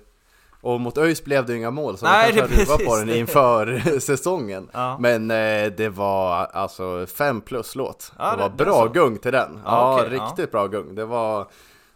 Och 0.62 0.80
mot 0.80 0.98
ÖIS 0.98 1.24
blev 1.24 1.46
det 1.46 1.56
inga 1.56 1.70
mål, 1.70 1.98
så 1.98 2.06
Nej, 2.06 2.32
kanske 2.32 2.56
hade 2.58 2.64
var 2.64 2.78
på 2.78 2.96
den 2.96 3.16
inför 3.16 3.98
säsongen. 4.00 4.70
Ja. 4.72 4.96
Men 5.00 5.30
eh, 5.30 5.72
det 5.76 5.88
var 5.88 6.44
alltså 6.44 7.06
fem 7.06 7.40
plus 7.40 7.74
låt. 7.74 8.12
Ja, 8.18 8.30
det 8.30 8.42
var 8.42 8.48
det, 8.48 8.64
bra 8.64 8.84
det 8.84 9.00
gung 9.00 9.18
till 9.18 9.32
den. 9.32 9.60
Ja, 9.64 9.94
okay, 9.94 10.18
riktigt 10.18 10.50
bra 10.50 10.66
gung. 10.66 10.94
Det 10.94 11.04
var, 11.04 11.46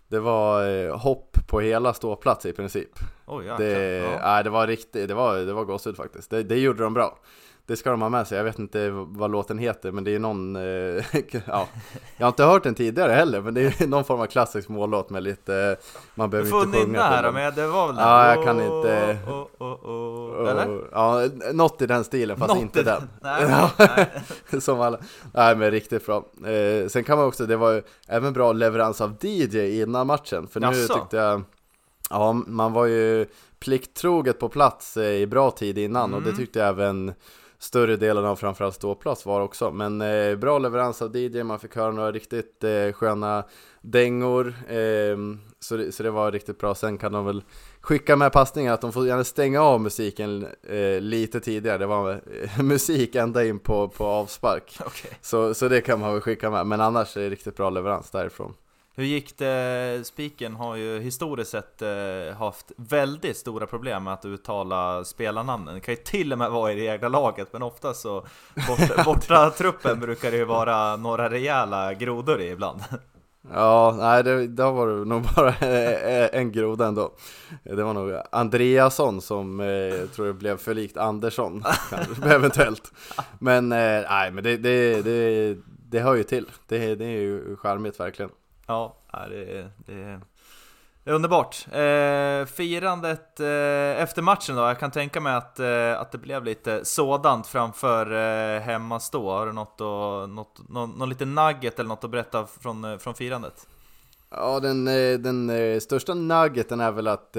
det 0.09 0.19
var 0.19 0.69
eh, 0.69 0.97
hopp 0.97 1.37
på 1.47 1.61
hela 1.61 1.95
ståplats 1.95 2.47
i 2.47 2.53
princip. 2.53 2.91
Oh, 3.27 3.43
det, 3.59 3.73
ja. 4.23 4.43
det 4.43 4.51
var 4.51 4.67
riktigt, 4.67 5.09
det 5.09 5.15
var, 5.15 5.37
det 5.37 5.53
var 5.53 5.65
gåshud 5.65 5.97
faktiskt. 5.97 6.31
Det, 6.31 6.43
det 6.43 6.59
gjorde 6.59 6.83
de 6.83 6.95
bra. 6.95 7.19
Det 7.67 7.77
ska 7.77 7.91
de 7.91 8.03
ha 8.03 8.09
med 8.09 8.27
sig, 8.27 8.39
jag 8.39 8.45
vet 8.45 8.59
inte 8.59 8.91
vad 8.91 9.31
låten 9.31 9.59
heter 9.59 9.93
men 9.93 10.05
det 10.05 10.15
är 10.15 10.19
någon, 10.19 10.57
eh, 10.57 10.63
ja, 11.47 11.69
jag 12.17 12.27
har 12.27 12.29
inte 12.29 12.45
hört 12.45 12.63
den 12.63 12.75
tidigare 12.75 13.13
heller 13.13 13.41
men 13.41 13.55
det 13.55 13.81
är 13.81 13.87
någon 13.87 14.05
form 14.05 14.21
av 14.21 14.27
klassisk 14.27 14.69
mållåt 14.69 15.11
med 15.11 15.23
lite, 15.23 15.77
man 16.15 16.31
behöver 16.31 16.49
inte 16.49 16.59
sjunga 16.59 16.73
Du 16.73 16.81
får 16.81 16.87
nynna 16.87 17.03
här 17.03 17.33
men 17.33 17.55
det 17.55 17.67
var 17.67 17.87
väl? 17.87 17.97
Ja, 17.99 18.35
jag 18.35 18.45
kan 18.45 18.61
inte 18.61 19.19
oh, 19.27 19.47
oh, 19.59 19.91
oh, 19.91 20.51
Eller? 20.51 20.89
Ja, 20.93 21.29
något 21.53 21.83
i 21.83 21.87
den 21.87 22.05
stilen 22.05 22.37
fast 22.37 22.55
något 22.55 22.63
inte 22.63 22.83
den, 22.83 23.03
den. 23.21 23.49
Nej, 23.49 24.09
nej. 24.51 24.61
Som 24.61 24.81
alla, 24.81 24.99
nej 25.35 25.57
men 25.57 25.71
riktigt 25.71 26.07
bra 26.07 26.17
eh, 26.47 26.89
Sen 26.89 27.05
kan 27.05 27.19
man 27.19 27.27
också, 27.27 27.47
det 27.47 27.57
var 27.57 27.73
ju 27.73 27.83
även 28.09 28.33
bra 28.33 28.53
leverans 28.53 29.01
av 29.01 29.17
DJ 29.21 29.83
innan 29.83 30.07
matchen 30.07 30.47
för 30.47 30.61
nu 30.61 30.67
Jaså? 30.67 30.95
tyckte 30.95 31.17
jag 31.17 31.43
Ja, 32.11 32.33
man 32.33 32.73
var 32.73 32.87
ju 32.87 33.27
plikttroget 33.59 34.39
på 34.39 34.49
plats 34.49 34.97
eh, 34.97 35.21
i 35.21 35.27
bra 35.27 35.51
tid 35.51 35.79
innan 35.79 36.05
mm. 36.05 36.15
och 36.15 36.23
det 36.23 36.29
mm. 36.29 36.39
tyckte 36.39 36.59
jag 36.59 36.69
även 36.69 37.13
större 37.59 37.97
delen 37.97 38.25
av 38.25 38.37
framförallt 38.37 38.75
ståplats 38.75 39.27
var 39.27 39.41
också. 39.41 39.71
Men 39.71 40.01
eh, 40.01 40.37
bra 40.37 40.59
leverans 40.59 41.03
av 41.03 41.17
DJ, 41.17 41.43
man 41.43 41.59
fick 41.59 41.77
höra 41.77 41.91
några 41.91 42.13
riktigt 42.13 42.65
eh, 42.65 42.93
sköna 42.93 43.45
dängor. 43.81 44.55
Eh, 44.69 45.17
så, 45.61 45.77
det, 45.77 45.93
så 45.93 46.03
det 46.03 46.11
var 46.11 46.33
riktigt 46.33 46.59
bra. 46.59 46.75
Sen 46.75 46.99
kan 46.99 47.13
de 47.13 47.25
väl 47.25 47.43
skicka 47.81 48.17
med 48.17 48.33
passningar 48.33 48.75
att 48.75 48.81
de 48.81 48.93
får 48.93 49.07
gärna 49.07 49.25
stänga 49.25 49.63
av 49.63 49.81
musiken 49.81 50.47
eh, 50.69 51.01
lite 51.01 51.41
tidigare. 51.41 51.79
Det 51.79 51.87
var 51.87 52.11
eh, 52.11 52.63
musik 52.63 53.15
ända 53.15 53.45
in 53.45 53.59
på, 53.59 53.89
på 53.89 54.05
avspark. 54.05 54.79
Okay. 54.87 55.11
Så, 55.21 55.55
så 55.55 55.69
det 55.69 55.81
kan 55.81 56.01
man 56.01 56.13
väl 56.13 56.21
skicka 56.21 56.51
med. 56.51 56.67
Men 56.67 56.81
annars 56.81 57.17
är 57.17 57.21
det 57.21 57.31
riktigt 57.31 57.57
bra 57.57 57.71
leverans 57.71 58.11
därifrån. 58.11 58.55
Hur 58.99 59.05
gick 59.05 59.39
det? 59.39 60.07
Spiken 60.07 60.55
har 60.57 60.77
ju 60.77 61.01
historiskt 61.01 61.51
sett 61.51 61.83
eh, 61.83 62.37
haft 62.39 62.73
väldigt 62.77 63.37
stora 63.37 63.67
problem 63.67 64.05
med 64.05 64.13
att 64.13 64.25
uttala 64.25 65.05
spelarnamnen. 65.05 65.75
Det 65.75 65.81
kan 65.81 65.95
ju 65.95 66.01
till 66.01 66.33
och 66.33 66.39
med 66.39 66.51
vara 66.51 66.73
i 66.73 66.75
det 66.75 66.87
egna 66.87 67.09
laget, 67.09 67.49
men 67.53 67.63
ofta 67.63 67.95
så 67.95 68.27
borta, 68.69 69.03
borta 69.05 69.51
truppen 69.51 70.01
brukar 70.01 70.31
det 70.31 70.37
ju 70.37 70.45
vara 70.45 70.97
några 70.97 71.31
rejäla 71.31 71.95
grodor 71.95 72.41
i 72.41 72.51
ibland. 72.51 72.81
Ja, 73.53 73.95
nej 73.99 74.25
det, 74.25 74.47
det 74.47 74.63
var 74.63 74.87
det 74.87 75.05
nog 75.05 75.23
bara 75.37 75.55
en 76.29 76.53
groda 76.53 76.87
ändå. 76.87 77.13
Det 77.63 77.83
var 77.83 77.95
nog 77.95 78.13
Andreasson 78.33 79.21
som 79.21 79.61
eh, 79.61 80.09
tror 80.15 80.27
jag 80.27 80.37
blev 80.37 80.57
för 80.57 80.75
likt 80.75 80.97
Andersson, 80.97 81.65
kanske, 81.91 82.29
eventuellt. 82.35 82.93
Men 83.39 83.73
eh, 83.73 84.05
nej, 84.11 84.31
men 84.31 84.45
det, 84.45 84.57
det, 84.57 85.03
det, 85.03 85.57
det 85.91 86.01
hör 86.01 86.15
ju 86.15 86.23
till. 86.23 86.47
Det, 86.67 86.95
det 86.95 87.05
är 87.05 87.21
ju 87.21 87.57
charmigt 87.57 88.01
verkligen. 88.01 88.31
Ja, 88.67 88.97
det 89.13 89.59
är, 89.59 89.71
det 89.87 89.95
är, 89.95 90.21
det 91.05 91.11
är 91.11 91.15
underbart. 91.15 91.67
Eh, 91.73 92.55
firandet 92.55 93.41
eh, 93.41 94.03
efter 94.03 94.23
matchen 94.23 94.57
då, 94.57 94.63
jag 94.63 94.79
kan 94.79 94.91
tänka 94.91 95.21
mig 95.21 95.35
att, 95.35 95.61
eh, 95.61 96.01
att 96.01 96.13
det 96.13 96.19
blev 96.19 96.45
lite 96.45 96.85
sådant 96.85 97.47
framför 97.47 98.13
eh, 98.13 98.61
hemmastå. 98.61 99.31
Har 99.31 99.47
du 99.47 99.53
något, 99.53 99.81
och, 99.81 100.29
något, 100.31 100.69
någon, 100.69 100.91
någon 100.91 101.09
liten 101.09 101.35
nugget 101.35 101.79
eller 101.79 101.89
något 101.89 102.05
att 102.05 102.11
berätta 102.11 102.47
från, 102.61 102.85
eh, 102.85 102.99
från 102.99 103.15
firandet? 103.15 103.67
Ja, 104.31 104.61
den, 104.61 104.89
eh, 104.89 105.19
den 105.19 105.51
eh, 105.51 105.81
största 105.81 106.15
nuggeten 106.15 106.81
är 106.81 106.93
väl 106.93 107.07
att 107.09 107.37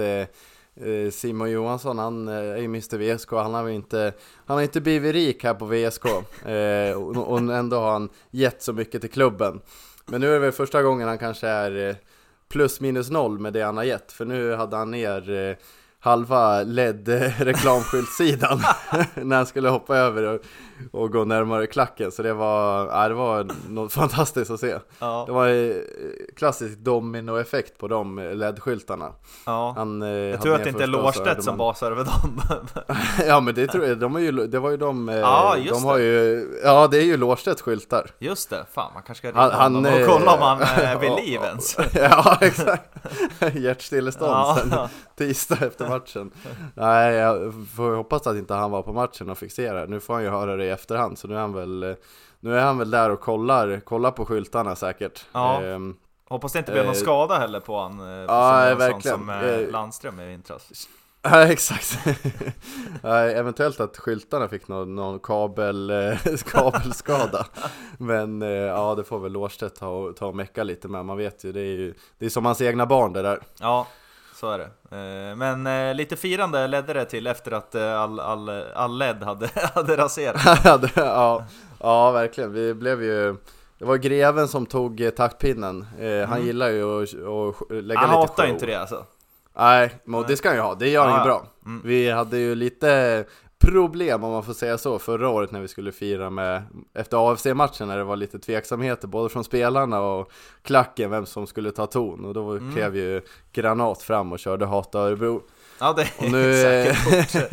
Simon 1.11 1.51
Johansson, 1.51 1.97
han 1.99 2.27
är 2.27 2.57
ju 2.57 2.65
Mr 2.65 2.97
VSK, 2.97 3.31
han 3.31 3.53
har 3.53 3.69
inte, 3.69 4.13
han 4.45 4.57
har 4.57 4.63
inte 4.63 4.81
blivit 4.81 5.13
rik 5.13 5.43
här 5.43 5.53
på 5.53 5.65
VSK 5.65 6.05
och, 6.95 7.31
och 7.31 7.39
ändå 7.39 7.79
har 7.79 7.91
han 7.91 8.09
gett 8.31 8.63
så 8.63 8.73
mycket 8.73 9.01
till 9.01 9.11
klubben. 9.11 9.61
Men 10.11 10.21
nu 10.21 10.27
är 10.27 10.33
det 10.33 10.39
väl 10.39 10.51
första 10.51 10.83
gången 10.83 11.07
han 11.07 11.17
kanske 11.17 11.47
är 11.47 11.89
eh, 11.89 11.95
plus 12.49 12.79
minus 12.79 13.09
noll 13.09 13.39
med 13.39 13.53
det 13.53 13.61
han 13.61 13.77
har 13.77 13.83
gett. 13.83 14.11
För 14.11 14.25
nu 14.25 14.55
hade 14.55 14.77
han 14.77 14.91
ner, 14.91 15.29
eh, 15.29 15.55
halva 15.99 16.63
LED-reklamskyltsidan 16.63 18.61
när 19.15 19.35
han 19.35 19.45
skulle 19.45 19.69
hoppa 19.69 19.97
över 19.97 20.39
och, 20.91 21.11
gå 21.11 21.25
närmare 21.25 21.67
klacken. 21.67 22.11
Så 22.11 22.23
det 22.23 22.33
var, 22.33 22.85
ja, 22.87 23.07
det 23.07 23.13
var 23.13 23.47
något 23.69 23.93
fantastiskt 24.01 24.51
att 24.51 24.59
se. 24.59 24.75
Ja, 24.99 25.23
Det 25.27 25.31
var 25.33 25.47
eh, 25.47 25.75
klassisk 26.35 26.77
dominoeffekt 26.77 27.77
på 27.77 27.87
de 27.87 28.19
LED-skyltarna. 28.19 29.11
ja. 29.45 29.73
Han, 29.77 30.01
eh, 30.01 30.09
Jag 30.09 30.41
tror 30.41 30.55
att 30.55 30.63
det 30.63 30.69
inte 30.69 30.83
är 30.83 30.87
Lårstedt 30.87 31.43
som 31.43 31.51
man- 31.51 31.57
basar 31.57 31.91
över 31.91 32.03
dem. 32.03 32.41
Ja 33.27 33.39
men 33.39 33.55
det 33.55 33.67
tror 33.67 33.85
jag, 33.85 33.99
de 33.99 34.15
är 34.15 34.19
ju, 34.19 34.31
det 34.31 34.59
var 34.59 34.69
ju 34.69 34.77
de, 34.77 35.09
eh, 35.09 35.15
Ja, 35.15 35.57
just 35.57 35.73
de 35.73 35.83
har 35.85 35.97
ju, 35.97 36.47
ja 36.63 36.87
det 36.87 36.97
är 36.97 37.03
ju 37.05 37.17
Lårstedts 37.17 37.61
skyltar. 37.61 38.09
Just 38.19 38.49
det, 38.49 38.65
fan 38.73 38.91
man 38.93 39.03
kanske 39.03 39.27
ska 39.27 39.27
ringa 39.41 39.51
han, 39.55 39.75
honom 39.75 39.93
och 39.93 40.07
kolla 40.07 40.31
om 40.33 40.41
han 40.41 40.61
är 40.61 40.99
vid 40.99 41.09
ja, 41.09 41.15
liv 41.17 41.39
ens. 41.45 41.77
ja 41.93 42.37
exakt, 42.41 42.89
hjärtstillestånd 43.53 44.31
Ja, 44.31 44.57
sen 44.61 44.73
tisdag 45.17 45.57
efter 45.67 45.89
matchen. 45.89 46.31
Nej, 46.73 47.13
jag 47.15 47.53
får 47.75 47.95
hoppas 47.95 48.27
att 48.27 48.35
inte 48.35 48.53
han 48.53 48.71
var 48.71 48.81
på 48.81 48.93
matchen 48.93 49.29
och 49.29 49.37
fick 49.37 49.51
se 49.51 49.73
det. 49.73 49.85
Nu 49.87 49.99
får 49.99 50.13
han 50.13 50.23
ju 50.23 50.29
höra 50.29 50.55
det 50.55 50.65
i 50.67 50.71
efterhand, 50.71 51.17
så 51.19 51.27
nu 51.27 51.35
är 51.35 51.39
han 51.39 51.53
väl, 51.53 51.95
nu 52.39 52.57
är 52.57 52.61
han 52.61 52.77
väl 52.77 52.91
där 52.91 53.09
och 53.09 53.19
kollar, 53.21 53.79
kollar 53.79 54.11
på 54.11 54.25
skyltarna 54.25 54.75
säkert. 54.75 55.25
Ja. 55.31 55.63
Ehm, 55.63 55.95
Hoppas 56.29 56.53
det 56.53 56.59
inte 56.59 56.71
blir 56.71 56.83
någon 56.83 56.93
Eh, 56.93 56.97
skada 56.99 57.37
heller 57.37 57.59
på 57.59 57.79
han. 57.79 57.99
eh, 57.99 58.07
ja, 58.07 58.67
som, 58.69 58.77
verkligen. 58.77 59.17
Som 59.19 59.29
eh, 59.29 59.43
Eh, 59.43 59.69
Landström 59.71 60.19
i 60.19 60.25
vintras. 60.27 60.69
Ja 61.21 61.43
exakt. 61.51 61.99
Nej, 63.03 63.33
eventuellt 63.33 63.79
att 63.79 63.97
skyltarna 63.97 64.47
fick 64.47 64.67
någon, 64.67 64.95
någon 64.95 65.19
kabel, 65.19 65.89
eh, 65.89 66.17
kabelskada. 66.51 67.45
Men 67.97 68.41
ja, 68.41 68.95
det 68.95 69.03
får 69.03 69.19
väl 69.19 69.31
Lårstedt 69.31 69.75
ta, 69.79 70.13
ta 70.17 70.25
och 70.27 70.35
mecka 70.35 70.63
lite 70.63 70.87
med. 70.87 71.05
Man 71.05 71.17
vet 71.17 71.43
ju, 71.43 71.51
det 71.51 71.59
är 71.59 71.63
ju 71.77 71.93
det 72.17 72.25
är 72.25 72.29
som 72.29 72.45
hans 72.45 72.61
egna 72.61 72.85
barn 72.85 73.13
det 73.13 73.21
där. 73.21 73.39
Ja, 73.59 73.87
så 74.39 74.51
är 74.51 74.57
det. 74.57 74.65
Eh, 74.97 75.35
Men 75.35 75.67
eh, 75.67 75.95
lite 75.95 76.15
firande 76.15 76.67
ledde 76.67 76.93
det 76.93 77.05
till 77.05 77.27
efter 77.27 77.51
att 77.51 77.75
eh, 77.75 78.01
all, 78.01 78.19
all, 78.19 78.49
all 78.75 78.97
LED 78.97 79.23
hade, 79.23 79.49
hade 79.75 79.97
raserats. 79.97 80.43
Ja, 80.95 81.45
ja, 81.79 82.11
verkligen. 82.11 82.53
Vi 82.53 82.73
blev 82.73 83.03
ju 83.03 83.35
det 83.79 83.85
var 83.85 83.97
greven 83.97 84.47
som 84.47 84.65
tog 84.65 85.11
taktpinnen. 85.15 85.85
Han 86.29 86.45
gillar 86.45 86.69
ju 86.69 87.03
att, 87.03 87.15
att 87.15 87.71
lägga 87.83 87.99
Mm. 87.99 88.09
Han 88.09 88.21
lite 88.21 88.31
hatar 88.31 88.43
show. 88.43 88.53
inte 88.53 88.65
det 88.65 88.75
alltså. 88.75 89.05
Nej, 89.55 89.95
men 90.05 90.23
det 90.27 90.37
ska 90.37 90.49
han 90.49 90.55
ju 90.57 90.61
ha. 90.61 90.75
Det 90.75 90.89
gör 90.89 91.07
han 91.07 91.19
ju 91.19 91.23
bra. 91.25 91.45
Mm. 91.65 91.81
Vi 91.85 92.11
hade 92.11 92.37
ju 92.37 92.55
lite 92.55 93.25
problem 93.59 94.23
om 94.23 94.31
man 94.31 94.43
får 94.43 94.53
säga 94.53 94.77
så 94.77 94.99
förra 94.99 95.29
året 95.29 95.51
när 95.51 95.61
vi 95.61 95.67
skulle 95.67 95.91
fira 95.91 96.29
med 96.29 96.61
efter 96.93 97.31
AFC-matchen 97.31 97.87
när 97.87 97.97
det 97.97 98.03
var 98.03 98.15
lite 98.15 98.39
tveksamheter 98.39 99.07
både 99.07 99.29
från 99.29 99.43
spelarna 99.43 100.01
och 100.01 100.31
klacken 100.61 101.09
vem 101.11 101.25
som 101.25 101.47
skulle 101.47 101.71
ta 101.71 101.85
ton 101.87 102.25
och 102.25 102.33
då 102.33 102.51
Mm. 102.51 102.73
klev 102.73 102.95
ju 102.95 103.21
Granat 103.53 104.01
fram 104.01 104.31
och 104.31 104.39
körde 104.39 104.65
Hata 104.65 104.99
Örebro 104.99 105.41
Ja, 105.79 105.93
det 105.93 106.07
och 106.17 106.23
är 106.23 106.29
nu, 106.29 106.53
säkert 106.53 107.51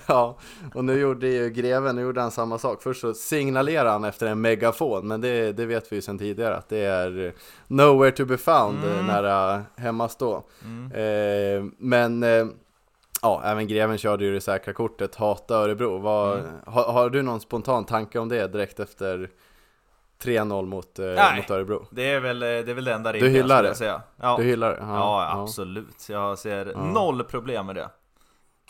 ja, 0.06 0.38
och 0.74 0.84
nu 0.84 0.98
gjorde 0.98 1.28
ju 1.28 1.50
greven, 1.50 1.96
nu 1.96 2.02
gjorde 2.02 2.20
han 2.20 2.30
samma 2.30 2.58
sak. 2.58 2.82
Först 2.82 3.00
så 3.00 3.14
signalerade 3.14 3.90
han 3.90 4.04
efter 4.04 4.26
en 4.26 4.40
megafon, 4.40 5.08
men 5.08 5.20
det, 5.20 5.52
det 5.52 5.66
vet 5.66 5.92
vi 5.92 5.96
ju 5.96 6.02
sedan 6.02 6.18
tidigare 6.18 6.56
att 6.56 6.68
det 6.68 6.78
är 6.78 7.34
nowhere 7.66 8.10
to 8.10 8.24
be 8.24 8.36
found 8.38 8.78
Mm. 8.84 8.92
mm. 8.94 9.06
nära 9.06 9.62
hemmastå. 9.76 10.42
Mm. 10.64 10.92
Eh, 10.92 11.70
men 11.78 12.22
eh, 12.22 12.46
ja, 13.22 13.42
även 13.44 13.66
greven 13.68 13.98
körde 13.98 14.24
ju 14.24 14.32
det 14.34 14.40
säkra 14.40 14.72
kortet, 14.74 15.14
hata 15.14 15.54
Örebro. 15.56 15.98
Vad, 15.98 16.38
Mm. 16.38 16.50
har, 16.66 16.92
har 16.92 17.10
du 17.10 17.22
någon 17.22 17.40
spontan 17.40 17.84
tanke 17.84 18.18
om 18.18 18.28
det 18.28 18.46
direkt 18.48 18.80
efter 18.80 19.30
3-0 20.22 20.66
mot, 20.66 20.98
eh, 20.98 21.06
Nej. 21.06 21.36
mot 21.36 21.50
Örebro? 21.50 21.86
Det 21.90 22.10
är 22.10 22.20
väl 22.20 22.38
det, 22.40 22.48
är 22.48 22.74
väl 22.74 22.84
det 22.84 22.92
enda 22.94 23.12
Du 23.12 23.18
rimliga 23.18 23.42
hyllar 23.42 23.56
skulle 23.56 23.68
det? 23.68 23.74
säga. 23.74 24.02
Ja. 24.20 24.36
Du 24.38 24.44
hyllar 24.44 24.70
det? 24.70 24.78
Ja, 24.80 25.30
absolut. 25.42 26.08
Jag 26.08 26.38
ser 26.38 26.66
Ja. 26.66 26.84
noll 26.84 27.24
problem 27.24 27.66
med 27.66 27.74
det. 27.74 27.88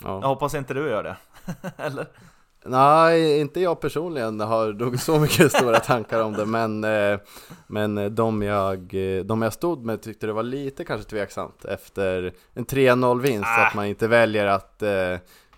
ja. 0.04 0.20
Jag 0.20 0.28
hoppas 0.28 0.54
inte 0.54 0.74
du 0.74 0.88
gör 0.88 1.02
det. 1.02 1.16
Eller? 1.76 2.06
Nej, 2.68 3.40
inte 3.40 3.60
jag 3.60 3.80
personligen 3.80 4.40
har 4.40 4.72
nog 4.72 5.00
så 5.00 5.18
mycket 5.18 5.52
stora 5.52 5.80
tankar 5.80 6.22
om 6.22 6.32
det 6.32 6.46
men, 6.56 6.84
eh, 6.84 7.18
men 7.66 8.14
de, 8.14 8.42
jag, 8.42 8.94
eh, 8.94 9.24
de 9.24 9.42
jag 9.42 9.52
stod 9.52 9.84
med 9.84 10.02
tyckte 10.02 10.26
det 10.26 10.32
var 10.32 10.42
lite 10.42 10.84
kanske 10.84 11.10
tveksamt 11.10 11.64
efter 11.64 12.32
en 12.54 12.64
3-0 12.66 13.20
vinst 13.20 13.48
Ah. 13.58 13.66
att 13.66 13.74
man 13.74 13.86
inte 13.86 14.08
väljer 14.08 14.46
att 14.46 14.82
eh, 14.82 14.90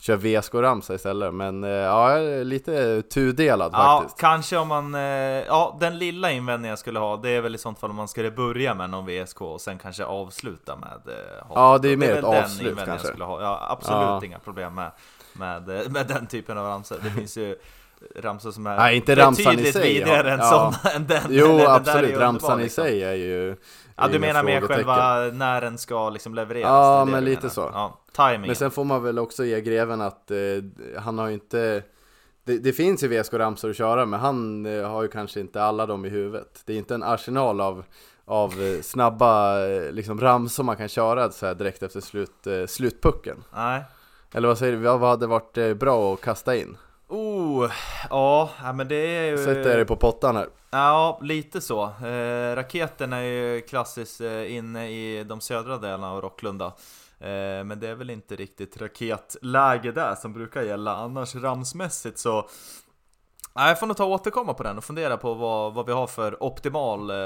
köra 0.01 0.17
VSK 0.17 0.55
Ramsa 0.55 0.95
istället 0.95 1.35
men 1.35 1.65
eh, 1.65 1.71
ja, 1.71 2.17
lite 2.45 3.03
tudelad 3.03 3.71
Ja, 3.75 3.99
faktiskt 4.01 4.21
kanske 4.21 4.57
om 4.57 4.69
man... 4.69 4.95
eh, 4.95 5.01
Ja, 5.47 5.77
den 5.81 5.99
lilla 5.99 6.31
invändningen 6.31 6.71
jag 6.71 6.79
skulle 6.79 6.99
ha, 6.99 7.17
det 7.17 7.31
är 7.31 7.41
väl 7.41 7.55
i 7.55 7.59
sånt 7.59 7.79
fall 7.81 7.91
om 7.91 7.97
man 7.97 8.09
skulle 8.09 8.31
börja 8.31 8.75
med 8.75 8.91
någon 8.91 9.07
VSK 9.07 9.41
och 9.43 9.61
sen 9.61 9.79
kanske 9.79 10.05
avsluta 10.05 10.77
med 10.77 11.15
eh. 11.15 11.47
Ja, 11.55 11.79
det 11.79 11.89
är 11.93 11.97
mer 11.97 12.11
ett 12.11 12.15
den 12.15 12.25
avslut 12.45 12.77
kanske. 12.77 12.91
Jag 12.93 13.01
skulle 13.01 13.25
ha. 13.25 13.43
Ja, 13.43 13.67
absolut 13.71 13.99
Ja. 14.01 14.21
inga 14.25 14.39
problem 14.39 14.75
med, 14.75 14.91
med, 15.39 15.69
eh, 15.69 15.91
med 15.91 16.07
den 16.07 16.27
typen 16.27 16.59
av 16.59 16.67
ramsor. 16.67 16.97
Det 17.03 17.11
finns 17.11 17.37
ju 17.37 17.57
ramsor 18.17 18.51
som 18.51 18.67
är 18.67 18.77
Nej, 18.77 18.97
inte 18.97 19.17
ramsan 19.17 19.59
i 19.59 19.73
sig, 19.73 19.95
vidare 19.95 20.29
ja. 20.29 20.35
än 20.35 20.39
Ja. 20.39 20.45
sådana 20.51 20.95
än 20.97 21.07
den. 21.07 21.23
Jo 21.29 21.47
Den 21.59 21.67
absolut, 21.71 22.05
underbar, 22.05 22.21
ramsan 22.27 22.61
i 22.61 22.63
liksom. 22.63 22.85
sig 22.85 23.03
är 23.05 23.15
ju 23.15 23.57
Ja, 23.97 24.09
du 24.09 24.19
menar 24.19 24.43
mer 24.43 24.61
själva 24.61 25.17
när 25.33 25.61
den 25.61 25.79
ska 25.79 26.11
liksom 26.11 26.35
levereras? 26.35 26.69
Ja, 26.69 27.05
men 27.05 27.25
lite 27.25 27.41
menar. 27.41 27.55
så. 27.55 27.71
Ja, 27.73 28.01
timingen. 28.17 28.41
Men 28.47 28.57
sen 28.57 28.71
får 28.71 28.85
man 28.85 29.03
väl 29.03 29.19
också 29.19 29.45
ge 29.45 29.61
greven 29.61 30.01
att 30.01 30.31
eh, 30.31 30.39
han 30.99 31.19
har 31.19 31.27
ju 31.29 31.35
inte 31.35 31.83
det, 32.45 32.59
det 32.59 32.73
finns 32.73 33.05
ju 33.05 33.09
VSK-ramsor 33.09 33.71
att 33.71 33.77
köra 33.77 34.07
men 34.07 34.21
han 34.21 34.67
eh, 34.67 34.89
har 34.91 35.03
ju 35.03 35.09
kanske 35.09 35.41
inte 35.41 35.63
alla 35.63 35.87
dem 35.87 36.05
i 36.05 36.09
huvudet. 36.09 36.63
Det 36.65 36.73
är 36.73 36.77
inte 36.77 36.95
en 36.95 37.03
arsenal 37.03 37.61
av, 37.61 37.85
av 38.25 38.53
eh, 38.63 38.81
snabba 38.83 39.67
eh, 39.69 39.93
liksom 39.93 40.21
ramsor 40.21 40.65
man 40.65 40.77
kan 40.77 40.89
köra 40.89 41.31
så 41.31 41.47
här 41.47 41.55
direkt 41.55 41.83
efter 41.83 42.01
slut, 42.01 42.47
eh, 42.47 42.67
slutpucken. 42.67 43.45
Nej. 43.55 43.83
Eller 44.35 44.49
vad 44.49 44.59
säger 44.59 44.73
du, 44.73 44.79
vad 44.79 45.01
hade 45.01 45.27
varit 45.27 45.59
eh, 45.59 45.75
bra 45.75 46.15
att 46.15 46.21
kasta 46.21 46.57
in? 46.57 46.77
Oh, 47.09 47.71
ja, 48.11 48.51
men 48.75 48.89
det 48.89 48.95
är 48.95 49.31
ju... 49.31 49.39
Sätter 49.39 49.77
dig 49.77 49.85
på 49.85 49.97
pottan 49.97 50.37
här. 50.37 50.49
Ja, 50.71 51.19
lite 51.23 51.61
så. 51.61 51.85
Eh, 51.85 52.57
raketen 52.57 53.13
är 53.13 53.23
ju 53.23 53.61
klassiskt 53.61 54.21
eh, 54.21 54.57
inne 54.57 54.91
i 54.91 55.25
de 55.25 55.41
södra 55.41 55.79
delarna 55.79 56.13
av 56.13 56.21
Rocklunda. 56.21 56.67
Eh, 57.21 57.65
men 57.65 57.81
det 57.81 57.89
är 57.89 57.95
väl 57.95 58.11
inte 58.11 58.37
riktigt 58.37 58.83
raketläge 58.83 59.93
där 59.93 60.15
som 60.15 60.33
brukar 60.33 60.63
gälla. 60.63 60.97
Annars 60.97 61.35
ramsmässigt 61.35 62.19
så... 62.19 62.49
Nej, 63.59 63.69
jag 63.69 63.79
får 63.81 63.87
nog 63.87 63.97
ta 63.97 64.05
och 64.05 64.11
återkomma 64.11 64.55
på 64.55 64.63
den 64.63 64.79
och 64.79 64.85
fundera 64.85 65.17
på 65.17 65.35
vad, 65.35 65.75
vad 65.75 65.87
vi 65.87 65.93
har 65.93 66.07
för 66.07 66.43
optimal 66.43 67.11
eh, 67.11 67.17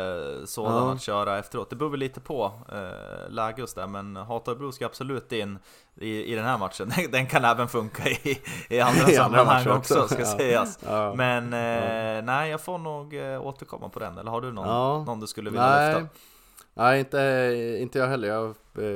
sådan 0.45 0.73
Ja. 0.87 0.93
att 0.93 1.03
köra 1.03 1.39
efteråt. 1.39 1.71
Det 1.71 1.77
beror 1.77 1.91
väl 1.91 2.01
lite 2.01 2.21
på 2.21 2.53
eh, 2.73 3.31
läge 3.31 3.61
just 3.61 3.77
där, 3.77 3.87
men 3.87 4.17
Hataörebro 4.17 4.73
ska 4.73 4.87
absolut 4.87 5.33
in 5.33 5.59
i, 6.01 6.33
i 6.33 6.35
den 6.35 6.45
här 6.45 6.59
matchen. 6.59 6.93
Den, 7.13 7.27
kan 7.27 7.45
även 7.45 7.69
funka 7.69 8.09
i, 8.09 8.39
i 8.69 8.81
andra 8.81 9.01
I 9.11 9.17
andra 9.17 9.25
sammanhang 9.25 9.47
matcher 9.65 9.77
också, 9.77 9.95
också. 10.03 10.15
ska 10.15 10.23
Ja. 10.23 10.37
sägas. 10.39 10.79
Ja. 10.87 11.15
Men 11.17 11.45
eh, 11.45 12.25
nej, 12.25 12.51
jag 12.51 12.61
får 12.61 12.79
nog 12.79 13.15
eh, 13.15 13.47
återkomma 13.47 13.89
på 13.89 13.99
den. 13.99 14.19
Eller 14.19 14.31
har 14.31 14.41
du 14.41 14.53
någon, 14.53 14.69
Ja. 14.69 15.05
någon 15.07 15.21
du 15.21 15.27
skulle 15.27 15.51
vilja 15.51 15.67
Nej, 15.67 15.95
lyfta? 15.95 16.09
nej 16.75 16.99
inte, 17.01 17.77
inte 17.81 17.99
jag 17.99 18.07
heller. 18.09 18.29
Jag 18.29 18.47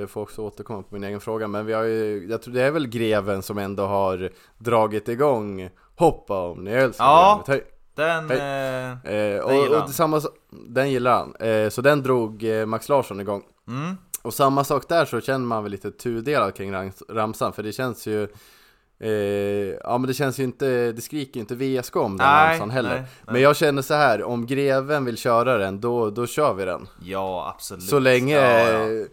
eh, 0.01 0.07
får 0.07 0.21
också 0.23 0.43
återkomma 0.43 0.83
på 0.83 0.89
min 0.95 1.05
egen 1.05 1.21
fråga. 1.21 1.49
Men 1.49 1.67
vi 1.67 1.73
har 1.73 1.83
ju, 1.83 2.27
jag 2.31 2.43
tror 2.43 2.55
det 2.55 2.63
är 2.63 2.71
väl 2.71 2.87
greven 2.89 3.43
som 3.43 3.59
ändå 3.59 3.87
har 3.87 4.31
dragit 4.59 5.09
igång 5.09 5.71
Hoppa 5.97 6.39
om 6.49 6.65
ni 6.65 6.71
älskar 6.71 7.05
Ja. 7.05 7.45
grevet. 7.47 7.63
Hej. 7.63 7.73
Den... 7.97 8.31
Hej. 8.31 8.39
Eh, 8.39 8.91
Eh, 9.15 9.35
Den 9.35 9.43
och, 9.43 9.53
gillar 9.55 9.69
och 9.77 9.81
han. 9.81 9.89
samma, 9.93 10.21
den 10.69 10.91
gillar 10.91 11.13
han. 11.19 11.35
Eh, 11.37 11.69
så 11.71 11.83
den 11.83 12.03
drog 12.03 12.45
eh, 12.45 12.67
Max 12.67 12.89
Larsson 12.89 13.21
igång. 13.21 13.43
mm, 13.69 13.97
Och 14.23 14.35
samma 14.35 14.65
sak 14.65 14.89
där 14.89 15.05
så 15.05 15.21
känner 15.21 15.47
man 15.47 15.63
väl 15.63 15.73
lite 15.73 15.91
tudelad 15.91 16.55
kring 16.55 16.73
rams, 16.73 17.03
ramsan. 17.09 17.53
För 17.53 17.63
det 17.63 17.73
känns 17.73 18.07
ju 18.07 18.23
eh, 19.01 19.11
Ja 19.85 19.99
men 19.99 20.03
det 20.09 20.15
känns 20.15 20.39
ju 20.41 20.45
inte, 20.45 20.93
det 20.93 21.01
skriker 21.03 21.35
ju 21.35 21.41
inte 21.41 21.55
VSK 21.55 21.97
om 21.97 22.17
den 22.17 22.27
nej, 22.27 22.49
ramsan 22.51 22.71
heller. 22.71 22.89
nej, 22.91 22.99
nej. 23.01 23.09
Men 23.33 23.41
jag 23.43 23.57
känner 23.57 23.83
så 23.83 23.95
här, 23.95 24.23
om 24.23 24.47
greven 24.47 25.05
vill 25.05 25.17
köra 25.17 25.59
den, 25.59 25.81
då, 25.81 26.11
då 26.11 26.27
kör 26.27 26.55
vi 26.55 26.65
den. 26.65 26.89
Ja, 27.03 27.53
absolut. 27.55 27.85
Så 27.85 27.99
länge, 27.99 28.35
Ja, 28.37 28.89
ja. 28.89 29.05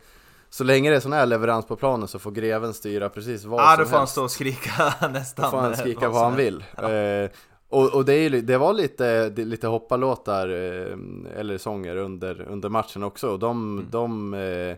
Så 0.53 0.63
länge 0.63 0.89
det 0.89 0.95
är 0.95 0.99
sån 0.99 1.13
här 1.13 1.25
leverans 1.25 1.65
på 1.65 1.75
planen 1.75 2.07
så 2.07 2.19
får 2.19 2.31
greven 2.31 2.73
styra 2.73 3.09
precis 3.09 3.45
vad 3.45 3.61
Ja, 3.61 3.75
då 3.77 3.83
som 3.83 3.85
får 3.85 3.91
han 3.91 3.99
helst. 4.01 4.11
stå 4.11 4.23
och 4.23 4.31
skrika 4.31 4.93
nästan. 5.13 5.43
Då 5.45 5.51
får 5.51 5.57
han 5.57 5.75
skrika 5.77 6.09
vad 6.09 6.15
som 6.17 6.23
han 6.23 6.39
helst. 6.39 6.65
vill. 6.79 7.23
Eh, 7.23 7.29
och 7.69 7.93
och 7.95 8.05
det, 8.05 8.13
är, 8.13 8.29
det 8.29 8.57
var 8.57 8.73
lite, 8.73 9.29
det- 9.29 9.45
lite 9.45 9.67
hoppalåtar 9.67 10.47
eh, 10.49 11.39
eller 11.39 11.57
sånger 11.57 11.95
under, 11.95 12.41
under 12.49 12.69
matchen 12.69 13.03
också. 13.03 13.29
Och 13.29 13.39
de, 13.39 13.77
Mm. 13.77 13.87
de 13.91 14.33
eh, 14.33 14.75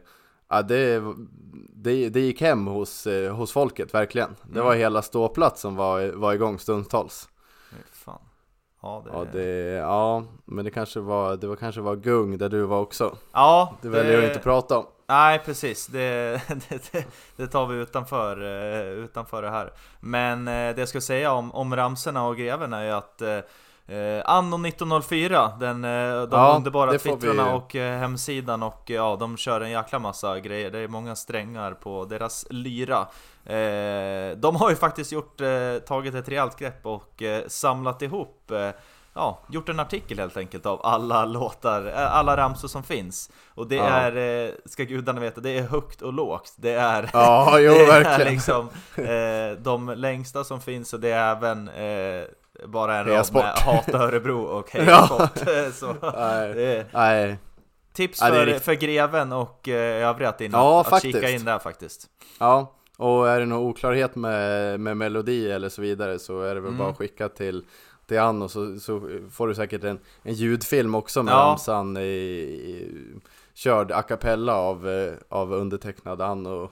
ja, 0.49 0.61
det, 0.61 1.03
det, 1.75 2.09
det 2.09 2.19
gick 2.19 2.41
hem 2.41 2.67
hos, 2.67 3.07
eh, 3.07 3.35
hos 3.35 3.51
folket 3.51 3.93
verkligen. 3.93 4.35
Det 4.53 4.59
var 4.61 4.67
Mm. 4.71 4.79
hela 4.79 5.01
ståplats 5.01 5.61
som 5.61 5.75
var, 5.75 6.11
var 6.11 6.33
igång 6.33 6.59
stundtals. 6.59 7.29
Fan. 7.91 8.19
Ja, 8.81 9.03
det... 9.05 9.11
Ja, 9.13 9.25
det, 9.33 9.71
ja, 9.71 10.23
men 10.45 10.65
det 10.65 10.71
kanske 10.71 10.99
var, 10.99 11.35
det 11.37 11.47
var 11.47 11.55
kanske 11.55 11.81
var 11.81 11.95
gung 11.95 12.37
där 12.37 12.49
du 12.49 12.61
var 12.63 12.79
också. 12.81 13.15
ja, 13.33 13.73
Det 13.81 13.89
väljer 13.89 14.13
jag 14.13 14.23
inte 14.29 14.39
prata 14.39 14.77
om. 14.77 14.85
Nej 15.07 15.39
precis, 15.45 15.87
det, 15.91 16.41
det, 16.69 17.05
det, 17.35 17.47
tar 17.47 17.65
vi 17.67 17.75
utanför, 17.75 18.41
eh, 18.41 18.87
utanför 19.03 19.41
det 19.41 19.49
här. 19.49 19.71
Men 19.99 20.47
eh, 20.47 20.75
det 20.75 20.77
jag 20.77 20.89
ska 20.89 21.01
säga 21.01 21.31
om, 21.31 21.51
om 21.51 21.75
ramserna 21.75 22.27
och 22.27 22.37
greven 22.37 22.73
är 22.73 22.83
ju 22.83 22.91
att 22.91 23.21
eh, 23.21 23.39
Eh, 23.87 24.21
Anno 24.25 24.67
1904, 24.67 25.51
den, 25.59 25.81
de 25.81 26.27
Ja, 26.31 26.53
underbara 26.57 26.97
twittrarna 26.97 27.45
vi- 27.45 27.57
och 27.57 27.75
eh, 27.75 27.99
hemsidan 27.99 28.63
och 28.63 28.91
eh, 28.91 28.95
ja, 28.95 29.17
de 29.19 29.37
kör 29.37 29.61
en 29.61 29.69
jäkla 29.69 29.99
massa 29.99 30.39
grejer. 30.39 30.71
Det 30.71 30.79
är 30.79 30.87
många 30.87 31.15
strängar 31.15 31.71
på 31.71 32.05
deras 32.05 32.45
lyra. 32.49 32.99
Eh, 33.45 34.37
de 34.37 34.55
har 34.55 34.69
ju 34.69 34.75
faktiskt 34.75 35.11
gjort, 35.11 35.41
tagit 35.87 36.15
ett 36.15 36.29
rejält 36.29 36.59
grepp 36.59 36.85
och 36.85 37.23
samlat 37.47 38.01
ihop 38.01 38.51
Ja, 39.17 39.39
gjort 39.49 39.69
en 39.69 39.79
artikel 39.79 40.19
helt 40.19 40.37
enkelt 40.37 40.65
av 40.65 40.79
alla 40.85 41.25
låtar, 41.25 41.85
eh, 41.87 42.15
alla 42.15 42.37
ramsor 42.37 42.67
som 42.67 42.83
finns 42.83 43.29
Och 43.55 43.67
det 43.67 43.75
Ja. 43.75 43.83
är, 43.83 44.45
eh, 44.45 44.51
ska 44.65 44.83
gudarna 44.83 45.21
veta, 45.21 45.41
det 45.41 45.57
är 45.57 45.61
högt 45.63 46.01
och 46.01 46.13
lågt 46.13 46.53
Det 46.57 46.71
är 46.73 47.09
Ja, 47.13 47.59
jo 47.59 47.71
det 47.73 47.91
är 47.93 48.25
liksom 48.31 48.69
eh, 48.95 49.57
de 49.63 49.89
längsta 49.95 50.43
som 50.43 50.61
finns 50.61 50.93
och 50.93 50.99
det 50.99 51.09
är 51.09 51.31
även 51.35 51.67
eh, 51.69 52.23
bara 52.67 52.95
en 52.97 53.05
rad 53.05 53.33
med 53.33 53.43
Hata 53.43 53.97
Örebro 53.97 54.41
och 54.41 54.69
Heja 54.73 54.85
Ja. 54.89 55.05
Sport. 55.07 55.47
Eh, 55.47 55.71
Så 55.73 55.95
Nej, 56.17 56.85
nej. 56.93 57.37
tips 57.93 58.21
är 58.21 58.31
för, 58.31 58.59
för 58.59 58.73
greven 58.73 59.31
och 59.31 59.67
övriga 59.67 60.29
att, 60.29 60.41
in, 60.41 60.51
Ja, 60.51 60.85
att, 60.91 61.01
kika 61.01 61.29
in 61.29 61.45
där 61.45 61.59
faktiskt. 61.59 62.05
Ja, 62.39 62.71
och 62.97 63.29
är 63.29 63.39
det 63.39 63.45
någon 63.45 63.59
oklarhet 63.69 64.15
med, 64.15 64.79
med 64.79 64.97
melodi 64.97 65.51
eller 65.51 65.69
så 65.69 65.81
vidare 65.81 66.19
så 66.19 66.41
är 66.41 66.55
det 66.55 66.61
väl 66.61 66.67
Mm. 66.67 66.77
bara 66.77 66.89
att 66.89 66.97
skicka 66.97 67.29
till 67.29 67.65
till 68.07 68.19
Anno 68.19 68.49
så, 68.49 68.79
så 68.79 69.09
får 69.31 69.47
du 69.47 69.55
säkert 69.55 69.83
en, 69.83 69.99
en 70.23 70.33
ljudfilm 70.33 70.95
också 70.95 71.23
med 71.23 71.31
Ja. 71.31 71.37
ramsan 71.37 71.97
i, 71.97 72.01
i, 72.01 72.91
körd 73.55 73.91
a 73.91 74.01
cappella 74.01 74.55
av, 74.55 74.89
eh, 74.89 75.13
av 75.29 75.53
undertecknad 75.53 76.21
Anno 76.21 76.69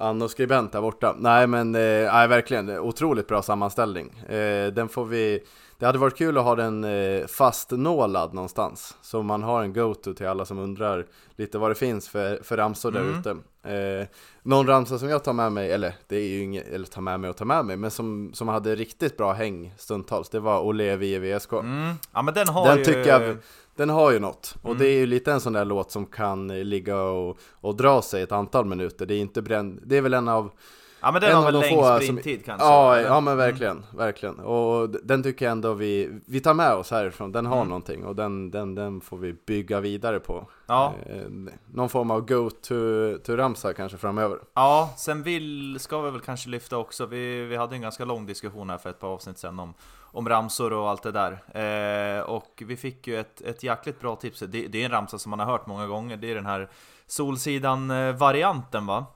Anno 0.00 0.28
skribent 0.28 0.72
där 0.72 0.80
borta. 0.80 1.14
Nej 1.18 1.46
men, 1.46 1.74
eh, 1.74 2.12
nej 2.12 2.28
verkligen, 2.28 2.70
otroligt 2.78 3.26
bra 3.26 3.42
sammanställning. 3.42 4.18
Eh, 4.28 4.66
den 4.72 4.88
får 4.88 5.04
vi, 5.04 5.40
det 5.78 5.86
hade 5.86 5.98
varit 5.98 6.16
kul 6.16 6.38
att 6.38 6.44
ha 6.44 6.54
den 6.54 6.86
fastnålad 7.28 8.34
någonstans. 8.34 8.96
Så 9.02 9.22
man 9.22 9.42
har 9.42 9.62
en 9.62 9.72
go-to 9.72 10.14
till 10.14 10.26
alla 10.26 10.44
som 10.44 10.58
undrar 10.58 11.06
lite 11.36 11.58
vad 11.58 11.70
det 11.70 11.74
finns 11.74 12.08
för, 12.08 12.40
för 12.42 12.56
ramsor 12.56 12.90
där 12.90 13.00
Mm. 13.00 13.18
ute. 13.20 13.30
Eh, 13.62 14.06
någon 14.42 14.66
ramsa 14.66 14.98
som 14.98 15.08
jag 15.08 15.24
tar 15.24 15.32
med 15.32 15.52
mig, 15.52 15.72
eller 15.72 15.94
det 16.08 16.16
är 16.16 16.28
ju 16.28 16.42
inget, 16.42 16.68
eller 16.68 16.86
tar 16.86 17.02
med 17.02 17.20
mig 17.20 17.30
och 17.30 17.36
tar 17.36 17.44
med 17.44 17.64
mig, 17.64 17.76
men 17.76 17.90
som, 17.90 18.30
som 18.34 18.48
hade 18.48 18.74
riktigt 18.74 19.16
bra 19.16 19.32
häng 19.32 19.74
stundtals, 19.78 20.28
det 20.28 20.40
var 20.40 20.60
Olevi 20.60 21.14
i 21.14 21.18
VSK. 21.18 21.52
Mm. 21.52 21.94
Ja 22.12 22.22
men 22.22 22.34
den 22.34 22.48
har 22.48 22.68
Den 22.68 22.78
ju... 22.78 22.84
tycker 22.84 23.06
jag, 23.06 23.36
den 23.78 23.90
har 23.90 24.10
ju 24.10 24.18
något. 24.18 24.54
Och 24.62 24.70
Mm. 24.70 24.78
det 24.78 24.88
är 24.88 24.98
ju 24.98 25.06
lite 25.06 25.32
en 25.32 25.40
sån 25.40 25.52
där 25.52 25.64
låt 25.64 25.90
som 25.90 26.06
kan 26.06 26.50
eh, 26.50 26.64
ligga 26.64 27.00
och, 27.02 27.38
och 27.60 27.76
dra 27.76 28.02
sig 28.02 28.22
ett 28.22 28.32
antal 28.32 28.64
minuter. 28.64 29.06
Det 29.06 29.14
är 29.14 29.18
inte 29.20 29.42
bränd, 29.42 29.80
det 29.86 29.96
är 29.96 30.00
väl 30.02 30.14
en 30.14 30.28
av 30.28 30.50
Ja 31.00 31.12
men 31.12 31.20
den 31.20 31.30
en 31.30 31.36
har 31.36 31.46
av 31.46 31.52
väl 31.52 31.62
de 31.62 31.76
längst 31.76 31.96
sprinttid 32.04 32.44
kanske? 32.44 32.66
Ja, 32.66 33.00
ja 33.00 33.20
men 33.20 33.36
verkligen, 33.36 33.84
verkligen. 33.96 34.38
Och 34.40 34.90
den 34.90 35.22
tycker 35.22 35.44
jag 35.44 35.52
ändå 35.52 35.72
vi, 35.74 36.10
vi 36.26 36.40
tar 36.40 36.54
med 36.54 36.72
oss 36.74 36.90
härifrån, 36.90 37.32
den 37.32 37.46
har 37.46 37.56
Mm. 37.56 37.68
någonting 37.68 38.04
och 38.04 38.16
den, 38.16 38.50
den, 38.50 38.74
den 38.74 39.00
får 39.00 39.16
vi 39.16 39.32
bygga 39.46 39.80
vidare 39.80 40.20
på. 40.20 40.46
Ja. 40.66 40.94
Eh, 41.06 41.22
någon 41.74 41.88
form 41.88 42.10
av 42.10 42.20
go-to-ramsa 42.26 43.72
kanske 43.72 43.98
framöver. 43.98 44.38
Ja, 44.54 44.94
sen 44.96 45.22
vill, 45.22 45.76
ska 45.80 46.00
vi 46.00 46.10
väl 46.10 46.20
kanske 46.20 46.48
lyfta 46.50 46.76
också, 46.76 47.06
vi, 47.06 47.44
vi 47.44 47.56
hade 47.56 47.74
en 47.76 47.82
ganska 47.82 48.04
lång 48.04 48.26
diskussion 48.26 48.70
här 48.70 48.78
för 48.78 48.90
ett 48.90 49.00
par 49.00 49.08
avsnitt 49.08 49.38
sen 49.38 49.58
om, 49.58 49.74
om 50.12 50.28
ramsor 50.28 50.72
och 50.72 50.90
allt 50.90 51.02
det 51.02 51.12
där. 51.12 51.32
Eh, 52.18 52.20
och 52.20 52.62
vi 52.66 52.76
fick 52.76 53.06
ju 53.06 53.20
ett, 53.20 53.40
ett 53.40 53.62
jäkligt 53.62 54.00
bra 54.00 54.16
tips, 54.16 54.40
det, 54.40 54.46
det 54.46 54.80
är 54.80 54.84
en 54.84 54.90
ramsa 54.90 55.18
som 55.18 55.30
man 55.30 55.38
har 55.38 55.46
hört 55.46 55.66
många 55.66 55.86
gånger, 55.86 56.16
det 56.16 56.30
är 56.30 56.34
den 56.34 56.46
här 56.46 56.70
Solsidan-varianten 57.06 58.86
va? 58.86 59.06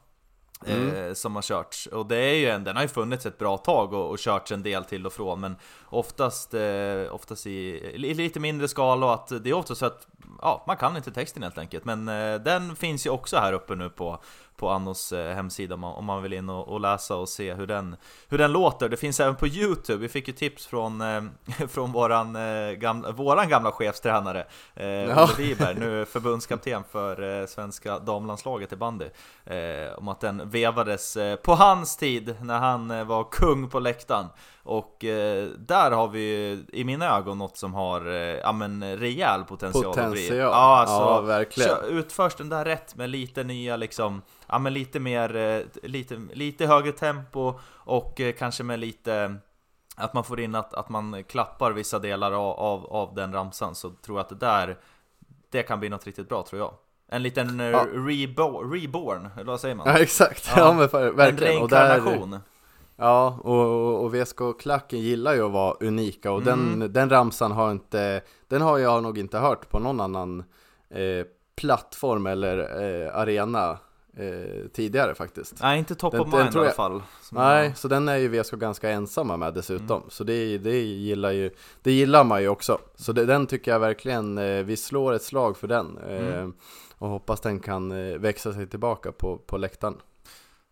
Eh, 0.66 1.14
som 1.14 1.34
har 1.34 1.42
körts. 1.42 1.86
Och 1.86 2.06
det 2.06 2.16
är 2.16 2.34
ju 2.34 2.48
en, 2.48 2.64
den 2.64 2.76
har 2.76 2.82
ju 2.82 2.88
funnits 2.88 3.26
ett 3.26 3.38
bra 3.38 3.56
tag 3.58 3.92
och, 3.92 4.10
och 4.10 4.18
körts 4.18 4.52
en 4.52 4.62
del 4.62 4.84
till 4.84 5.06
och 5.06 5.12
från 5.12 5.40
men 5.40 5.56
oftast, 5.88 6.54
eh, 6.54 7.14
oftast 7.14 7.46
i, 7.46 7.50
i 7.94 8.14
lite 8.14 8.40
mindre 8.40 8.68
skala 8.68 9.06
och 9.06 9.14
att 9.14 9.44
det 9.44 9.50
är 9.50 9.54
ofta 9.54 9.74
så 9.74 9.86
att 9.86 10.06
ja, 10.40 10.64
man 10.66 10.76
kan 10.76 10.96
inte 10.96 11.10
texten 11.10 11.42
helt 11.42 11.58
enkelt. 11.58 11.84
Men 11.84 12.08
eh, 12.08 12.40
den 12.40 12.76
finns 12.76 13.06
ju 13.06 13.10
också 13.10 13.36
här 13.36 13.52
uppe 13.52 13.74
nu 13.74 13.90
på, 13.90 14.22
på 14.62 14.70
Annos 14.70 15.12
eh, 15.12 15.34
hemsida 15.34 15.74
om 15.74 16.04
man, 16.04 16.22
vill 16.22 16.32
in 16.32 16.48
och, 16.48 16.80
läsa 16.80 17.16
och 17.16 17.28
se 17.28 17.54
hur 17.54 17.66
den, 17.66 17.96
hur 18.28 18.38
den 18.38 18.52
låter. 18.52 18.88
Det 18.88 18.96
finns 18.96 19.20
även 19.20 19.36
på 19.36 19.46
Youtube, 19.46 19.98
vi 19.98 20.08
fick 20.08 20.28
ju 20.28 20.34
tips 20.34 20.66
från, 20.66 21.00
eh, 21.00 21.22
från 21.68 21.92
våran, 21.92 22.36
eh, 22.36 22.72
gamla, 22.72 23.10
våran 23.10 23.48
gamla 23.48 23.72
chefstränare 23.72 24.46
Ja. 24.74 25.24
Olle 25.24 25.32
Wiberg, 25.38 25.74
nu 25.74 26.04
förbundskapten 26.08 26.84
för 26.92 27.46
svenska 27.46 27.98
damlandslaget 27.98 28.72
i 28.72 28.76
bandy. 28.76 29.04
Om 29.96 30.08
att 30.08 30.20
den 30.20 30.50
vevades 30.50 31.18
på 31.42 31.54
hans 31.54 31.96
tid 31.96 32.36
när 32.40 32.58
han 32.58 33.06
var 33.06 33.24
kung 33.30 33.68
på 33.68 33.80
läktaren. 33.80 34.26
Och 34.64 35.04
eh, 35.04 35.48
där 35.58 35.90
har 35.90 36.08
vi 36.08 36.58
i 36.72 36.84
mina 36.84 37.16
ögon 37.16 37.38
något 37.38 37.56
som 37.56 37.74
har 37.74 38.06
eh, 38.06 38.14
ja, 38.14 38.52
men, 38.52 38.96
rejäl 38.98 39.44
potential, 39.44 39.86
att 39.86 39.94
bli. 39.94 40.02
Potential. 40.04 40.38
Ja, 40.38 40.78
alltså, 40.78 40.94
Ja, 40.94 41.20
verkligen. 41.20 41.84
utförs 41.84 42.34
den 42.34 42.48
där 42.48 42.64
rätt 42.64 42.96
med 42.96 43.10
lite 43.10 43.44
nya 43.44 43.76
liksom, 43.76 44.22
ja 44.46 44.58
men 44.58 44.72
lite 44.74 45.00
mer, 45.00 45.36
eh, 45.36 45.60
lite, 45.82 46.20
lite 46.32 46.66
högre 46.66 46.92
tempo 46.92 47.54
och 47.74 48.20
eh, 48.20 48.32
kanske 48.32 48.62
med 48.62 48.78
lite 48.80 49.36
att 49.96 50.14
man 50.14 50.24
får 50.24 50.40
in 50.40 50.54
att, 50.54 50.74
att 50.74 50.88
man 50.88 51.24
klappar 51.24 51.72
vissa 51.72 51.98
delar 51.98 52.32
av, 52.32 52.58
av, 52.60 52.86
av 52.86 53.14
den 53.14 53.32
ramsan 53.32 53.74
så 53.74 53.90
tror 53.90 54.18
jag 54.18 54.22
att 54.24 54.28
det 54.40 54.46
där 54.46 54.78
Det 55.50 55.62
kan 55.62 55.80
bli 55.80 55.88
något 55.88 56.06
riktigt 56.06 56.28
bra 56.28 56.42
tror 56.42 56.60
jag 56.62 56.74
En 57.08 57.22
liten 57.22 57.60
eh, 57.60 57.66
Ja. 57.66 57.86
rebo 57.92 58.58
reborn, 58.62 59.28
eller 59.36 59.44
vad 59.44 59.60
säger 59.60 59.74
man? 59.74 59.86
Ja 59.86 59.98
exakt, 59.98 60.52
Ja. 60.56 60.62
ja, 60.62 60.72
men 60.72 60.88
för, 60.88 61.08
en 61.08 61.16
verkligen. 61.16 61.62
Och 61.62 61.68
där, 61.68 61.88
reinkarnation 62.00 62.40
Ja, 62.96 63.38
och, 63.42 63.60
och, 63.60 64.04
och 64.04 64.14
VSK-klacken 64.14 64.98
gillar 65.00 65.34
ju 65.34 65.42
att 65.46 65.52
vara 65.52 65.76
unika 65.80 66.32
och 66.32 66.42
Mm. 66.46 66.78
den, 66.78 66.92
den 66.92 67.10
ramsan 67.10 67.52
har 67.52 67.70
inte, 67.72 68.20
den 68.48 68.62
har 68.62 68.78
jag 68.78 69.02
nog 69.02 69.18
inte 69.18 69.38
hört 69.38 69.68
på 69.70 69.78
någon 69.78 70.00
annan 70.00 70.44
eh, 70.90 71.26
plattform 71.56 72.26
eller 72.26 72.58
eh, 72.58 73.16
arena 73.16 73.78
eh, 74.16 74.66
tidigare 74.72 75.14
faktiskt. 75.14 75.54
Nej 75.62 75.78
inte 75.78 75.94
top 75.94 76.14
of 76.14 76.32
mind 76.32 76.54
i 76.54 76.58
alla 76.58 76.70
fall 76.70 77.02
Nej, 77.32 77.66
jag- 77.66 77.76
så 77.76 77.88
den 77.88 78.08
är 78.08 78.16
ju 78.16 78.28
VSK 78.28 78.52
ganska 78.54 78.90
ensamma 78.90 79.36
med 79.36 79.54
dessutom. 79.54 79.96
Mm. 79.96 80.10
Så 80.10 80.24
det, 80.24 80.58
det, 80.58 80.78
gillar 80.80 81.30
ju, 81.30 81.50
det 81.82 81.92
gillar 81.92 82.24
man 82.24 82.42
ju 82.42 82.48
också. 82.48 82.78
Så 82.94 83.12
det, 83.12 83.24
den 83.24 83.46
tycker 83.46 83.70
jag 83.70 83.80
verkligen, 83.80 84.38
eh, 84.38 84.62
vi 84.64 84.76
slår 84.76 85.12
ett 85.12 85.22
slag 85.22 85.56
för 85.56 85.68
den. 85.68 85.98
Eh, 86.08 86.26
Mm. 86.38 86.52
Och 86.98 87.08
hoppas 87.08 87.40
den 87.40 87.60
kan 87.60 87.92
eh, 87.92 88.18
växa 88.18 88.52
sig 88.52 88.66
tillbaka 88.66 89.12
på, 89.12 89.36
på 89.38 89.56
läktaren. 89.58 89.94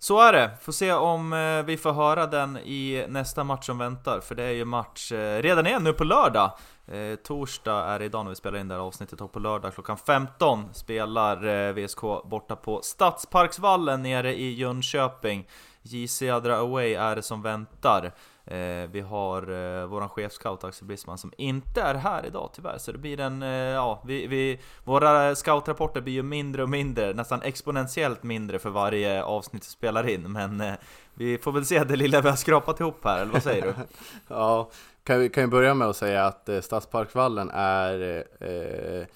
Så 0.03 0.21
är 0.21 0.33
det, 0.33 0.51
får 0.61 0.73
se 0.73 0.93
om 0.93 1.33
eh, 1.33 1.63
vi 1.63 1.77
får 1.77 1.93
höra 1.93 2.27
den 2.27 2.57
i 2.57 3.05
nästa 3.09 3.45
match 3.45 3.67
som 3.67 3.79
väntar, 3.79 4.21
för 4.21 4.35
det 4.35 4.43
är 4.43 4.53
ju 4.53 4.65
match 4.65 5.13
eh, 5.13 5.43
redan 5.43 5.67
igen 5.67 5.85
nu 5.85 5.93
på 5.93 6.05
lördag. 6.05 6.53
Eh, 6.87 7.15
torsdag 7.15 7.85
är 7.85 7.99
det 7.99 8.05
idag 8.05 8.25
när 8.25 8.31
vi 8.31 8.37
spelar 8.37 8.59
in 8.59 8.69
det 8.69 8.75
här 8.75 8.83
avsnittet 8.83 9.21
och 9.21 9.33
på 9.33 9.39
lördag 9.39 9.75
klockan 9.75 9.97
15 9.97 10.75
spelar 10.75 11.47
eh, 11.47 11.73
VSK 11.73 12.01
borta 12.25 12.57
på 12.57 12.81
Stadsparksvallen 12.83 14.03
nere 14.03 14.35
i 14.35 14.55
Jönköping. 14.55 15.49
JC 15.83 16.23
Adra 16.23 16.57
Away 16.57 16.95
är 16.95 17.17
det 17.17 17.23
som 17.23 17.43
väntar. 17.43 18.13
Eh, 18.51 18.91
vi 18.93 19.01
har 19.01 19.43
eh, 19.43 19.87
vår 19.87 20.09
chefscout 20.09 20.65
Axel 20.65 20.87
Brisman 20.87 21.19
som 21.19 21.33
inte 21.37 21.83
är 21.83 21.95
här 21.95 22.27
idag 22.27 22.51
tyvärr, 22.53 22.79
så 22.79 22.93
det 22.93 22.99
blir 22.99 23.21
en, 23.21 23.43
eh, 23.43 23.49
ja, 23.49 24.03
vi, 24.07 24.27
vi, 24.27 24.61
våra 24.85 25.35
scoutrapporter 25.35 26.01
blir 26.01 26.13
ju 26.13 26.23
mindre 26.23 26.63
och 26.63 26.69
mindre, 26.69 27.13
nästan 27.13 27.43
exponentiellt 27.43 28.23
mindre 28.23 28.59
för 28.59 28.71
varje 28.71 29.23
avsnitt 29.23 29.63
vi 29.63 29.71
spelar 29.71 30.09
in, 30.09 30.33
men 30.33 30.61
eh, 30.61 30.75
vi 31.15 31.39
får 31.39 31.53
väl 31.53 31.65
se 31.65 31.85
det 31.85 31.97
lilla 31.97 32.21
vi 32.21 32.29
har 32.29 32.37
skrapat 32.37 32.81
ihop 32.81 33.05
här, 33.05 33.23
eller 33.23 33.33
vad 33.33 33.43
säger 33.43 33.63
du? 33.63 33.75
Ja, 34.29 34.71
kan 35.05 35.21
vi 35.21 35.29
kan 35.29 35.43
ju 35.43 35.51
börja 35.51 35.75
med 35.75 35.89
att 35.89 35.97
säga 35.97 36.27
att 36.27 36.49
eh, 36.49 36.61
Stadsparkvallen 36.61 37.51
är 37.55 38.25
eh, 38.41 38.49
eh 38.49 39.07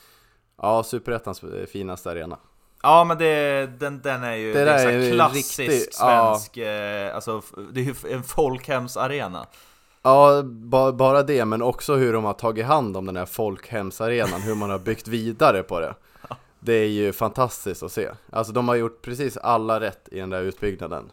ja, 0.56 0.82
Superettans 0.82 1.42
eh, 1.42 1.66
finaste 1.66 2.10
arena. 2.10 2.38
Ja 2.84 3.04
men 3.04 3.18
det, 3.18 3.66
den, 3.78 4.00
den 4.00 4.22
är 4.22 4.34
ju, 4.34 4.52
Det 4.52 4.70
är 4.70 4.90
ju 4.90 5.12
klassisk 5.12 5.88
ja. 6.00 6.36
svensk, 6.36 6.56
eh, 6.56 7.14
alltså 7.14 7.42
det 7.72 7.80
är 7.80 7.84
ju 7.84 7.94
en 8.10 8.22
folkhemsarena. 8.22 9.46
Ja, 10.02 10.42
ba, 10.42 10.92
bara 10.92 11.22
det, 11.22 11.44
men 11.44 11.62
också 11.62 11.94
hur 11.94 12.12
de 12.12 12.24
har 12.24 12.32
tagit 12.32 12.66
hand 12.66 12.96
om 12.96 13.06
den 13.06 13.16
här 13.16 13.26
folkhemsarenan, 13.26 14.42
hur 14.42 14.54
man 14.54 14.70
har 14.70 14.78
byggt 14.78 15.08
vidare 15.08 15.62
på 15.62 15.80
det. 15.80 15.94
Det 16.60 16.72
är 16.72 16.88
ju 16.88 17.12
fantastiskt 17.12 17.82
att 17.82 17.92
se. 17.92 18.10
Alltså 18.30 18.52
de 18.52 18.68
har 18.68 18.74
gjort 18.74 19.02
precis 19.02 19.36
alla 19.36 19.80
rätt 19.80 20.08
i 20.12 20.18
den 20.18 20.30
där 20.30 20.42
utbyggnaden. 20.42 21.12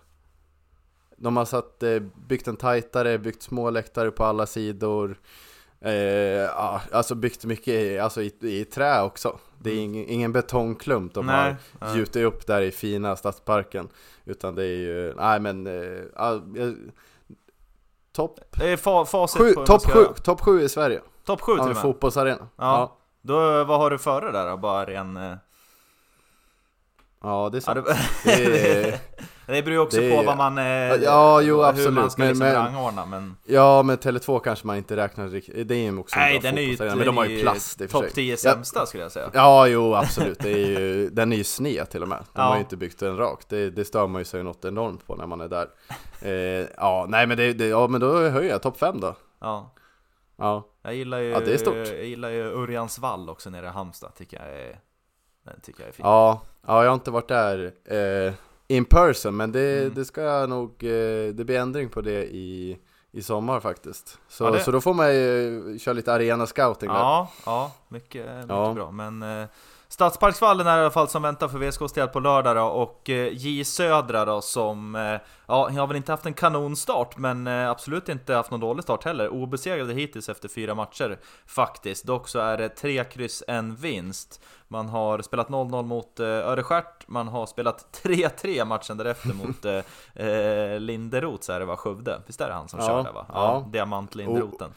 De 1.18 1.38
har 1.38 1.46
satt, 1.46 1.84
eh, 1.84 2.00
byggt 2.28 2.48
en 2.48 2.58
tajtare, 2.58 3.18
byggt 3.18 3.44
små 3.44 3.70
läktare 3.70 4.12
på 4.12 4.24
alla 4.24 4.46
sidor. 4.46 5.20
Eh, 5.82 5.94
ja, 5.94 6.82
alltså 6.92 7.16
byggt 7.16 7.46
mycket 7.46 7.68
i, 7.68 8.00
alltså 8.00 8.22
i, 8.22 8.34
i 8.42 8.66
trä 8.66 9.02
också. 9.02 9.40
Det 9.60 9.72
är 9.72 9.76
ingen, 9.78 10.06
ingen 10.06 10.34
betongklump 10.34 11.14
de 11.14 11.26
Nej, 11.26 11.56
har 11.80 11.88
nej. 11.88 11.98
gjutit 11.98 12.24
upp 12.26 12.48
där 12.48 12.62
i 12.62 12.72
fina 12.72 13.16
stadsparken. 13.16 13.90
Utan 14.26 14.56
det 14.56 14.64
är 14.64 14.78
ju, 14.78 15.14
nej 15.18 15.40
men, 15.40 15.68
eh, 15.68 16.02
ja, 16.16 16.34
eh, 16.36 16.72
topp 18.12 18.40
topp 19.66 19.82
ska 19.82 19.94
sju, 19.94 20.00
göra. 20.02 20.14
topp 20.14 20.42
sju 20.42 20.62
i 20.62 20.70
Sverige. 20.70 21.02
Topp 21.26 21.42
7 21.42 21.52
Av 21.52 21.56
till 21.58 21.62
och 21.62 21.68
med. 21.68 21.82
fotbollsarena. 21.82 22.38
Ja. 22.40 22.48
Ja. 22.58 22.98
Då, 23.22 23.64
vad 23.64 23.80
har 23.80 23.90
du 23.90 23.98
före 23.98 24.32
där 24.32 24.50
då? 24.50 24.58
Bara 24.58 24.86
en... 24.94 25.18
eh, 25.18 25.34
ja, 27.24 27.50
det 27.52 27.58
är 27.58 27.60
Ja, 27.60 27.62
sant. 27.62 27.86
det, 27.86 27.98
Det 28.24 28.88
är, 28.90 29.00
Det 29.52 29.62
beror 29.62 29.74
ju 29.74 29.80
också 29.80 30.02
Det 30.02 30.18
på 30.18 30.24
vad 30.24 30.38
man... 30.38 30.58
Eh, 30.58 30.64
Ja, 31.04 31.42
jo, 31.42 31.56
Hur 31.56 31.62
man 31.62 31.70
absolut, 31.70 32.12
ska 32.12 32.20
men- 32.22 32.30
liksom 32.30 32.48
men- 32.48 32.56
rangordna, 32.56 33.06
men... 33.06 33.36
Ja, 33.46 33.84
men 33.84 33.98
Tele2 33.98 34.40
kanske 34.40 34.68
man 34.68 34.78
inte 34.78 34.96
räknar 34.96 35.28
riktigt, 35.28 35.68
det 35.68 35.76
är 35.76 35.80
ju 35.92 35.98
också 36.00 36.20
Nej, 36.20 36.40
den 36.40 36.58
är 36.58 36.62
ju, 36.62 36.78
men 36.80 37.06
de 37.06 37.18
har 37.18 37.26
ju 37.26 37.42
plast 37.42 37.82
i 37.82 37.88
topp 37.88 38.04
sig. 38.04 38.12
10 38.14 38.32
Ja, 38.34 38.38
sämsta 38.38 38.86
skulle 38.86 39.04
jag 39.04 39.12
säga. 39.12 39.30
Ja, 39.34 39.68
jo 39.68 39.96
absolut. 39.96 40.40
Det 40.40 40.52
är 40.52 40.68
ju, 40.80 41.10
den 41.14 41.34
är 41.34 41.38
ju 41.38 41.44
sned 41.44 41.90
till 41.90 42.02
och 42.02 42.08
med. 42.08 42.18
De 42.18 42.26
Ja. 42.42 42.42
har 42.44 42.56
ju 42.56 42.60
inte 42.62 42.78
byggt 42.78 43.00
den 43.00 43.18
rak. 43.18 43.44
Det, 43.50 43.70
det 43.70 43.86
stör 43.86 44.08
man 44.08 44.22
ju 44.22 44.26
sig 44.26 44.44
något 44.44 44.66
enormt 44.66 45.08
på 45.08 45.16
när 45.16 45.28
man 45.28 45.42
är 45.42 45.48
där. 45.48 45.68
Eh, 46.24 46.68
ja, 46.78 47.06
nej 47.10 47.28
men 47.28 47.38
det, 47.38 47.54
det, 47.54 47.68
ja 47.68 47.88
men 47.88 48.02
då 48.02 48.30
höjer 48.30 48.50
jag 48.52 48.62
topp 48.62 48.78
5 48.78 49.00
då. 49.00 49.16
Ja. 49.40 49.74
Ja, 50.38 50.68
Jag 50.84 50.96
gillar 50.96 51.18
ju, 51.20 51.30
Ja, 51.30 51.40
det 51.40 51.54
är 51.54 51.58
stort. 51.58 51.76
jag 51.76 52.06
gillar 52.06 52.30
ju 52.30 52.62
Örjans 52.64 53.00
vall 53.00 53.30
också 53.30 53.50
nere 53.50 53.66
i 53.66 53.70
Halmstad, 53.70 54.16
tycker 54.16 54.38
jag 54.38 54.60
är, 54.62 54.80
den 55.46 55.62
tycker 55.62 55.82
jag 55.82 55.88
är 55.90 55.94
fin. 55.94 56.06
ja, 56.06 56.42
ja 56.68 56.84
jag 56.84 56.90
har 56.90 56.94
inte 56.96 57.12
varit 57.12 57.28
där 57.28 57.72
eh, 57.86 58.34
in 58.76 58.86
person, 58.86 59.38
men 59.38 59.52
det, 59.52 59.82
Mm. 59.82 59.94
det 59.94 60.06
ska 60.06 60.22
jag 60.22 60.50
nog, 60.50 60.70
eh, 60.84 61.34
det 61.34 61.46
blir 61.46 61.60
ändring 61.60 61.90
på 61.90 62.02
det 62.02 62.24
i, 62.26 62.78
i 63.12 63.22
sommar 63.22 63.60
faktiskt. 63.60 64.20
Så, 64.30 64.44
Ja, 64.44 64.52
det- 64.52 64.60
så 64.60 64.72
då 64.72 64.82
får 64.82 64.94
man 64.94 65.16
ju 65.16 65.78
köra 65.80 65.94
lite 65.94 66.14
arena 66.14 66.48
scouting 66.48 66.90
där. 66.90 66.96
Ja, 66.96 67.32
ja, 67.46 67.72
mycket, 67.88 68.26
mycket 68.36 68.50
Ja. 68.50 68.74
bra. 68.74 68.92
Men 68.92 69.24
eh, 69.42 69.48
Stadsparksvallen 69.88 70.68
är 70.68 70.78
i 70.78 70.82
alla 70.82 70.92
fall 70.92 71.08
som 71.08 71.22
väntar 71.22 71.48
för 71.48 71.58
VSKs 71.58 71.94
del 71.94 72.08
på 72.08 72.20
lördag 72.20 72.56
då, 72.56 72.64
och 72.64 73.10
eh, 73.10 73.28
J 73.34 73.66
Södra 73.66 74.26
då 74.26 74.42
som, 74.42 74.96
eh, 74.96 75.20
ja, 75.52 75.70
har 75.70 75.88
väl 75.88 75.98
inte 75.98 76.12
haft 76.12 76.26
en 76.26 76.34
kanonstart, 76.34 77.18
men 77.18 77.48
eh, 77.48 77.70
absolut 77.70 78.10
inte 78.10 78.34
haft 78.34 78.52
någon 78.52 78.60
dålig 78.60 78.84
start 78.84 79.04
heller. 79.04 79.30
Obesegrade 79.30 79.94
hittills 79.94 80.30
efter 80.30 80.50
fyra 80.50 80.76
matcher 80.76 81.18
faktiskt. 81.46 82.06
Dock 82.06 82.28
så 82.28 82.40
är 82.40 82.58
det 82.58 82.70
tre 82.70 83.04
kryss, 83.04 83.44
en 83.48 83.76
vinst. 83.76 84.42
Man 84.68 84.90
har 84.90 85.22
spelat 85.22 85.50
0-0 85.50 85.84
mot 85.84 86.20
eh, 86.20 86.26
Örestjärt, 86.28 87.08
man 87.08 87.28
har 87.28 87.46
spelat 87.46 88.02
3-3 88.04 88.66
matchen 88.66 88.98
därefter 88.98 89.34
mot 89.34 89.66
eh, 89.66 90.26
eh, 90.28 90.80
Linderoth, 90.80 91.44
så 91.44 91.52
är 91.54 91.60
det 91.60 91.66
va, 91.66 91.78
Skövde? 91.78 92.22
Visst 92.28 92.42
är 92.42 92.48
det 92.48 92.54
han 92.54 92.68
som 92.68 92.80
Ja, 92.80 92.88
kör 92.88 93.04
där 93.04 93.12
va? 93.12 93.26
Ja, 93.30 93.34
ja. 93.36 93.70
Diamant 93.72 94.16
Linderoten. 94.16 94.72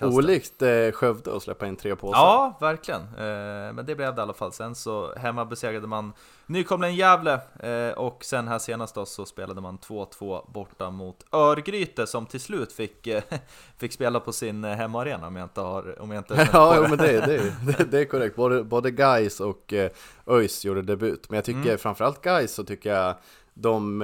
olikt 0.00 0.62
eh, 0.62 0.90
Skövde 0.92 1.36
att 1.36 1.42
släppa 1.42 1.66
in 1.66 1.76
tre 1.76 1.96
påsar. 1.96 2.18
Ja, 2.18 2.56
verkligen. 2.60 3.00
Eh, 3.00 3.72
men 3.72 3.86
det 3.86 3.94
blev 3.94 4.14
det 4.14 4.20
i 4.20 4.22
alla 4.22 4.32
fall. 4.32 4.52
Sen 4.52 4.74
så 4.74 5.14
hemma 5.16 5.44
besegrade 5.44 5.86
man 5.86 6.12
nykomlingen 6.46 6.96
Gävle 6.96 7.40
eh, 7.60 7.98
och 7.98 8.24
sen 8.24 8.48
här 8.48 8.58
senast 8.58 8.94
då 8.94 9.06
så 9.06 9.24
spelade 9.26 9.60
man 9.60 9.78
2-2 10.04 10.50
borta 10.52 10.90
mot 10.90 11.24
Örgryte 11.32 12.06
som 12.06 12.26
till 12.26 12.40
slut 12.40 12.72
fick, 12.72 13.06
eh, 13.06 13.22
fick 13.78 13.92
spela 13.92 14.20
på 14.20 14.32
sin 14.32 14.64
eh, 14.64 14.76
hemmaarena 14.76 15.26
om 15.26 15.36
jag 15.36 15.44
inte 15.44 15.60
har... 15.60 16.02
Om 16.02 16.10
jag 16.10 16.20
inte 16.20 16.48
Ja, 16.52 16.76
jo, 16.76 16.82
men 16.88 16.98
det, 16.98 17.26
det, 17.26 17.52
det, 17.78 17.84
det 17.90 18.00
är 18.00 18.04
korrekt. 18.04 18.36
Både, 18.36 18.64
både 18.64 18.90
Guys 18.90 19.40
och 19.40 19.72
eh, 19.72 19.90
ÖIS 20.26 20.64
gjorde 20.64 20.82
debut. 20.82 21.30
Men 21.30 21.36
jag 21.36 21.44
tycker 21.44 21.58
Mm. 21.58 21.78
framförallt 21.78 22.22
Guys 22.22 22.54
så 22.54 22.64
tycker 22.64 22.94
jag 22.94 23.14
de 23.54 24.02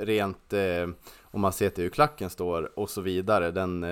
rent, 0.00 0.52
om 1.22 1.40
man 1.40 1.52
ser 1.52 1.70
till 1.70 1.84
hur 1.84 1.90
klacken 1.90 2.30
står 2.30 2.78
och 2.78 2.90
så 2.90 3.00
vidare, 3.00 3.50
den, 3.50 3.86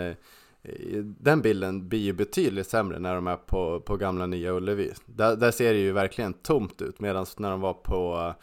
den 1.03 1.43
bilden 1.43 1.89
blir 1.89 1.99
ju 1.99 2.13
betydligt 2.13 2.67
sämre 2.67 2.99
när 2.99 3.15
de 3.15 3.27
är 3.27 3.37
på, 3.37 3.81
på 3.81 3.97
gamla 3.97 4.27
Nya 4.27 4.53
Ullevi. 4.53 4.93
Där, 5.07 5.37
där 5.37 5.51
ser 5.51 5.73
det 5.73 5.79
ju 5.79 5.93
verkligen 5.93 6.33
tomt 6.33 6.83
ut, 6.83 7.01
medan 7.01 7.27
när 7.37 7.51
de 7.51 7.61
var 7.61 7.75
på 7.75 8.35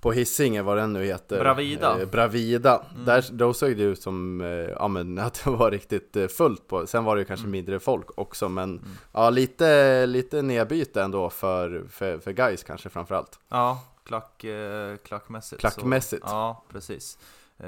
på 0.00 0.12
Hisingen, 0.12 0.64
vad 0.64 0.76
den 0.76 0.92
nu 0.92 1.04
heter 1.04 1.40
Bravida. 1.40 2.00
eh, 2.00 2.08
Bravida, 2.08 2.82
Mm. 2.94 3.04
där, 3.04 3.24
då 3.32 3.54
såg 3.54 3.76
det 3.76 3.82
ut 3.82 4.02
som 4.02 4.40
eh, 4.40 4.48
ja, 4.48 4.88
men, 4.88 5.18
att 5.26 5.44
det 5.44 5.50
var 5.50 5.70
riktigt 5.70 6.16
eh, 6.16 6.26
fullt 6.26 6.68
på 6.68 6.86
Sen 6.86 7.04
var 7.04 7.16
det 7.16 7.20
ju 7.20 7.24
kanske 7.26 7.44
Mm. 7.44 7.52
mindre 7.52 7.80
folk 7.80 8.18
också 8.18 8.48
men 8.48 8.80
Ja, 9.12 9.30
lite, 9.30 10.06
lite 10.06 10.42
nedbyte 10.42 11.02
ändå 11.02 11.30
för, 11.30 11.84
för, 11.90 12.18
för 12.18 12.32
guys 12.32 12.62
kanske 12.62 12.88
framförallt. 12.88 13.38
Ja, 13.48 13.80
klack, 14.04 14.44
eh, 14.44 14.96
klackmässigt. 14.96 15.60
Klackmässigt. 15.60 16.22
Så, 16.28 16.34
ja, 16.34 16.64
precis. 16.72 17.18
Eh, 17.58 17.64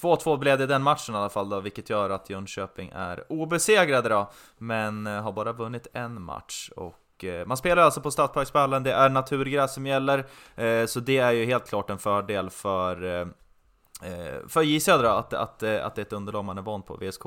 2-2 0.00 0.36
blev 0.38 0.58
det 0.58 0.66
den 0.66 0.82
matchen 0.82 1.14
i 1.14 1.18
alla 1.18 1.28
fall 1.28 1.48
då, 1.48 1.60
vilket 1.60 1.90
gör 1.90 2.10
att 2.10 2.30
Jönköping 2.30 2.90
är 2.94 3.32
obesegrade 3.32 4.08
då, 4.08 4.30
men 4.58 5.06
eh, 5.06 5.22
har 5.22 5.32
bara 5.32 5.52
vunnit 5.52 5.86
en 5.92 6.22
match. 6.22 6.70
Och 6.76 6.94
eh, 7.24 7.46
man 7.46 7.56
spelar 7.56 7.82
alltså 7.82 8.00
på 8.00 8.10
Stadsparksvallen, 8.10 8.82
det 8.82 8.92
är 8.92 9.08
naturgräs 9.08 9.74
som 9.74 9.86
gäller, 9.86 10.24
eh, 10.56 10.86
så 10.86 11.00
det 11.00 11.18
är 11.18 11.30
ju 11.32 11.44
helt 11.44 11.68
klart 11.68 11.90
en 11.90 11.98
fördel 11.98 12.50
för 12.50 13.20
eh, 13.20 13.26
för 14.48 14.62
J 14.62 14.80
Södra 14.80 15.12
att, 15.18 15.34
att, 15.34 15.62
att 15.62 15.94
det 15.94 16.00
är 16.00 16.06
ett 16.06 16.12
underlag 16.12 16.44
man 16.44 16.58
är 16.58 16.62
van 16.62 16.82
på. 16.82 16.94
VSK 16.96 17.22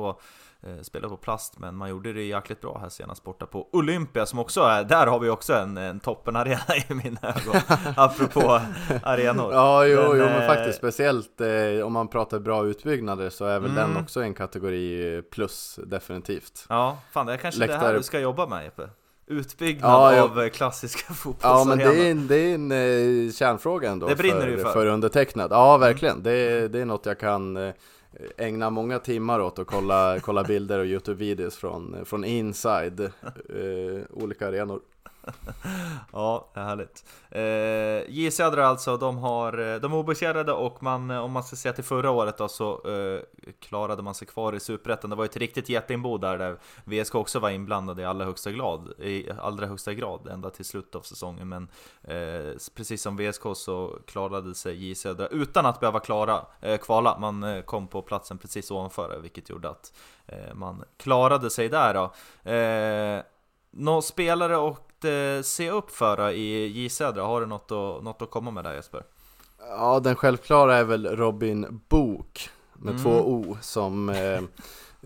spelar 0.81 1.09
på 1.09 1.17
plast, 1.17 1.59
men 1.59 1.75
man 1.75 1.89
gjorde 1.89 2.13
det 2.13 2.23
jäkligt 2.23 2.61
bra 2.61 2.77
här 2.81 2.89
senast 2.89 3.23
borta 3.23 3.45
på 3.45 3.67
Olympia 3.71 4.25
som 4.25 4.39
också 4.39 4.61
är, 4.61 4.83
där 4.83 5.07
har 5.07 5.19
vi 5.19 5.29
också 5.29 5.53
en, 5.53 5.77
en 5.77 5.99
toppenarena 5.99 6.75
i 6.89 6.93
mina 6.93 7.19
ögon, 7.21 7.61
apropå 7.97 8.61
arenor. 9.03 9.53
Ja, 9.53 9.85
jo, 9.85 9.97
Den, 10.01 10.09
jo 10.19 10.25
men 10.25 10.47
faktiskt 10.47 10.77
speciellt 10.77 11.41
eh, 11.41 11.85
om 11.85 11.93
man 11.93 12.07
pratar 12.07 12.39
bra 12.39 12.65
utbyggnader 12.65 13.29
så 13.29 13.45
är 13.45 13.59
väl 13.59 13.71
Mm. 13.71 13.93
den 13.93 14.03
också 14.03 14.21
en 14.21 14.33
kategori 14.33 15.21
plus 15.31 15.79
definitivt. 15.85 16.65
Ja, 16.69 16.97
fan 17.11 17.25
det 17.25 17.33
är 17.33 17.37
kanske 17.37 17.59
det 17.67 17.73
här 17.73 17.79
Läktare- 17.81 17.97
du 17.97 18.03
ska 18.03 18.19
jobba 18.19 18.47
med 18.47 18.63
Jeppe. 18.63 18.89
Utbyggnad 19.27 19.91
Ja, 19.91 20.15
jag- 20.15 20.31
av 20.31 20.41
eh, 20.41 20.49
klassiska 20.49 21.05
Ja 21.09 21.13
fotbollsarenor. 21.13 21.65
men 21.65 21.77
det 21.77 22.07
är 22.07 22.11
en, 22.11 22.27
det 22.27 22.35
är 22.37 22.55
en 22.55 22.71
eh, 23.27 23.31
kärnfråga 23.31 23.89
ändå 23.91 24.07
Det 24.07 24.15
brinner 24.15 24.39
för, 24.41 24.47
du 24.47 24.53
för. 24.57 24.61
Mm. 24.61 24.73
för 24.73 24.85
undertecknad. 24.85 25.51
Ja 25.51 25.77
verkligen, 25.77 26.23
det, 26.23 26.31
är- 26.31 26.69
det 26.69 26.79
är 26.79 26.85
något 26.85 27.05
jag 27.05 27.19
kan 27.19 27.57
eh, 27.57 27.73
ägna 28.37 28.69
många 28.69 28.99
timmar 28.99 29.39
åt 29.39 29.59
och 29.59 29.67
kolla, 29.67 30.19
kolla 30.21 30.43
bilder 30.43 30.79
och 30.79 30.85
Youtube-videos 30.85 31.55
från, 31.57 31.95
från 32.05 32.23
inside 32.23 32.99
eh, 33.49 34.01
olika 34.09 34.47
arenor. 34.47 34.79
Ja, 36.11 36.51
härligt. 36.53 37.05
Eh, 37.29 38.11
J 38.15 38.31
Södra 38.31 38.67
alltså, 38.67 38.97
de, 38.97 39.17
har, 39.17 39.73
eh, 39.73 39.79
de 39.79 39.93
är 39.93 39.97
obesegrade 39.97 40.53
och 40.53 40.83
man, 40.83 41.11
eh, 41.11 41.19
om 41.23 41.31
man 41.31 41.43
ska 41.43 41.55
säga 41.55 41.73
till 41.73 41.83
förra 41.83 42.11
året 42.11 42.37
då, 42.37 42.47
så 42.47 42.89
eh, 42.89 43.21
klarade 43.59 44.01
man 44.01 44.15
sig 44.15 44.27
kvar 44.27 44.53
i 44.53 44.59
Superettan. 44.59 45.09
Det 45.09 45.15
var 45.15 45.23
ju 45.23 45.29
ett 45.29 45.37
riktigt 45.37 45.69
jätteinbo 45.69 46.17
där, 46.17 46.37
där 46.37 46.57
VSK 46.83 47.15
också 47.15 47.39
var 47.39 47.49
inblandade 47.49 48.01
i 48.01 48.05
allra 48.05 48.25
högsta 48.25 48.51
grad, 48.51 48.93
i 48.99 49.31
allra 49.41 49.67
högsta 49.67 49.93
grad 49.93 50.27
ända 50.27 50.49
till 50.49 50.65
slutet 50.65 50.95
av 50.95 51.01
säsongen. 51.01 51.49
Men 51.49 51.67
eh, 52.03 52.53
precis 52.75 53.01
som 53.01 53.17
VSK 53.17 53.43
så 53.55 53.99
klarade 54.07 54.55
sig 54.55 54.87
J 54.87 54.95
Södra 54.95 55.27
utan 55.27 55.65
att 55.65 55.79
behöva 55.79 55.99
klara, 55.99 56.45
eh, 56.61 56.77
kvala. 56.77 57.17
Man 57.19 57.43
eh, 57.43 57.61
kom 57.61 57.87
på 57.87 58.01
platsen 58.01 58.37
precis 58.37 58.71
ovanför, 58.71 59.19
vilket 59.21 59.49
gjorde 59.49 59.69
att 59.69 59.93
eh, 60.25 60.53
man 60.53 60.83
klarade 60.97 61.49
sig 61.49 61.69
där 61.69 61.93
då. 61.93 62.13
Eh, 62.51 63.23
Några 63.75 64.01
spelare 64.01 64.57
och 64.57 64.92
eh, 65.05 65.41
se 65.43 65.69
upp 65.71 65.91
för 65.91 66.31
i 66.31 66.67
J 66.67 66.89
Södra, 66.89 67.23
har 67.23 67.41
du 67.41 67.47
något 67.47 67.71
att, 67.71 68.03
något 68.03 68.21
att 68.21 68.31
komma 68.31 68.51
med 68.51 68.63
där 68.63 68.73
Jesper? 68.73 69.03
Ja, 69.69 69.99
den 69.99 70.15
självklara 70.15 70.75
är 70.75 70.83
väl 70.83 71.07
Robin 71.07 71.81
Bok 71.89 72.49
med 72.73 72.91
Mm. 72.91 73.03
två 73.03 73.09
O 73.11 73.57
som, 73.61 74.09
eh, 74.09 74.41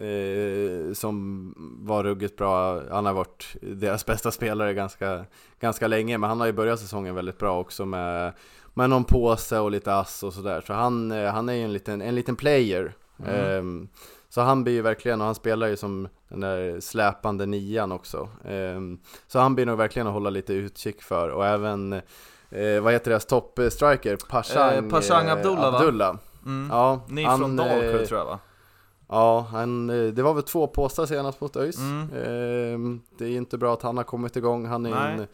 eh, 0.08 0.93
som 0.93 1.54
var 1.88 2.04
ruggigt 2.04 2.38
bra. 2.38 2.82
Han 2.91 3.06
har 3.06 3.14
varit 3.14 3.56
deras 3.62 4.06
bästa 4.06 4.32
spelare 4.32 4.74
ganska, 4.74 5.26
ganska 5.60 5.88
länge, 5.88 6.18
men 6.18 6.30
han 6.30 6.39
har 6.39 6.48
ju 6.48 6.54
börjat 6.54 6.80
säsongen 6.80 7.16
väldigt 7.16 7.38
bra 7.38 7.60
också 7.60 7.86
med, 7.86 8.34
med 8.74 8.89
någon 8.89 9.04
påse 9.04 9.60
och 9.60 9.72
lite 9.72 9.95
ass 9.95 10.24
och 10.24 10.34
sådär. 10.34 10.64
Så 10.68 10.74
han, 10.74 11.12
eh, 11.12 11.32
han 11.32 11.50
är 11.50 11.54
ju 11.54 11.64
en 11.64 11.74
liten, 11.74 12.02
en 12.02 12.16
liten 12.16 12.36
player. 12.36 12.93
Mm. 13.20 13.36
Ehm, 13.36 13.88
så 14.38 14.42
han 14.42 14.64
blir 14.64 14.74
ju 14.74 14.82
verkligen, 14.82 15.22
och 15.22 15.26
han 15.26 15.36
spelar 15.36 15.68
ju 15.68 15.78
som 15.78 16.08
den 16.30 16.40
där 16.40 16.80
släpande 16.80 17.46
nian 17.46 17.92
också. 17.92 18.30
Ehm, 18.46 19.00
så 19.28 19.40
han 19.40 19.56
blir 19.56 19.66
nog 19.66 19.78
verkligen 19.78 20.08
att 20.08 20.14
hålla 20.14 20.30
lite 20.30 20.54
utkik 20.54 21.02
för, 21.02 21.30
och 21.30 21.46
även 21.46 22.02
Eh, 22.50 22.82
vad 22.82 22.94
heter 22.94 23.12
deras 23.12 23.26
toppstriker? 23.26 24.18
Pashang, 24.30 24.74
Eh, 24.74 24.90
Pashang 24.90 25.30
Abdullah, 25.30 25.72
va? 25.72 25.78
Abdullah. 25.78 26.16
Mm. 26.46 26.70
Ja, 26.72 27.02
Ny 27.08 27.24
han, 27.26 27.40
från 27.40 27.56
Dalkurd 27.56 28.02
eh, 28.02 28.08
tror 28.08 28.20
jag 28.20 28.26
va? 28.26 28.40
Ja, 29.10 29.48
han, 29.52 29.90
eh, 29.90 30.14
det 30.14 30.24
var 30.24 30.34
väl 30.34 30.44
två 30.44 30.68
påsar 30.68 31.06
senast 31.06 31.42
mot 31.42 31.56
ÖIS. 31.56 31.78
Mm. 31.78 32.10
Ehm, 32.24 33.02
det 33.18 33.26
är 33.26 33.38
inte 33.38 33.58
bra 33.58 33.74
att 33.74 33.82
han 33.82 33.98
har 33.98 34.04
kommit 34.04 34.36
igång. 34.36 34.66
Han 34.66 34.86
är 34.86 34.90
Nej. 34.90 35.14
en 35.14 35.20
eh, 35.20 35.26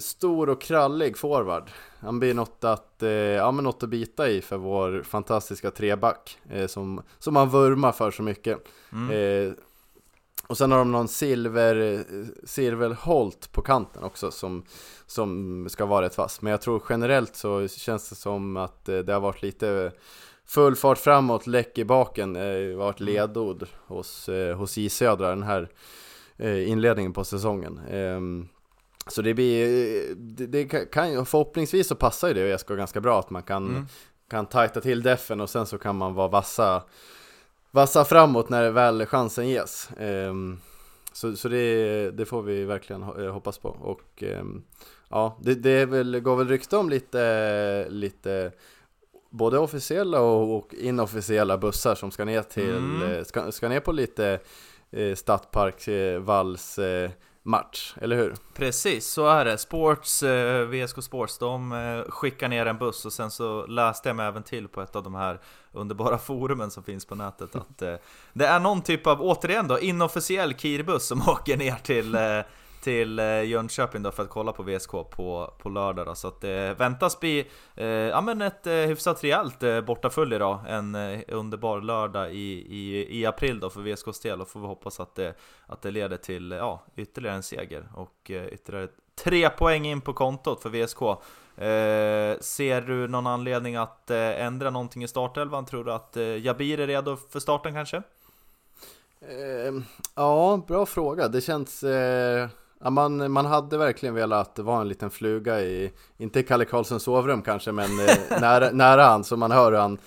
stor 0.00 0.48
och 0.48 0.60
krallig 0.60 1.18
forward. 1.18 1.70
Han 2.00 2.18
blir 2.18 2.34
något 2.34 2.64
att, 2.64 3.02
eh, 3.02 3.10
ja, 3.10 3.52
men 3.52 3.64
något 3.64 3.82
att 3.82 3.88
bita 3.88 4.28
i 4.28 4.40
för 4.40 4.56
vår 4.56 5.02
fantastiska 5.02 5.70
treback 5.70 6.38
eh, 6.50 6.66
som, 6.66 7.02
som 7.18 7.34
man 7.34 7.48
vurmar 7.48 7.92
för 7.92 8.10
så 8.10 8.22
mycket. 8.22 8.58
Mm. 8.92 9.10
Eh, 9.46 9.52
och 10.46 10.58
sen 10.58 10.70
har 10.72 10.78
de 10.78 10.92
någon 10.92 11.08
silver, 11.08 12.04
silverholt 12.44 13.52
på 13.52 13.62
kanten 13.62 14.02
också 14.02 14.30
som, 14.30 14.64
som 15.06 15.66
ska 15.70 15.86
vara 15.86 16.04
rätt 16.04 16.14
fast. 16.14 16.42
Men 16.42 16.50
jag 16.50 16.60
tror 16.60 16.82
generellt 16.88 17.36
så 17.36 17.68
känns 17.68 18.08
det 18.08 18.16
som 18.16 18.56
att 18.56 18.88
eh, 18.88 18.98
det 18.98 19.12
har 19.12 19.20
varit 19.20 19.42
lite 19.42 19.92
full 20.46 20.76
fart 20.76 20.98
framåt, 20.98 21.46
läck 21.46 21.78
i 21.78 21.84
baken, 21.84 22.36
eh, 22.36 22.76
varit 22.76 23.00
ledord 23.00 23.66
hos, 23.86 24.28
eh, 24.28 24.56
hos 24.56 24.76
J 24.76 24.88
Södra 24.90 25.28
den 25.28 25.42
här 25.42 25.68
eh, 26.36 26.68
inledningen 26.68 27.12
på 27.12 27.24
säsongen. 27.24 27.80
Så 29.10 29.22
det 29.22 29.34
blir, 29.34 29.66
det, 30.14 30.46
det 30.46 30.64
kan- 30.64 31.26
förhoppningsvis 31.26 31.88
så 31.88 31.94
passar 31.94 32.28
ju 32.28 32.34
det 32.34 32.40
ÖSK 32.54 32.68
ganska 32.68 33.00
bra 33.00 33.18
att 33.20 33.30
man 33.30 33.42
kan, 33.42 33.68
Mm. 33.68 33.86
kan 34.30 34.46
tajta 34.46 34.80
till 34.80 35.02
defen 35.02 35.40
och 35.40 35.50
sen 35.50 35.66
så 35.66 35.78
kan 35.78 35.96
man 35.96 36.14
vara 36.14 36.28
vassa 36.28 36.82
vassa 37.70 38.04
framåt 38.04 38.48
när 38.48 38.70
väl 38.70 39.06
chansen 39.06 39.48
ges. 39.48 39.88
Ehm, 39.98 40.58
så 41.12 41.36
så 41.36 41.48
det, 41.48 42.10
det 42.10 42.26
får 42.26 42.42
vi 42.42 42.64
verkligen 42.64 43.02
eh, 43.02 43.32
hoppas 43.32 43.58
på. 43.58 43.68
Och 43.68 44.22
ehm, 44.22 44.62
ja, 45.08 45.38
det, 45.42 45.54
det 45.54 45.86
väl, 45.86 46.20
går 46.20 46.36
väl 46.36 46.48
rykte 46.48 46.76
om 46.76 46.90
lite, 46.90 47.86
lite 47.88 48.52
både 49.30 49.58
officiella 49.58 50.20
och, 50.20 50.56
och 50.56 50.74
inofficiella 50.74 51.58
bussar 51.58 51.94
som 51.94 52.10
ska 52.10 52.24
ner 52.24 52.42
till, 52.42 52.76
Mm. 52.76 53.02
eh, 53.02 53.24
ska, 53.24 53.52
ska 53.52 53.68
ner 53.68 53.80
på 53.80 53.92
lite 53.92 54.38
eh, 54.90 55.14
Stadpark 55.14 55.88
eh, 55.88 56.20
Valls 56.20 56.78
eh, 56.78 57.10
match, 57.42 57.94
eller 58.00 58.16
hur? 58.16 58.34
Precis, 58.54 59.06
så 59.06 59.26
är 59.26 59.44
det. 59.44 59.58
Sports, 59.58 60.22
eh, 60.22 60.66
VSK 60.66 61.02
Sports, 61.02 61.38
de 61.38 61.72
eh, 61.72 62.10
skickar 62.10 62.48
ner 62.48 62.66
en 62.66 62.78
buss 62.78 63.04
och 63.04 63.12
sen 63.12 63.30
så 63.30 63.66
läste 63.66 64.08
jag 64.08 64.16
mig 64.16 64.26
även 64.26 64.42
till 64.42 64.68
på 64.68 64.80
ett 64.80 64.96
av 64.96 65.02
de 65.02 65.14
här 65.14 65.40
underbara 65.72 66.18
forumen 66.28 66.70
som 66.70 66.82
finns 66.82 67.04
på 67.04 67.14
nätet 67.14 67.56
att 67.56 67.82
eh, 67.82 67.94
det 68.32 68.46
är 68.46 68.60
någon 68.60 68.82
typ 68.82 69.06
av, 69.06 69.22
återigen 69.22 69.68
då, 69.68 69.80
inofficiell 69.80 70.54
Kirbuss 70.54 71.06
som 71.06 71.22
åker 71.28 71.56
ner 71.56 71.76
till 71.82 72.14
eh, 72.14 72.40
till 72.80 73.18
eh, 73.18 73.42
Jönköping 73.42 74.02
då 74.02 74.10
för 74.10 74.22
att 74.22 74.28
kolla 74.28 74.52
på 74.52 74.62
VSK 74.62 74.90
på, 74.90 75.54
på 75.58 75.68
lördag 75.68 76.06
då. 76.06 76.14
Så 76.14 76.28
att 76.28 76.40
det 76.40 76.74
väntas 76.78 77.20
bli 77.20 77.46
eh, 77.74 77.86
ja, 77.86 78.20
men 78.20 78.42
ett 78.42 78.66
eh, 78.66 78.72
hyfsat 78.74 79.24
rejält 79.24 79.62
eh, 79.62 79.80
bortafölje 79.80 80.36
idag. 80.36 80.60
En 80.68 80.94
eh, 80.94 81.20
underbar 81.28 81.80
lördag 81.80 82.32
i, 82.34 82.66
i, 82.68 83.18
i 83.20 83.26
april 83.26 83.60
då 83.60 83.70
för 83.70 83.80
VSKs 83.80 84.20
del 84.20 84.40
och 84.40 84.48
får 84.48 84.60
vi 84.60 84.66
hoppas 84.66 85.00
att 85.00 85.14
det, 85.14 85.34
att 85.66 85.82
det 85.82 85.90
leder 85.90 86.16
till 86.16 86.50
ja, 86.50 86.82
ytterligare 86.96 87.36
en 87.36 87.42
seger 87.42 87.88
och 87.94 88.30
eh, 88.30 88.46
ytterligare 88.46 88.88
tre 89.24 89.50
poäng 89.50 89.86
in 89.86 90.00
på 90.00 90.12
kontot 90.12 90.62
för 90.62 90.70
VSK. 90.70 91.02
Eh, 91.02 92.40
ser 92.40 92.80
du 92.80 93.08
någon 93.08 93.26
anledning 93.26 93.76
att 93.76 94.10
eh, 94.10 94.44
ändra 94.44 94.70
någonting 94.70 95.02
i 95.02 95.08
startelvan? 95.08 95.66
Tror 95.66 95.84
du 95.84 95.92
att 95.92 96.16
eh, 96.16 96.46
Jabir 96.46 96.80
är 96.80 96.86
redo 96.86 97.16
för 97.16 97.40
starten 97.40 97.74
kanske? 97.74 98.02
Ehm, 99.28 99.84
ja, 100.14 100.64
bra 100.68 100.86
fråga. 100.86 101.28
Det 101.28 101.40
känns... 101.40 101.82
Eh, 101.82 102.48
Ja, 102.82 102.90
man, 102.90 103.32
man 103.32 103.46
hade 103.46 103.78
verkligen 103.78 104.14
velat 104.14 104.58
vara 104.58 104.80
en 104.80 104.88
liten 104.88 105.10
fluga 105.10 105.60
i, 105.60 105.92
inte 106.16 106.40
i 106.40 106.42
Kalle 106.42 106.64
Karlssons 106.64 107.02
sovrum 107.02 107.42
kanske, 107.42 107.72
men 107.72 108.00
eh, 108.00 108.16
nära, 108.40 108.70
nära 108.70 109.02
han, 109.02 109.24
så 109.24 109.36
man 109.36 109.50
hör 109.50 109.72
hur 109.72 109.78
han, 109.78 109.98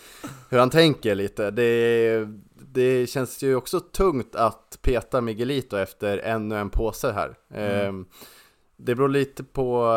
hur 0.49 0.59
han 0.59 0.69
tänker 0.69 1.15
lite. 1.15 1.51
Det, 1.51 2.27
det 2.53 3.09
känns 3.09 3.43
ju 3.43 3.55
också 3.55 3.79
tungt 3.79 4.35
att 4.35 4.79
peta 4.81 5.21
Miguelito 5.21 5.77
efter 5.77 6.17
ännu 6.17 6.57
en 6.57 6.69
påse 6.69 7.11
här. 7.11 7.35
Eh, 7.53 7.93
det 8.77 8.95
beror 8.95 9.09
lite 9.09 9.43
på, 9.43 9.87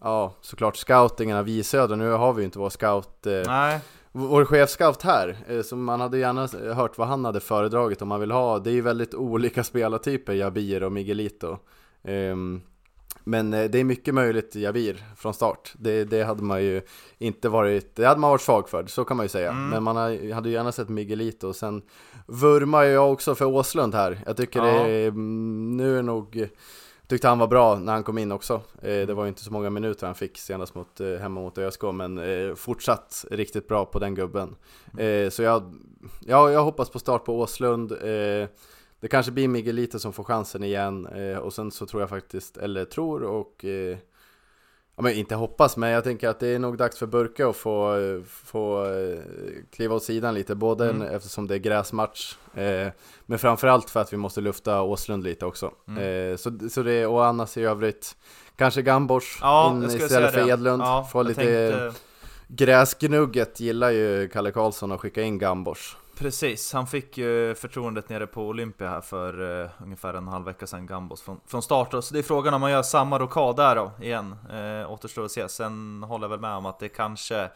ja, 0.00 0.34
såklart 0.40 0.76
scoutingen 0.76 1.36
av 1.36 1.48
J 1.48 1.64
Söder. 1.64 1.96
Nu 1.96 2.10
har 2.10 2.32
vi 2.32 2.40
ju 2.42 2.44
inte 2.44 2.58
vår 2.58 2.70
scout 2.70 3.26
eh, 3.26 3.42
Nej, 3.46 3.80
vår 4.12 4.44
chefscout 4.44 5.02
här, 5.02 5.36
eh, 5.48 5.62
så 5.62 5.76
man 5.76 6.00
hade 6.00 6.18
gärna 6.18 6.74
hört 6.74 6.98
vad 6.98 7.08
han 7.08 7.24
hade 7.24 7.40
föredragit 7.40 8.02
om 8.02 8.08
man 8.08 8.20
vill 8.20 8.30
ha. 8.30 8.58
Det 8.58 8.70
är 8.70 8.74
ju 8.74 8.80
väldigt 8.80 9.14
olika 9.14 9.64
spelartyper, 9.64 10.32
Jabir 10.32 10.82
och 10.82 10.92
Miguelito. 10.92 11.58
Ehm, 12.04 12.60
Men 13.24 13.54
eh, 13.54 13.70
det 13.70 13.78
är 13.78 13.84
mycket 13.84 14.14
möjligt 14.14 14.56
Jabir 14.56 15.04
från 15.16 15.34
start. 15.34 15.72
Det, 15.78 16.04
det 16.04 16.22
hade 16.24 16.42
man 16.42 16.64
ju 16.64 16.82
inte 17.18 17.48
varit, 17.48 17.96
det 17.96 18.04
hade 18.04 18.20
man 18.20 18.30
varit 18.30 18.40
svag 18.40 18.68
för, 18.68 18.86
så 18.86 19.04
kan 19.04 19.16
man 19.16 19.24
ju 19.24 19.28
säga. 19.28 19.50
Mm. 19.50 19.68
Men 19.68 19.82
man 19.82 19.96
hade 20.32 20.48
ju 20.48 20.54
gärna 20.54 20.72
sett 20.72 20.88
Miguelito 20.88 21.48
och 21.48 21.56
sen 21.56 21.82
vurmar 22.26 22.82
jag 22.82 23.12
också 23.12 23.34
för 23.34 23.44
Åslund 23.44 23.94
här. 23.94 24.20
Jag 24.26 24.36
tycker 24.36 24.64
Ja. 24.64 24.84
det 24.84 25.06
mm, 25.06 25.76
nu 25.76 25.98
är 25.98 26.02
nog 26.02 26.48
Tyckte 27.12 27.28
han 27.28 27.38
var 27.38 27.46
bra 27.46 27.78
när 27.78 27.92
han 27.92 28.02
kom 28.02 28.18
in 28.18 28.32
också. 28.32 28.54
Eh, 28.82 29.06
det 29.06 29.14
var 29.14 29.24
ju 29.24 29.28
inte 29.28 29.44
så 29.44 29.52
många 29.52 29.70
minuter 29.70 30.06
han 30.06 30.14
fick 30.14 30.38
senast 30.38 30.74
mot, 30.74 31.00
eh, 31.00 31.14
hemma 31.14 31.40
mot 31.40 31.58
ÖSK, 31.58 31.82
men 31.82 32.20
fortsatt 32.56 33.24
riktigt 33.30 33.68
bra 33.68 33.84
på 33.84 33.98
den 33.98 34.14
gubben. 34.14 34.56
Eh, 34.98 35.30
så 35.30 35.42
jag, 35.42 35.74
ja, 36.20 36.50
jag 36.50 36.64
hoppas 36.64 36.90
på 36.90 36.98
start 36.98 37.24
på 37.24 37.40
Åslund. 37.40 37.92
Det 39.02 39.08
kanske 39.08 39.32
blir 39.32 39.48
Miguelito 39.48 39.98
som 39.98 40.12
får 40.12 40.24
chansen 40.24 40.64
igen 40.64 41.06
eh, 41.06 41.36
och 41.38 41.52
sen 41.52 41.70
så 41.70 41.86
tror 41.86 42.02
jag 42.02 42.08
faktiskt, 42.10 42.56
eller 42.56 42.84
tror 42.84 43.22
och 43.22 43.64
eh, 43.64 43.96
Ja 44.96 45.02
men 45.02 45.12
inte 45.14 45.34
hoppas, 45.34 45.76
men 45.76 45.90
jag 45.90 46.04
tänker 46.04 46.28
att 46.28 46.40
det 46.40 46.48
är 46.48 46.58
nog 46.58 46.76
dags 46.78 46.98
för 46.98 47.06
Burke 47.06 47.46
att 47.48 47.56
få, 47.56 47.96
eh, 47.98 48.22
få 48.24 48.84
eh, 48.86 49.18
kliva 49.70 49.94
åt 49.94 50.02
sidan 50.04 50.34
lite, 50.34 50.54
både 50.54 50.90
Mm. 50.90 51.02
eftersom 51.02 51.46
det 51.46 51.54
är 51.54 51.58
gräsmatch, 51.58 52.36
eh, 52.54 52.88
men 53.26 53.38
framförallt 53.38 53.90
för 53.90 54.00
att 54.00 54.12
vi 54.12 54.16
måste 54.16 54.40
lufta 54.40 54.82
Åslund 54.82 55.24
lite 55.24 55.46
också. 55.46 55.72
Mm. 55.88 56.30
Eh, 56.32 56.36
så, 56.36 56.58
så 56.70 56.82
det, 56.82 57.06
och 57.06 57.26
annars 57.26 57.56
i 57.56 57.62
övrigt, 57.62 58.16
kanske 58.56 58.82
Gambors 58.82 59.38
ja, 59.40 59.72
in 59.76 59.84
istället 59.84 60.34
för. 60.34 60.48
Edlund, 60.48 60.82
Ja, 60.82 61.08
få 61.12 61.22
lite 61.22 61.40
tänkte- 61.40 61.92
gräsgnugget 62.48 63.60
gillar 63.60 63.90
ju 63.90 64.28
Kalle 64.28 64.50
Karlsson 64.50 64.92
att 64.92 65.00
skicka 65.00 65.22
in 65.22 65.38
Gambors. 65.38 65.96
Precis, 66.22 66.72
han 66.72 66.86
fick 66.86 67.18
ju 67.18 67.54
förtroendet 67.54 68.08
nere 68.08 68.26
på 68.26 68.46
Olympia 68.48 68.88
här 68.88 69.00
för 69.00 69.40
uh, 69.40 69.70
ungefär 69.82 70.14
en 70.14 70.28
halv 70.28 70.44
vecka 70.44 70.66
sedan, 70.66 70.86
Gambos 70.86 71.22
från, 71.22 71.40
från 71.46 71.62
start. 71.62 71.90
då. 71.90 72.02
Så 72.02 72.14
det 72.14 72.20
är 72.20 72.22
frågan 72.22 72.54
om 72.54 72.60
man 72.60 72.70
gör 72.70 72.82
samma 72.82 73.18
rokad 73.18 73.56
där 73.56 73.76
då, 73.76 73.92
igen. 74.00 74.36
Uh, 74.52 74.92
återstår 74.92 75.24
att 75.24 75.30
se. 75.30 75.48
Sen 75.48 76.02
håller 76.02 76.24
jag 76.24 76.30
väl 76.30 76.40
med 76.40 76.54
om 76.54 76.66
att 76.66 76.78
det 76.78 76.88
kanske 76.88 77.50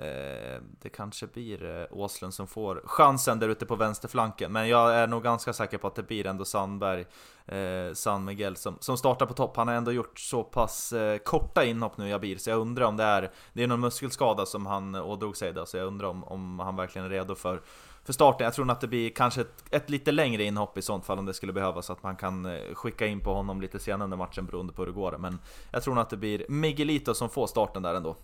Eh, 0.00 0.60
det 0.82 0.88
kanske 0.88 1.26
blir 1.26 1.64
eh, 1.64 1.86
Åslund 1.90 2.34
som 2.34 2.46
får 2.46 2.82
chansen 2.84 3.38
där 3.38 3.48
ute 3.48 3.66
på 3.66 3.76
vänsterflanken. 3.76 4.52
Men 4.52 4.68
jag 4.68 4.94
är 4.94 5.06
nog 5.06 5.22
ganska 5.22 5.52
säker 5.52 5.78
på 5.78 5.86
att 5.86 5.94
det 5.94 6.02
blir 6.02 6.26
ändå 6.26 6.44
Sandberg, 6.44 7.04
eh, 7.46 7.94
San 7.94 8.24
Miguel 8.24 8.56
som, 8.56 8.76
som 8.80 8.96
startar 8.96 9.26
på 9.26 9.34
topp. 9.34 9.56
Han 9.56 9.68
har 9.68 9.74
ändå 9.74 9.92
gjort 9.92 10.18
så 10.18 10.44
pass 10.44 10.92
eh, 10.92 11.18
korta 11.18 11.64
inhopp 11.64 11.96
nu, 11.96 12.08
Jabir, 12.08 12.36
så 12.36 12.50
jag 12.50 12.58
undrar 12.58 12.84
om 12.84 12.96
det 12.96 13.04
är 13.04 13.30
Det 13.52 13.62
är 13.62 13.66
någon 13.66 13.80
muskelskada 13.80 14.46
som 14.46 14.66
han 14.66 14.94
eh, 14.94 15.08
ådrog 15.08 15.36
sig 15.36 15.52
då, 15.52 15.66
så 15.66 15.76
jag 15.76 15.86
undrar 15.86 16.08
om, 16.08 16.24
om 16.24 16.58
han 16.58 16.76
verkligen 16.76 17.06
är 17.06 17.10
redo 17.10 17.34
för 17.34 17.62
för 18.04 18.12
starten. 18.12 18.44
Jag 18.44 18.54
tror 18.54 18.64
nog 18.64 18.72
att 18.72 18.80
det 18.80 18.88
blir 18.88 19.10
kanske 19.10 19.40
ett, 19.40 19.64
ett 19.70 19.90
lite 19.90 20.12
längre 20.12 20.42
inhopp 20.44 20.78
i 20.78 20.82
sånt 20.82 21.06
fall 21.06 21.18
om 21.18 21.26
det 21.26 21.34
skulle 21.34 21.52
behövas, 21.52 21.86
så 21.86 21.92
att 21.92 22.02
man 22.02 22.16
kan 22.16 22.58
skicka 22.74 23.06
in 23.06 23.20
på 23.20 23.34
honom 23.34 23.60
lite 23.60 23.78
senare 23.78 24.04
under 24.04 24.16
matchen 24.16 24.46
beroende 24.46 24.72
på 24.72 24.82
hur 24.82 24.86
det 24.86 24.92
går. 24.92 25.18
Men 25.18 25.38
jag 25.70 25.82
tror 25.82 25.94
nog 25.94 26.02
att 26.02 26.10
det 26.10 26.16
blir 26.16 26.46
Miguelito 26.48 27.14
som 27.14 27.28
får 27.28 27.46
starten 27.46 27.82
där 27.82 27.94
ändå. 27.94 28.16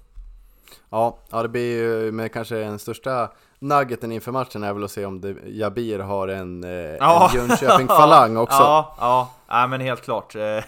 Ja, 0.90 1.18
ja 1.30 1.42
det 1.42 1.48
blir 1.48 1.76
ju, 1.82 2.12
men 2.12 2.28
kanske 2.28 2.54
den 2.56 2.78
största 2.78 3.30
nuggeten 3.58 4.12
inför 4.12 4.32
matchen 4.32 4.62
är 4.64 4.72
väl 4.72 4.84
att 4.84 4.90
se 4.90 5.06
om 5.06 5.20
det, 5.20 5.36
Jabir 5.46 5.98
har 5.98 6.28
en, 6.28 6.64
eh, 6.64 6.70
Ja. 6.70 7.30
en 7.30 7.36
Jönköping-falang 7.36 8.36
också. 8.42 8.56
Ja, 8.62 8.96
ja, 9.00 9.30
ja 9.48 9.66
men 9.66 9.80
helt 9.80 10.02
klart. 10.02 10.34
Eh, 10.34 10.40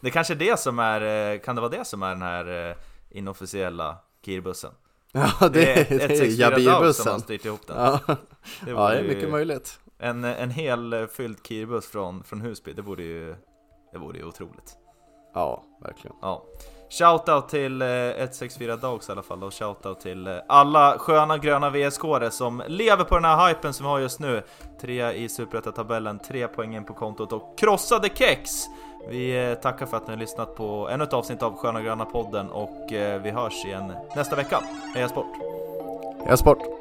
det 0.00 0.02
är 0.02 0.10
kanske 0.10 0.34
det 0.34 0.60
som 0.60 0.78
är, 0.78 1.32
eh, 1.32 1.38
kan 1.40 1.54
det 1.54 1.60
vara 1.60 1.70
det 1.72 1.84
som 1.84 2.02
är 2.02 2.08
den 2.08 2.22
här 2.22 2.76
inofficiella 3.10 3.96
Kirbussen? 4.24 4.70
Ja, 5.12 5.30
det, 5.40 5.48
det, 5.50 5.90
är 5.90 6.08
64 6.08 6.50
Dove 6.50 6.60
som 6.60 6.72
har 6.72 6.74
Jabir-bussen. 6.80 7.20
styrt 7.20 7.44
ihop 7.44 7.66
den. 7.66 7.76
Ja, 7.76 8.00
Det 8.64 8.70
ja, 8.70 8.88
det 8.88 8.98
är 8.98 9.02
mycket 9.02 9.30
möjligt. 9.30 9.78
En, 9.98 10.24
en 10.24 10.50
hel 10.50 11.06
fylld 11.12 11.38
Kirbuss 11.46 11.86
från, 11.86 12.22
från 12.24 12.40
Husby, 12.40 12.72
det 12.72 12.82
vore 12.82 13.02
ju, 13.02 13.34
det 13.92 13.98
vore 13.98 14.18
ju 14.18 14.24
otroligt. 14.24 14.76
Ja, 15.34 15.64
verkligen. 15.82 16.16
Ja. 16.22 16.44
Shoutout 16.90 17.48
till 17.48 17.82
eh, 17.82 17.88
164 17.88 18.76
Dogs 18.76 19.08
i 19.08 19.12
alla 19.12 19.22
fall 19.22 19.42
och 19.42 19.54
shoutout 19.54 20.00
till 20.00 20.26
eh, 20.26 20.34
alla 20.48 20.98
sköna 20.98 21.38
gröna 21.38 21.70
VSK-are 21.70 22.30
som 22.30 22.62
lever 22.66 23.04
på 23.04 23.14
den 23.14 23.24
här 23.24 23.48
hypen 23.48 23.72
som 23.72 23.86
vi 23.86 23.90
har 23.90 23.98
just 23.98 24.20
nu. 24.20 24.42
Trea 24.80 25.12
i 25.12 25.28
Superettan-tabellen, 25.28 26.18
tre 26.18 26.48
poäng 26.48 26.76
in 26.76 26.84
på 26.84 26.94
kontot 26.94 27.32
och 27.32 27.58
krossade 27.58 28.08
kex! 28.14 28.50
Vi 29.08 29.50
eh, 29.50 29.54
tackar 29.54 29.86
för 29.86 29.96
att 29.96 30.06
ni 30.06 30.12
har 30.12 30.20
lyssnat 30.20 30.56
på 30.56 30.88
ännu 30.88 31.04
ett 31.04 31.12
avsnitt 31.12 31.42
av 31.42 31.56
Sköna 31.56 31.82
Gröna 31.82 32.04
podden 32.04 32.50
och 32.50 32.92
eh, 32.92 33.22
vi 33.22 33.30
hörs 33.30 33.64
igen 33.64 33.92
nästa 34.16 34.36
vecka. 34.36 34.60
Heja 34.94 35.08
sport! 35.08 35.36
Heja 36.24 36.36
sport. 36.36 36.79